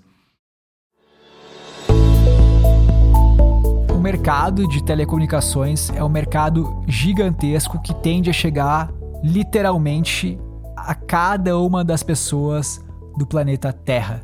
O 3.88 3.98
mercado 4.02 4.66
de 4.66 4.82
telecomunicações 4.82 5.90
é 5.90 6.02
um 6.02 6.08
mercado 6.08 6.82
gigantesco 6.88 7.80
que 7.80 7.94
tende 7.94 8.30
a 8.30 8.32
chegar 8.32 8.90
literalmente 9.22 10.38
a 10.76 10.94
cada 10.94 11.58
uma 11.58 11.84
das 11.84 12.02
pessoas 12.02 12.84
do 13.16 13.26
planeta 13.26 13.72
Terra. 13.72 14.22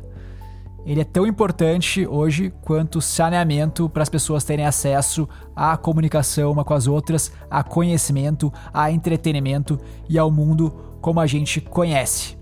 Ele 0.85 1.01
é 1.01 1.03
tão 1.03 1.27
importante 1.27 2.07
hoje 2.07 2.51
quanto 2.61 3.01
saneamento 3.01 3.89
para 3.89 4.03
as 4.03 4.09
pessoas 4.09 4.43
terem 4.43 4.65
acesso 4.65 5.27
à 5.55 5.75
comunicação 5.77 6.51
uma 6.51 6.63
com 6.63 6.73
as 6.73 6.87
outras, 6.87 7.31
a 7.51 7.61
conhecimento, 7.61 8.51
a 8.73 8.89
entretenimento 8.89 9.77
e 10.09 10.17
ao 10.17 10.31
mundo 10.31 10.71
como 11.01 11.19
a 11.19 11.27
gente 11.27 11.59
conhece. 11.61 12.36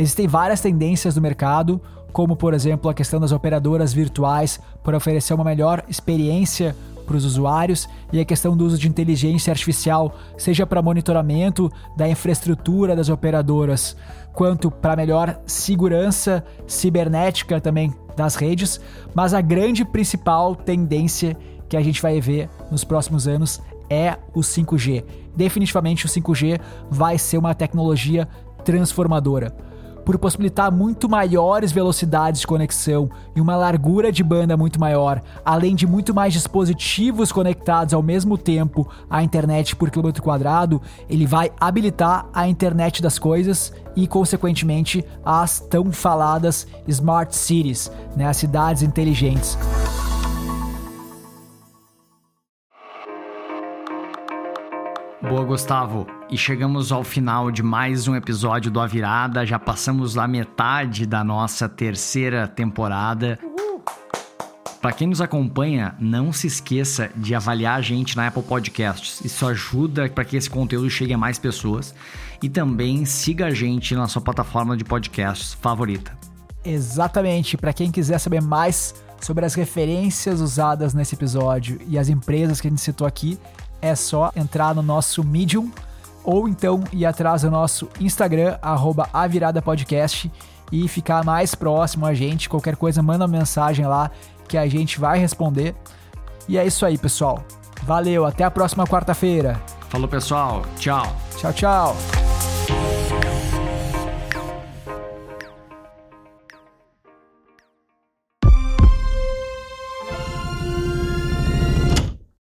Existem 0.00 0.26
várias 0.26 0.62
tendências 0.62 1.14
do 1.14 1.20
mercado, 1.20 1.78
como 2.10 2.34
por 2.34 2.54
exemplo 2.54 2.90
a 2.90 2.94
questão 2.94 3.20
das 3.20 3.32
operadoras 3.32 3.92
virtuais 3.92 4.58
para 4.82 4.96
oferecer 4.96 5.34
uma 5.34 5.44
melhor 5.44 5.84
experiência 5.90 6.74
para 7.06 7.18
os 7.18 7.26
usuários 7.26 7.86
e 8.10 8.18
a 8.18 8.24
questão 8.24 8.56
do 8.56 8.64
uso 8.64 8.78
de 8.78 8.88
inteligência 8.88 9.50
artificial, 9.50 10.16
seja 10.38 10.66
para 10.66 10.80
monitoramento 10.80 11.70
da 11.98 12.08
infraestrutura 12.08 12.96
das 12.96 13.10
operadoras, 13.10 13.94
quanto 14.32 14.70
para 14.70 14.96
melhor 14.96 15.38
segurança 15.44 16.42
cibernética 16.66 17.60
também 17.60 17.92
das 18.16 18.36
redes, 18.36 18.80
mas 19.14 19.34
a 19.34 19.42
grande 19.42 19.84
principal 19.84 20.56
tendência 20.56 21.36
que 21.68 21.76
a 21.76 21.82
gente 21.82 22.00
vai 22.00 22.18
ver 22.22 22.48
nos 22.70 22.84
próximos 22.84 23.28
anos 23.28 23.60
é 23.90 24.16
o 24.32 24.40
5G. 24.40 25.04
Definitivamente 25.36 26.06
o 26.06 26.08
5G 26.08 26.58
vai 26.90 27.18
ser 27.18 27.36
uma 27.36 27.54
tecnologia 27.54 28.26
transformadora 28.64 29.68
por 30.04 30.18
possibilitar 30.18 30.72
muito 30.72 31.08
maiores 31.08 31.72
velocidades 31.72 32.40
de 32.40 32.46
conexão 32.46 33.10
e 33.34 33.40
uma 33.40 33.56
largura 33.56 34.10
de 34.10 34.22
banda 34.22 34.56
muito 34.56 34.80
maior, 34.80 35.22
além 35.44 35.74
de 35.74 35.86
muito 35.86 36.14
mais 36.14 36.32
dispositivos 36.32 37.32
conectados 37.32 37.94
ao 37.94 38.02
mesmo 38.02 38.36
tempo 38.36 38.88
à 39.08 39.22
internet 39.22 39.76
por 39.76 39.90
quilômetro 39.90 40.22
quadrado, 40.22 40.80
ele 41.08 41.26
vai 41.26 41.50
habilitar 41.60 42.26
a 42.32 42.48
internet 42.48 43.02
das 43.02 43.18
coisas 43.18 43.72
e, 43.96 44.06
consequentemente, 44.06 45.04
as 45.24 45.60
tão 45.60 45.92
faladas 45.92 46.66
smart 46.86 47.34
cities, 47.34 47.90
né, 48.16 48.26
as 48.26 48.36
cidades 48.36 48.82
inteligentes. 48.82 49.58
Boa, 55.30 55.44
Gustavo. 55.44 56.08
E 56.28 56.36
chegamos 56.36 56.90
ao 56.90 57.04
final 57.04 57.52
de 57.52 57.62
mais 57.62 58.08
um 58.08 58.16
episódio 58.16 58.68
do 58.68 58.80
A 58.80 58.86
Virada. 58.88 59.46
Já 59.46 59.60
passamos 59.60 60.18
a 60.18 60.26
metade 60.26 61.06
da 61.06 61.22
nossa 61.22 61.68
terceira 61.68 62.48
temporada. 62.48 63.38
Para 64.82 64.90
quem 64.90 65.06
nos 65.06 65.20
acompanha, 65.20 65.94
não 66.00 66.32
se 66.32 66.48
esqueça 66.48 67.12
de 67.14 67.32
avaliar 67.32 67.78
a 67.78 67.80
gente 67.80 68.16
na 68.16 68.26
Apple 68.26 68.42
Podcasts. 68.42 69.24
Isso 69.24 69.46
ajuda 69.46 70.08
para 70.08 70.24
que 70.24 70.36
esse 70.36 70.50
conteúdo 70.50 70.90
chegue 70.90 71.14
a 71.14 71.18
mais 71.18 71.38
pessoas. 71.38 71.94
E 72.42 72.48
também 72.48 73.04
siga 73.04 73.46
a 73.46 73.54
gente 73.54 73.94
na 73.94 74.08
sua 74.08 74.20
plataforma 74.20 74.76
de 74.76 74.82
podcasts 74.82 75.54
favorita. 75.54 76.10
Exatamente. 76.64 77.56
Para 77.56 77.72
quem 77.72 77.92
quiser 77.92 78.18
saber 78.18 78.42
mais 78.42 78.96
sobre 79.20 79.46
as 79.46 79.54
referências 79.54 80.40
usadas 80.40 80.92
nesse 80.92 81.14
episódio 81.14 81.78
e 81.86 81.96
as 81.96 82.08
empresas 82.08 82.60
que 82.60 82.66
a 82.66 82.70
gente 82.70 82.82
citou 82.82 83.06
aqui, 83.06 83.38
é 83.80 83.94
só 83.94 84.30
entrar 84.34 84.74
no 84.74 84.82
nosso 84.82 85.24
Medium 85.24 85.70
ou 86.22 86.48
então 86.48 86.84
ir 86.92 87.06
atrás 87.06 87.42
do 87.42 87.50
nosso 87.50 87.88
Instagram, 87.98 88.58
arroba 88.60 89.08
aviradapodcast 89.12 90.30
e 90.70 90.86
ficar 90.88 91.24
mais 91.24 91.54
próximo 91.54 92.06
a 92.06 92.14
gente. 92.14 92.48
Qualquer 92.48 92.76
coisa, 92.76 93.02
manda 93.02 93.24
uma 93.24 93.38
mensagem 93.38 93.86
lá 93.86 94.10
que 94.46 94.56
a 94.56 94.66
gente 94.68 95.00
vai 95.00 95.18
responder. 95.18 95.74
E 96.48 96.58
é 96.58 96.66
isso 96.66 96.84
aí, 96.84 96.98
pessoal. 96.98 97.42
Valeu, 97.82 98.26
até 98.26 98.44
a 98.44 98.50
próxima 98.50 98.86
quarta-feira. 98.86 99.60
Falou, 99.88 100.08
pessoal. 100.08 100.62
Tchau. 100.76 101.04
Tchau, 101.36 101.52
tchau. 101.52 102.99